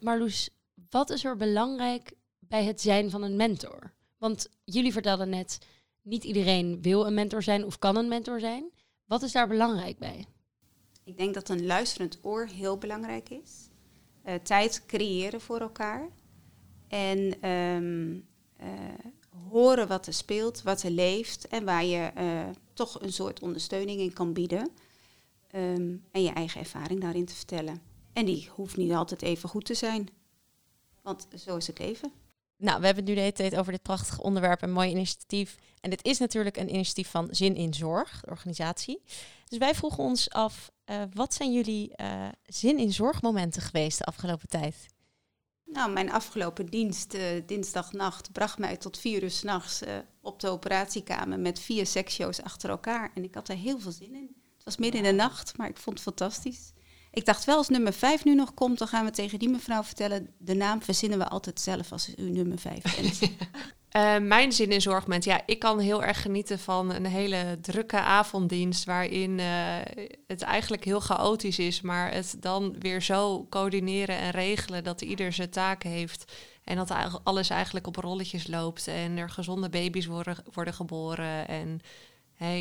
Marloes, 0.00 0.50
wat 0.90 1.10
is 1.10 1.24
er 1.24 1.36
belangrijk 1.36 2.12
bij 2.38 2.64
het 2.64 2.80
zijn 2.80 3.10
van 3.10 3.22
een 3.22 3.36
mentor? 3.36 3.92
Want 4.18 4.48
jullie 4.64 4.92
vertelden 4.92 5.28
net, 5.28 5.58
niet 6.02 6.24
iedereen 6.24 6.82
wil 6.82 7.06
een 7.06 7.14
mentor 7.14 7.42
zijn 7.42 7.64
of 7.64 7.78
kan 7.78 7.96
een 7.96 8.08
mentor 8.08 8.40
zijn. 8.40 8.70
Wat 9.04 9.22
is 9.22 9.32
daar 9.32 9.48
belangrijk 9.48 9.98
bij? 9.98 10.26
Ik 11.04 11.16
denk 11.16 11.34
dat 11.34 11.48
een 11.48 11.66
luisterend 11.66 12.18
oor 12.22 12.46
heel 12.46 12.78
belangrijk 12.78 13.28
is. 13.28 13.68
Uh, 14.24 14.34
tijd 14.34 14.86
creëren 14.86 15.40
voor 15.40 15.60
elkaar. 15.60 16.08
En 16.88 17.48
um, 17.50 18.26
uh, 18.62 18.68
horen 19.48 19.88
wat 19.88 20.06
er 20.06 20.14
speelt, 20.14 20.62
wat 20.62 20.82
er 20.82 20.90
leeft 20.90 21.48
en 21.48 21.64
waar 21.64 21.84
je 21.84 22.10
uh, 22.18 22.48
toch 22.74 23.00
een 23.00 23.12
soort 23.12 23.40
ondersteuning 23.40 24.00
in 24.00 24.12
kan 24.12 24.32
bieden. 24.32 24.70
Um, 25.54 26.04
en 26.10 26.22
je 26.22 26.30
eigen 26.30 26.60
ervaring 26.60 27.00
daarin 27.00 27.24
te 27.24 27.34
vertellen. 27.34 27.82
En 28.12 28.24
die 28.24 28.48
hoeft 28.54 28.76
niet 28.76 28.92
altijd 28.92 29.22
even 29.22 29.48
goed 29.48 29.64
te 29.64 29.74
zijn. 29.74 30.08
Want 31.02 31.26
zo 31.36 31.56
is 31.56 31.66
het 31.66 31.78
leven. 31.78 32.12
Nou, 32.56 32.80
we 32.80 32.86
hebben 32.86 33.04
het 33.04 33.12
nu 33.12 33.14
de 33.14 33.20
hele 33.20 33.32
tijd 33.32 33.56
over 33.56 33.72
dit 33.72 33.82
prachtige 33.82 34.22
onderwerp 34.22 34.62
en 34.62 34.70
mooi 34.70 34.90
initiatief. 34.90 35.56
En 35.80 35.90
dit 35.90 36.04
is 36.04 36.18
natuurlijk 36.18 36.56
een 36.56 36.74
initiatief 36.74 37.10
van 37.10 37.28
Zin 37.30 37.56
in 37.56 37.74
Zorg, 37.74 38.20
de 38.20 38.30
organisatie. 38.30 39.02
Dus 39.48 39.58
wij 39.58 39.74
vroegen 39.74 40.04
ons 40.04 40.30
af, 40.30 40.70
uh, 40.86 41.02
wat 41.12 41.34
zijn 41.34 41.52
jullie 41.52 41.92
uh, 41.96 42.28
zin 42.42 42.78
in 42.78 42.92
zorgmomenten 42.92 43.62
geweest 43.62 43.98
de 43.98 44.04
afgelopen 44.04 44.48
tijd? 44.48 44.86
Nou, 45.64 45.92
mijn 45.92 46.10
afgelopen 46.10 46.66
dienst, 46.66 47.14
uh, 47.14 47.22
dinsdagnacht, 47.46 48.32
bracht 48.32 48.58
mij 48.58 48.76
tot 48.76 48.98
vier 48.98 49.22
uur 49.22 49.30
s'nachts 49.30 49.82
uh, 49.82 49.88
op 50.20 50.40
de 50.40 50.48
operatiekamer 50.48 51.38
met 51.38 51.60
vier 51.60 51.86
seksshows 51.86 52.42
achter 52.42 52.70
elkaar. 52.70 53.10
En 53.14 53.24
ik 53.24 53.34
had 53.34 53.48
er 53.48 53.56
heel 53.56 53.78
veel 53.78 53.92
zin 53.92 54.14
in. 54.14 54.36
Het 54.54 54.64
was 54.64 54.76
midden 54.76 55.00
in 55.00 55.06
de 55.06 55.22
nacht, 55.22 55.56
maar 55.56 55.68
ik 55.68 55.76
vond 55.76 55.96
het 55.96 56.04
fantastisch. 56.04 56.72
Ik 57.10 57.24
dacht 57.24 57.44
wel, 57.44 57.56
als 57.56 57.68
nummer 57.68 57.92
5 57.92 58.24
nu 58.24 58.34
nog 58.34 58.54
komt, 58.54 58.78
dan 58.78 58.88
gaan 58.88 59.04
we 59.04 59.10
tegen 59.10 59.38
die 59.38 59.48
mevrouw 59.48 59.82
vertellen. 59.82 60.34
De 60.38 60.54
naam 60.54 60.82
verzinnen 60.82 61.18
we 61.18 61.28
altijd 61.28 61.60
zelf 61.60 61.92
als 61.92 62.14
u 62.16 62.30
nummer 62.30 62.58
5 62.58 62.96
bent. 62.96 63.20
uh, 63.96 64.18
mijn 64.18 64.52
zin 64.52 64.70
in 64.70 64.80
zorgmoment, 64.80 65.24
ja, 65.24 65.42
ik 65.46 65.58
kan 65.58 65.78
heel 65.78 66.02
erg 66.02 66.22
genieten 66.22 66.58
van 66.58 66.94
een 66.94 67.06
hele 67.06 67.58
drukke 67.60 68.00
avonddienst. 68.00 68.84
Waarin 68.84 69.38
uh, 69.38 69.76
het 70.26 70.42
eigenlijk 70.42 70.84
heel 70.84 71.00
chaotisch 71.00 71.58
is, 71.58 71.80
maar 71.80 72.12
het 72.12 72.36
dan 72.40 72.76
weer 72.78 73.02
zo 73.02 73.46
coördineren 73.50 74.18
en 74.18 74.30
regelen 74.30 74.84
dat 74.84 75.00
ieder 75.02 75.32
zijn 75.32 75.50
taak 75.50 75.82
heeft. 75.82 76.32
En 76.64 76.76
dat 76.76 77.20
alles 77.24 77.50
eigenlijk 77.50 77.86
op 77.86 77.96
rolletjes 77.96 78.46
loopt 78.46 78.88
en 78.88 79.16
er 79.16 79.30
gezonde 79.30 79.68
baby's 79.68 80.06
worden, 80.06 80.36
worden 80.52 80.74
geboren 80.74 81.48
en 81.48 81.80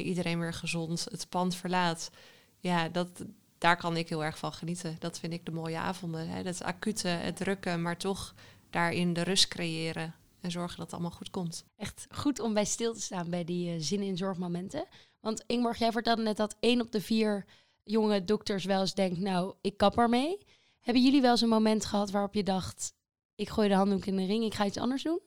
iedereen 0.04 0.40
weer 0.40 0.54
gezond 0.54 1.08
het 1.12 1.30
pand 1.30 1.56
verlaat. 1.56 2.12
Ja, 2.60 2.90
dat, 2.90 3.26
daar 3.58 3.78
kan 3.78 3.98
ik 3.98 4.10
heel 4.10 4.24
erg 4.24 4.38
van 4.38 4.54
genieten. 4.54 4.96
Dat 5.00 5.20
vind 5.20 5.34
ik 5.34 5.46
de 5.46 5.52
mooie 5.52 5.78
avonden. 5.78 6.28
Hè? 6.30 6.44
Dat 6.44 6.64
acute, 6.64 7.08
het 7.08 7.36
drukke, 7.36 7.78
maar 7.78 7.98
toch 7.98 8.34
daarin 8.70 9.14
de 9.14 9.22
rust 9.22 9.48
creëren. 9.48 10.14
En 10.44 10.52
zorgen 10.52 10.78
dat 10.78 10.86
het 10.86 10.94
allemaal 10.94 11.18
goed 11.18 11.30
komt. 11.30 11.66
Echt 11.76 12.08
goed 12.10 12.40
om 12.40 12.54
bij 12.54 12.66
stil 12.66 12.94
te 12.94 13.02
staan 13.02 13.30
bij 13.30 13.44
die 13.44 13.76
uh, 13.76 13.82
zin 13.82 14.02
in 14.02 14.18
zorgmomenten. 14.18 14.86
Want 15.20 15.44
Ingborg, 15.48 15.78
jij 15.78 15.92
vertelde 15.92 16.22
net 16.22 16.38
dat 16.38 16.56
één 16.60 16.82
op 16.82 16.92
de 16.92 17.02
vier 17.02 17.46
jonge 17.84 18.24
dokters 18.24 18.66
wel 18.66 18.82
eens 18.82 18.94
denkt... 18.94 19.20
nou, 19.20 19.54
ik 19.62 19.78
kap 19.78 19.98
ermee. 19.98 20.38
Hebben 20.80 21.04
jullie 21.04 21.22
wel 21.22 21.32
eens 21.32 21.42
een 21.42 21.50
moment 21.50 21.86
gehad 21.86 22.12
waarop 22.12 22.34
je 22.34 22.44
dacht... 22.44 22.94
ik 23.36 23.50
gooi 23.50 23.68
de 23.68 23.76
handdoek 23.76 24.06
in 24.06 24.16
de 24.16 24.26
ring, 24.26 24.44
ik 24.44 24.54
ga 24.54 24.66
iets 24.66 24.78
anders 24.78 25.04
doen? 25.04 25.20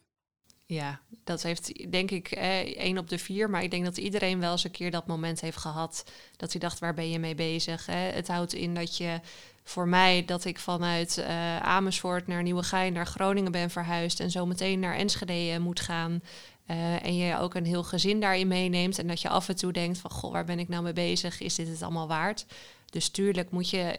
Ja, 0.65 1.01
dat 1.25 1.43
heeft 1.43 1.93
denk 1.93 2.11
ik 2.11 2.31
eh, 2.31 2.61
één 2.61 2.99
op 2.99 3.09
de 3.09 3.19
vier. 3.19 3.51
Maar 3.51 3.63
ik 3.63 3.71
denk 3.71 3.85
dat 3.85 3.97
iedereen 3.97 4.41
wel 4.41 4.53
eens 4.53 4.65
een 4.65 4.71
keer 4.71 4.91
dat 4.91 5.07
moment 5.07 5.41
heeft 5.41 5.57
gehad. 5.57 6.05
Dat 6.37 6.53
hij 6.53 6.61
dacht, 6.61 6.79
waar 6.79 6.95
ben 6.95 7.11
je 7.11 7.19
mee 7.19 7.35
bezig? 7.35 7.87
Hè? 7.87 7.97
Het 7.97 8.29
houdt 8.29 8.53
in 8.53 8.75
dat 8.75 8.97
je 8.97 9.21
voor 9.69 9.89
mij 9.89 10.25
dat 10.25 10.45
ik 10.45 10.59
vanuit 10.59 11.19
uh, 11.19 11.57
Amersfoort 11.59 12.27
naar 12.27 12.43
Nieuwegein 12.43 12.93
naar 12.93 13.07
Groningen 13.07 13.53
ben 13.53 13.71
verhuisd. 13.71 14.21
En 14.21 14.31
zo 14.31 14.47
meteen 14.47 14.79
naar 14.81 14.95
Enschede 14.95 15.53
uh, 15.53 15.59
moet 15.59 15.81
gaan. 15.81 16.23
Uh, 16.71 17.05
en 17.05 17.17
je 17.17 17.39
ook 17.39 17.55
een 17.55 17.65
heel 17.65 17.85
gezin 17.85 18.21
daarin 18.21 18.49
meeneemt. 18.49 18.99
En 18.99 19.07
dat 19.07 19.21
je 19.21 19.29
af 19.29 19.49
en 19.49 19.57
toe 19.57 19.73
denkt 19.73 19.99
van, 19.99 20.11
goh, 20.11 20.33
waar 20.33 20.45
ben 20.45 20.59
ik 20.59 20.69
nou 20.69 20.83
mee 20.83 20.93
bezig? 20.93 21.41
Is 21.41 21.55
dit 21.55 21.69
het 21.69 21.83
allemaal 21.83 22.09
waard? 22.09 22.47
Dus 22.91 23.09
tuurlijk 23.09 23.51
moet 23.51 23.71
je... 23.71 23.99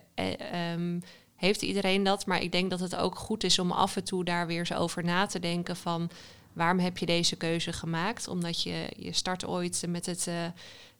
Um, 0.73 1.01
heeft 1.35 1.61
iedereen 1.61 2.03
dat, 2.03 2.25
maar 2.25 2.41
ik 2.41 2.51
denk 2.51 2.69
dat 2.69 2.79
het 2.79 2.95
ook 2.95 3.15
goed 3.15 3.43
is 3.43 3.59
om 3.59 3.71
af 3.71 3.95
en 3.95 4.03
toe 4.03 4.23
daar 4.23 4.47
weer 4.47 4.59
eens 4.59 4.73
over 4.73 5.03
na 5.03 5.25
te 5.25 5.39
denken 5.39 5.75
van 5.75 6.09
waarom 6.53 6.79
heb 6.79 6.97
je 6.97 7.05
deze 7.05 7.35
keuze 7.35 7.73
gemaakt? 7.73 8.27
Omdat 8.27 8.63
je, 8.63 8.89
je 8.97 9.13
start 9.13 9.45
ooit 9.45 9.83
met 9.87 10.05
het 10.05 10.29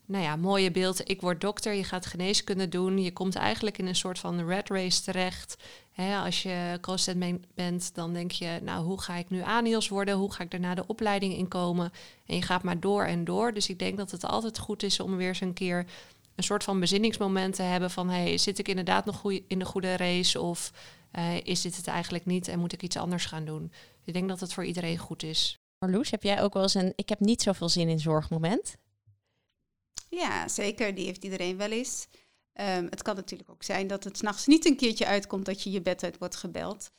nou 0.07 0.23
ja, 0.23 0.35
mooie 0.35 0.71
beeld, 0.71 1.09
ik 1.09 1.21
word 1.21 1.41
dokter, 1.41 1.73
je 1.73 1.83
gaat 1.83 2.05
geneeskunde 2.05 2.69
doen. 2.69 2.99
Je 2.99 3.13
komt 3.13 3.35
eigenlijk 3.35 3.77
in 3.77 3.87
een 3.87 3.95
soort 3.95 4.19
van 4.19 4.47
red 4.47 4.69
race 4.69 5.01
terecht. 5.01 5.57
als 6.23 6.43
je 6.43 6.77
co 6.81 6.95
bent, 7.55 7.95
dan 7.95 8.13
denk 8.13 8.31
je, 8.31 8.59
nou, 8.63 8.85
hoe 8.85 9.01
ga 9.01 9.15
ik 9.15 9.29
nu 9.29 9.41
ANIOS 9.41 9.87
worden? 9.87 10.15
Hoe 10.15 10.33
ga 10.33 10.43
ik 10.43 10.51
daarna 10.51 10.75
de 10.75 10.87
opleiding 10.87 11.33
inkomen? 11.33 11.91
En 12.25 12.35
je 12.35 12.41
gaat 12.41 12.63
maar 12.63 12.79
door 12.79 13.03
en 13.03 13.23
door. 13.23 13.53
Dus 13.53 13.69
ik 13.69 13.79
denk 13.79 13.97
dat 13.97 14.11
het 14.11 14.25
altijd 14.25 14.59
goed 14.59 14.83
is 14.83 14.99
om 14.99 15.17
weer 15.17 15.27
eens 15.27 15.41
een 15.41 15.53
keer 15.53 15.85
een 16.35 16.43
soort 16.43 16.63
van 16.63 16.79
bezinningsmoment 16.79 17.55
te 17.55 17.61
hebben 17.61 17.91
van, 17.91 18.09
hey, 18.09 18.37
zit 18.37 18.59
ik 18.59 18.67
inderdaad 18.67 19.05
nog 19.05 19.31
in 19.47 19.59
de 19.59 19.65
goede 19.65 19.97
race 19.97 20.41
of 20.41 20.71
uh, 21.17 21.35
is 21.43 21.61
dit 21.61 21.77
het 21.77 21.87
eigenlijk 21.87 22.25
niet 22.25 22.47
en 22.47 22.59
moet 22.59 22.73
ik 22.73 22.83
iets 22.83 22.97
anders 22.97 23.25
gaan 23.25 23.45
doen? 23.45 23.71
Ik 24.03 24.13
denk 24.13 24.27
dat 24.27 24.39
het 24.39 24.53
voor 24.53 24.65
iedereen 24.65 24.97
goed 24.97 25.23
is. 25.23 25.57
Marloes, 25.79 26.11
heb 26.11 26.23
jij 26.23 26.41
ook 26.41 26.53
wel 26.53 26.63
eens 26.63 26.73
een 26.73 26.93
ik 26.95 27.09
heb 27.09 27.19
niet 27.19 27.41
zoveel 27.41 27.69
zin 27.69 27.89
in 27.89 27.99
zorgmoment? 27.99 28.77
Ja, 30.09 30.47
zeker. 30.47 30.95
Die 30.95 31.05
heeft 31.05 31.23
iedereen 31.23 31.57
wel 31.57 31.71
eens. 31.71 32.07
Um, 32.53 32.87
het 32.89 33.01
kan 33.01 33.15
natuurlijk 33.15 33.49
ook 33.49 33.63
zijn 33.63 33.87
dat 33.87 34.03
het 34.03 34.17
s'nachts 34.17 34.45
niet 34.45 34.65
een 34.65 34.77
keertje 34.77 35.05
uitkomt 35.05 35.45
dat 35.45 35.63
je 35.63 35.71
je 35.71 35.81
bed 35.81 36.03
uit 36.03 36.17
wordt 36.17 36.35
gebeld. 36.35 36.91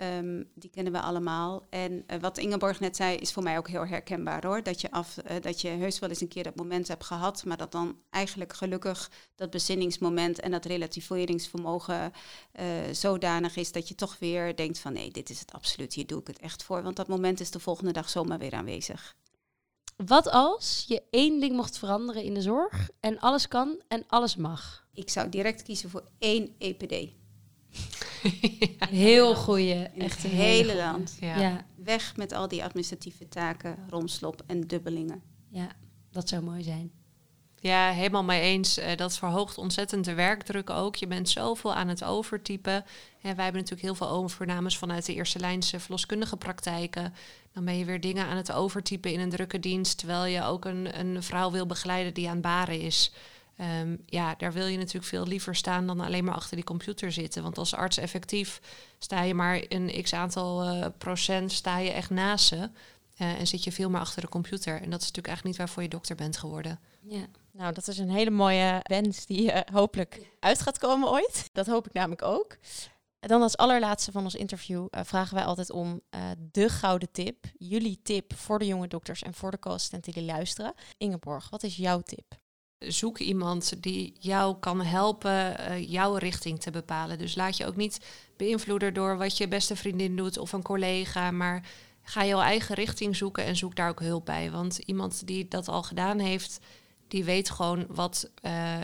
Um, 0.00 0.50
die 0.54 0.70
kennen 0.70 0.92
we 0.92 1.00
allemaal. 1.00 1.66
En 1.70 1.92
uh, 1.92 2.20
wat 2.20 2.38
Ingeborg 2.38 2.80
net 2.80 2.96
zei, 2.96 3.16
is 3.16 3.32
voor 3.32 3.42
mij 3.42 3.58
ook 3.58 3.68
heel 3.68 3.86
herkenbaar 3.86 4.46
hoor. 4.46 4.62
Dat 4.62 4.80
je, 4.80 4.90
af, 4.90 5.16
uh, 5.30 5.36
dat 5.40 5.60
je 5.60 5.68
heus 5.68 5.98
wel 5.98 6.08
eens 6.08 6.20
een 6.20 6.28
keer 6.28 6.42
dat 6.42 6.56
moment 6.56 6.88
hebt 6.88 7.04
gehad, 7.04 7.44
maar 7.44 7.56
dat 7.56 7.72
dan 7.72 7.98
eigenlijk 8.10 8.52
gelukkig 8.52 9.10
dat 9.34 9.50
bezinningsmoment 9.50 10.40
en 10.40 10.50
dat 10.50 10.64
relativeringsvermogen 10.64 12.12
uh, 12.60 12.64
zodanig 12.92 13.56
is 13.56 13.72
dat 13.72 13.88
je 13.88 13.94
toch 13.94 14.18
weer 14.18 14.56
denkt 14.56 14.78
van 14.78 14.92
nee, 14.92 15.10
dit 15.10 15.30
is 15.30 15.40
het 15.40 15.52
absoluut, 15.52 15.94
hier 15.94 16.06
doe 16.06 16.20
ik 16.20 16.26
het 16.26 16.38
echt 16.38 16.62
voor. 16.62 16.82
Want 16.82 16.96
dat 16.96 17.08
moment 17.08 17.40
is 17.40 17.50
de 17.50 17.60
volgende 17.60 17.92
dag 17.92 18.08
zomaar 18.08 18.38
weer 18.38 18.54
aanwezig. 18.54 19.16
Wat 19.96 20.30
als 20.30 20.84
je 20.88 21.02
één 21.10 21.40
ding 21.40 21.56
mocht 21.56 21.78
veranderen 21.78 22.22
in 22.22 22.34
de 22.34 22.42
zorg 22.42 22.90
en 23.00 23.18
alles 23.18 23.48
kan 23.48 23.82
en 23.88 24.04
alles 24.06 24.36
mag? 24.36 24.86
Ik 24.92 25.10
zou 25.10 25.28
direct 25.28 25.62
kiezen 25.62 25.90
voor 25.90 26.08
één 26.18 26.54
EPD. 26.58 27.10
Heel 28.90 29.34
goeie. 29.34 29.74
Echt 29.74 30.24
een 30.24 30.30
hele 30.30 30.76
land. 30.76 31.16
Ja. 31.20 31.40
ja. 31.40 31.66
Weg 31.76 32.16
met 32.16 32.32
al 32.32 32.48
die 32.48 32.64
administratieve 32.64 33.28
taken, 33.28 33.76
romslop 33.88 34.42
en 34.46 34.60
dubbelingen. 34.60 35.22
Ja, 35.48 35.68
dat 36.10 36.28
zou 36.28 36.42
mooi 36.42 36.62
zijn. 36.62 36.92
Ja, 37.62 37.90
helemaal 37.90 38.24
mee 38.24 38.40
eens. 38.40 38.78
Uh, 38.78 38.84
dat 38.96 39.18
verhoogt 39.18 39.58
ontzettend 39.58 40.04
de 40.04 40.14
werkdruk 40.14 40.70
ook. 40.70 40.96
Je 40.96 41.06
bent 41.06 41.28
zoveel 41.28 41.74
aan 41.74 41.88
het 41.88 42.04
overtypen. 42.04 42.72
En 42.72 43.36
wij 43.36 43.44
hebben 43.44 43.62
natuurlijk 43.62 43.82
heel 43.82 43.94
veel 43.94 44.08
overnames 44.08 44.78
vanuit 44.78 45.06
de 45.06 45.14
eerste 45.14 45.38
lijnse 45.38 45.80
verloskundige 45.80 46.36
praktijken. 46.36 47.14
Dan 47.52 47.64
ben 47.64 47.78
je 47.78 47.84
weer 47.84 48.00
dingen 48.00 48.26
aan 48.26 48.36
het 48.36 48.52
overtypen 48.52 49.12
in 49.12 49.20
een 49.20 49.30
drukke 49.30 49.60
dienst, 49.60 49.98
terwijl 49.98 50.24
je 50.24 50.44
ook 50.44 50.64
een, 50.64 50.98
een 50.98 51.22
vrouw 51.22 51.50
wil 51.50 51.66
begeleiden 51.66 52.14
die 52.14 52.28
aan 52.28 52.40
baren 52.40 52.80
is. 52.80 53.12
Um, 53.80 54.02
ja, 54.06 54.34
daar 54.38 54.52
wil 54.52 54.66
je 54.66 54.78
natuurlijk 54.78 55.06
veel 55.06 55.26
liever 55.26 55.56
staan 55.56 55.86
dan 55.86 56.00
alleen 56.00 56.24
maar 56.24 56.34
achter 56.34 56.56
die 56.56 56.64
computer 56.64 57.12
zitten. 57.12 57.42
Want 57.42 57.58
als 57.58 57.74
arts 57.74 57.96
effectief 57.96 58.60
sta 58.98 59.22
je 59.22 59.34
maar 59.34 59.62
een 59.68 60.02
x 60.02 60.12
aantal 60.12 60.64
uh, 60.64 60.86
procent, 60.98 61.52
sta 61.52 61.78
je 61.78 61.90
echt 61.90 62.10
naast 62.10 62.46
ze. 62.46 62.70
En 63.16 63.46
zit 63.46 63.64
je 63.64 63.72
veel 63.72 63.90
meer 63.90 64.00
achter 64.00 64.22
de 64.22 64.28
computer. 64.28 64.74
En 64.74 64.90
dat 64.90 65.00
is 65.00 65.06
natuurlijk 65.06 65.26
eigenlijk 65.26 65.44
niet 65.44 65.56
waarvoor 65.56 65.82
je 65.82 65.88
dokter 65.88 66.16
bent 66.16 66.36
geworden. 66.36 66.78
Ja, 67.00 67.26
Nou, 67.52 67.72
dat 67.72 67.88
is 67.88 67.98
een 67.98 68.10
hele 68.10 68.30
mooie 68.30 68.80
wens 68.82 69.26
die 69.26 69.52
uh, 69.52 69.60
hopelijk 69.72 70.30
uit 70.40 70.60
gaat 70.60 70.78
komen 70.78 71.10
ooit. 71.10 71.48
Dat 71.52 71.66
hoop 71.66 71.86
ik 71.86 71.92
namelijk 71.92 72.22
ook. 72.22 72.56
Dan 73.20 73.42
als 73.42 73.56
allerlaatste 73.56 74.12
van 74.12 74.24
ons 74.24 74.34
interview 74.34 74.86
uh, 74.90 75.00
vragen 75.04 75.34
wij 75.34 75.44
altijd 75.44 75.70
om 75.70 76.00
uh, 76.14 76.20
de 76.52 76.68
gouden 76.68 77.10
tip. 77.10 77.44
Jullie 77.58 78.00
tip 78.02 78.34
voor 78.34 78.58
de 78.58 78.66
jonge 78.66 78.88
dokters 78.88 79.22
en 79.22 79.34
voor 79.34 79.50
de 79.50 79.58
co-assistenten 79.58 80.12
die 80.12 80.22
luisteren. 80.22 80.74
Ingeborg, 80.98 81.50
wat 81.50 81.62
is 81.62 81.76
jouw 81.76 82.00
tip? 82.00 82.40
Zoek 82.78 83.18
iemand 83.18 83.82
die 83.82 84.16
jou 84.18 84.56
kan 84.58 84.80
helpen 84.80 85.56
jouw 85.84 86.14
richting 86.14 86.60
te 86.60 86.70
bepalen. 86.70 87.18
Dus 87.18 87.34
laat 87.34 87.56
je 87.56 87.66
ook 87.66 87.76
niet 87.76 88.06
beïnvloeden 88.36 88.94
door 88.94 89.16
wat 89.16 89.36
je 89.36 89.48
beste 89.48 89.76
vriendin 89.76 90.16
doet 90.16 90.38
of 90.38 90.52
een 90.52 90.62
collega. 90.62 91.30
Maar 91.30 91.68
ga 92.02 92.24
jouw 92.24 92.40
eigen 92.40 92.74
richting 92.74 93.16
zoeken 93.16 93.44
en 93.44 93.56
zoek 93.56 93.76
daar 93.76 93.88
ook 93.88 94.00
hulp 94.00 94.24
bij. 94.24 94.50
Want 94.50 94.78
iemand 94.78 95.26
die 95.26 95.48
dat 95.48 95.68
al 95.68 95.82
gedaan 95.82 96.18
heeft, 96.18 96.58
die 97.12 97.24
weet 97.24 97.50
gewoon 97.50 97.86
wat 97.88 98.30
uh, 98.42 98.78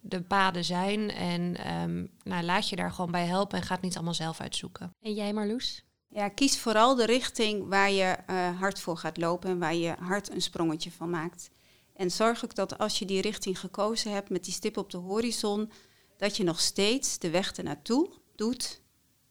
de 0.00 0.22
paden 0.22 0.64
zijn. 0.64 1.10
En 1.10 1.72
um, 1.72 2.10
nou, 2.22 2.44
laat 2.44 2.68
je 2.68 2.76
daar 2.76 2.90
gewoon 2.90 3.10
bij 3.10 3.26
helpen 3.26 3.58
en 3.58 3.64
ga 3.64 3.74
het 3.74 3.82
niet 3.82 3.94
allemaal 3.94 4.14
zelf 4.14 4.40
uitzoeken. 4.40 4.94
En 5.00 5.14
jij 5.14 5.32
Marloes? 5.32 5.84
Ja, 6.08 6.28
kies 6.28 6.58
vooral 6.58 6.94
de 6.94 7.06
richting 7.06 7.68
waar 7.68 7.90
je 7.90 8.16
uh, 8.30 8.60
hard 8.60 8.80
voor 8.80 8.96
gaat 8.96 9.16
lopen 9.16 9.50
en 9.50 9.58
waar 9.58 9.74
je 9.74 9.94
hard 10.00 10.30
een 10.30 10.42
sprongetje 10.42 10.90
van 10.90 11.10
maakt. 11.10 11.50
En 11.94 12.10
zorg 12.10 12.44
ook 12.44 12.54
dat 12.54 12.78
als 12.78 12.98
je 12.98 13.04
die 13.04 13.20
richting 13.20 13.58
gekozen 13.58 14.12
hebt 14.12 14.30
met 14.30 14.44
die 14.44 14.52
stip 14.52 14.76
op 14.76 14.90
de 14.90 14.98
horizon, 14.98 15.70
dat 16.16 16.36
je 16.36 16.44
nog 16.44 16.60
steeds 16.60 17.18
de 17.18 17.30
weg 17.30 17.52
ernaartoe 17.52 18.10
doet 18.34 18.82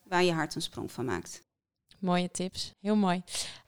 waar 0.03 0.23
je 0.23 0.31
hart 0.31 0.55
een 0.55 0.61
sprong 0.61 0.91
van 0.91 1.05
maakt. 1.05 1.41
Mooie 1.99 2.31
tips, 2.31 2.73
heel 2.79 2.95
mooi. 2.95 3.23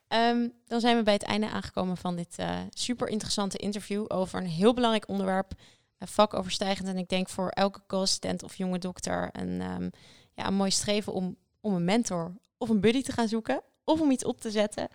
Um, 0.07 0.53
dan 0.65 0.79
zijn 0.79 0.97
we 0.97 1.03
bij 1.03 1.13
het 1.13 1.23
einde 1.23 1.49
aangekomen 1.49 1.97
van 1.97 2.15
dit 2.15 2.39
uh, 2.39 2.59
super 2.69 3.07
interessante 3.07 3.57
interview 3.57 4.05
over 4.07 4.39
een 4.39 4.47
heel 4.47 4.73
belangrijk 4.73 5.07
onderwerp, 5.07 5.53
uh, 5.57 6.07
vakoverstijgend. 6.07 6.87
En 6.87 6.97
ik 6.97 7.09
denk 7.09 7.29
voor 7.29 7.49
elke 7.49 7.81
co-assistent 7.87 8.43
of 8.43 8.55
jonge 8.55 8.79
dokter 8.79 9.29
een, 9.31 9.61
um, 9.61 9.89
ja, 10.33 10.49
mooi 10.49 10.71
streven 10.71 11.13
om, 11.13 11.35
om 11.61 11.73
een 11.73 11.85
mentor 11.85 12.35
of 12.57 12.69
een 12.69 12.79
buddy 12.79 13.01
te 13.01 13.11
gaan 13.11 13.27
zoeken. 13.27 13.61
Of 13.83 14.01
om 14.01 14.11
iets 14.11 14.25
op 14.25 14.41
te 14.41 14.51
zetten 14.51 14.87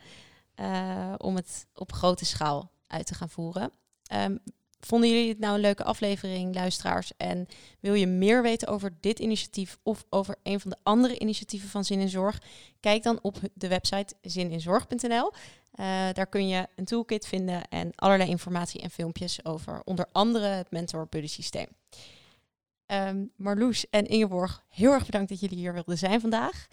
uh, 0.56 1.14
om 1.16 1.36
het 1.36 1.66
op 1.74 1.92
grote 1.92 2.24
schaal 2.24 2.70
uit 2.86 3.06
te 3.06 3.14
gaan 3.14 3.30
voeren. 3.30 3.72
Um, 4.12 4.40
vonden 4.80 5.08
jullie 5.08 5.28
het 5.28 5.38
nou 5.38 5.54
een 5.54 5.60
leuke 5.60 5.84
aflevering, 5.84 6.54
luisteraars? 6.54 7.12
En 7.16 7.46
wil 7.80 7.94
je 7.94 8.06
meer 8.06 8.42
weten 8.42 8.68
over 8.68 8.92
dit 9.00 9.18
initiatief 9.18 9.78
of 9.82 10.04
over 10.10 10.36
een 10.42 10.60
van 10.60 10.70
de 10.70 10.76
andere 10.82 11.18
initiatieven 11.18 11.68
van 11.68 11.84
Zin 11.84 12.00
in 12.00 12.08
Zorg? 12.08 12.42
Kijk 12.80 13.02
dan 13.02 13.18
op 13.22 13.38
de 13.54 13.68
website 13.68 14.14
zininzorg.nl. 14.22 15.32
Uh, 15.74 15.86
daar 16.12 16.26
kun 16.26 16.48
je 16.48 16.68
een 16.76 16.84
toolkit 16.84 17.26
vinden 17.26 17.68
en 17.68 17.92
allerlei 17.94 18.30
informatie 18.30 18.80
en 18.80 18.90
filmpjes 18.90 19.44
over 19.44 19.82
onder 19.84 20.06
andere 20.12 20.46
het 20.46 20.70
Mentor 20.70 21.06
Buddy 21.10 21.28
systeem. 21.28 21.66
Um, 22.86 23.30
Marloes 23.36 23.88
en 23.90 24.06
Ingeborg, 24.06 24.64
heel 24.68 24.92
erg 24.92 25.06
bedankt 25.06 25.28
dat 25.28 25.40
jullie 25.40 25.58
hier 25.58 25.72
wilden 25.72 25.98
zijn 25.98 26.20
vandaag. 26.20 26.66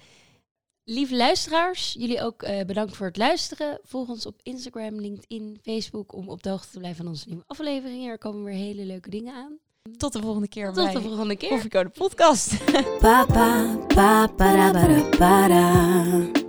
Lieve 0.90 1.16
luisteraars, 1.16 1.96
jullie 2.00 2.22
ook 2.22 2.44
uh, 2.44 2.66
bedankt 2.66 2.96
voor 2.96 3.06
het 3.06 3.18
luisteren. 3.18 3.80
Volg 3.84 4.10
ons 4.10 4.26
op 4.26 4.40
Instagram, 4.44 5.00
LinkedIn, 5.00 5.60
Facebook 5.62 6.14
om 6.14 6.30
op 6.30 6.44
de 6.44 6.50
hoogte 6.50 6.72
te 6.72 6.78
blijven 6.78 7.04
van 7.04 7.08
onze 7.08 7.28
nieuwe 7.28 7.44
afleveringen. 7.48 8.10
Er 8.10 8.18
komen 8.18 8.44
weer 8.44 8.54
hele 8.54 8.86
leuke 8.86 9.10
dingen 9.10 9.34
aan. 9.34 9.58
Tot 9.98 10.14
de 10.14 10.22
volgende 10.22 10.48
keer 10.48 10.66
Tot 10.66 10.84
bij 10.84 10.94
de 10.94 11.02
volgende 11.02 11.36
keer. 11.36 11.50
Koffiecode 11.50 11.90
Podcast. 11.90 12.66
Pa, 13.00 13.26
pa, 13.26 13.78
pa, 13.88 14.28
para, 14.28 14.72
para, 14.72 15.10
para. 15.18 16.47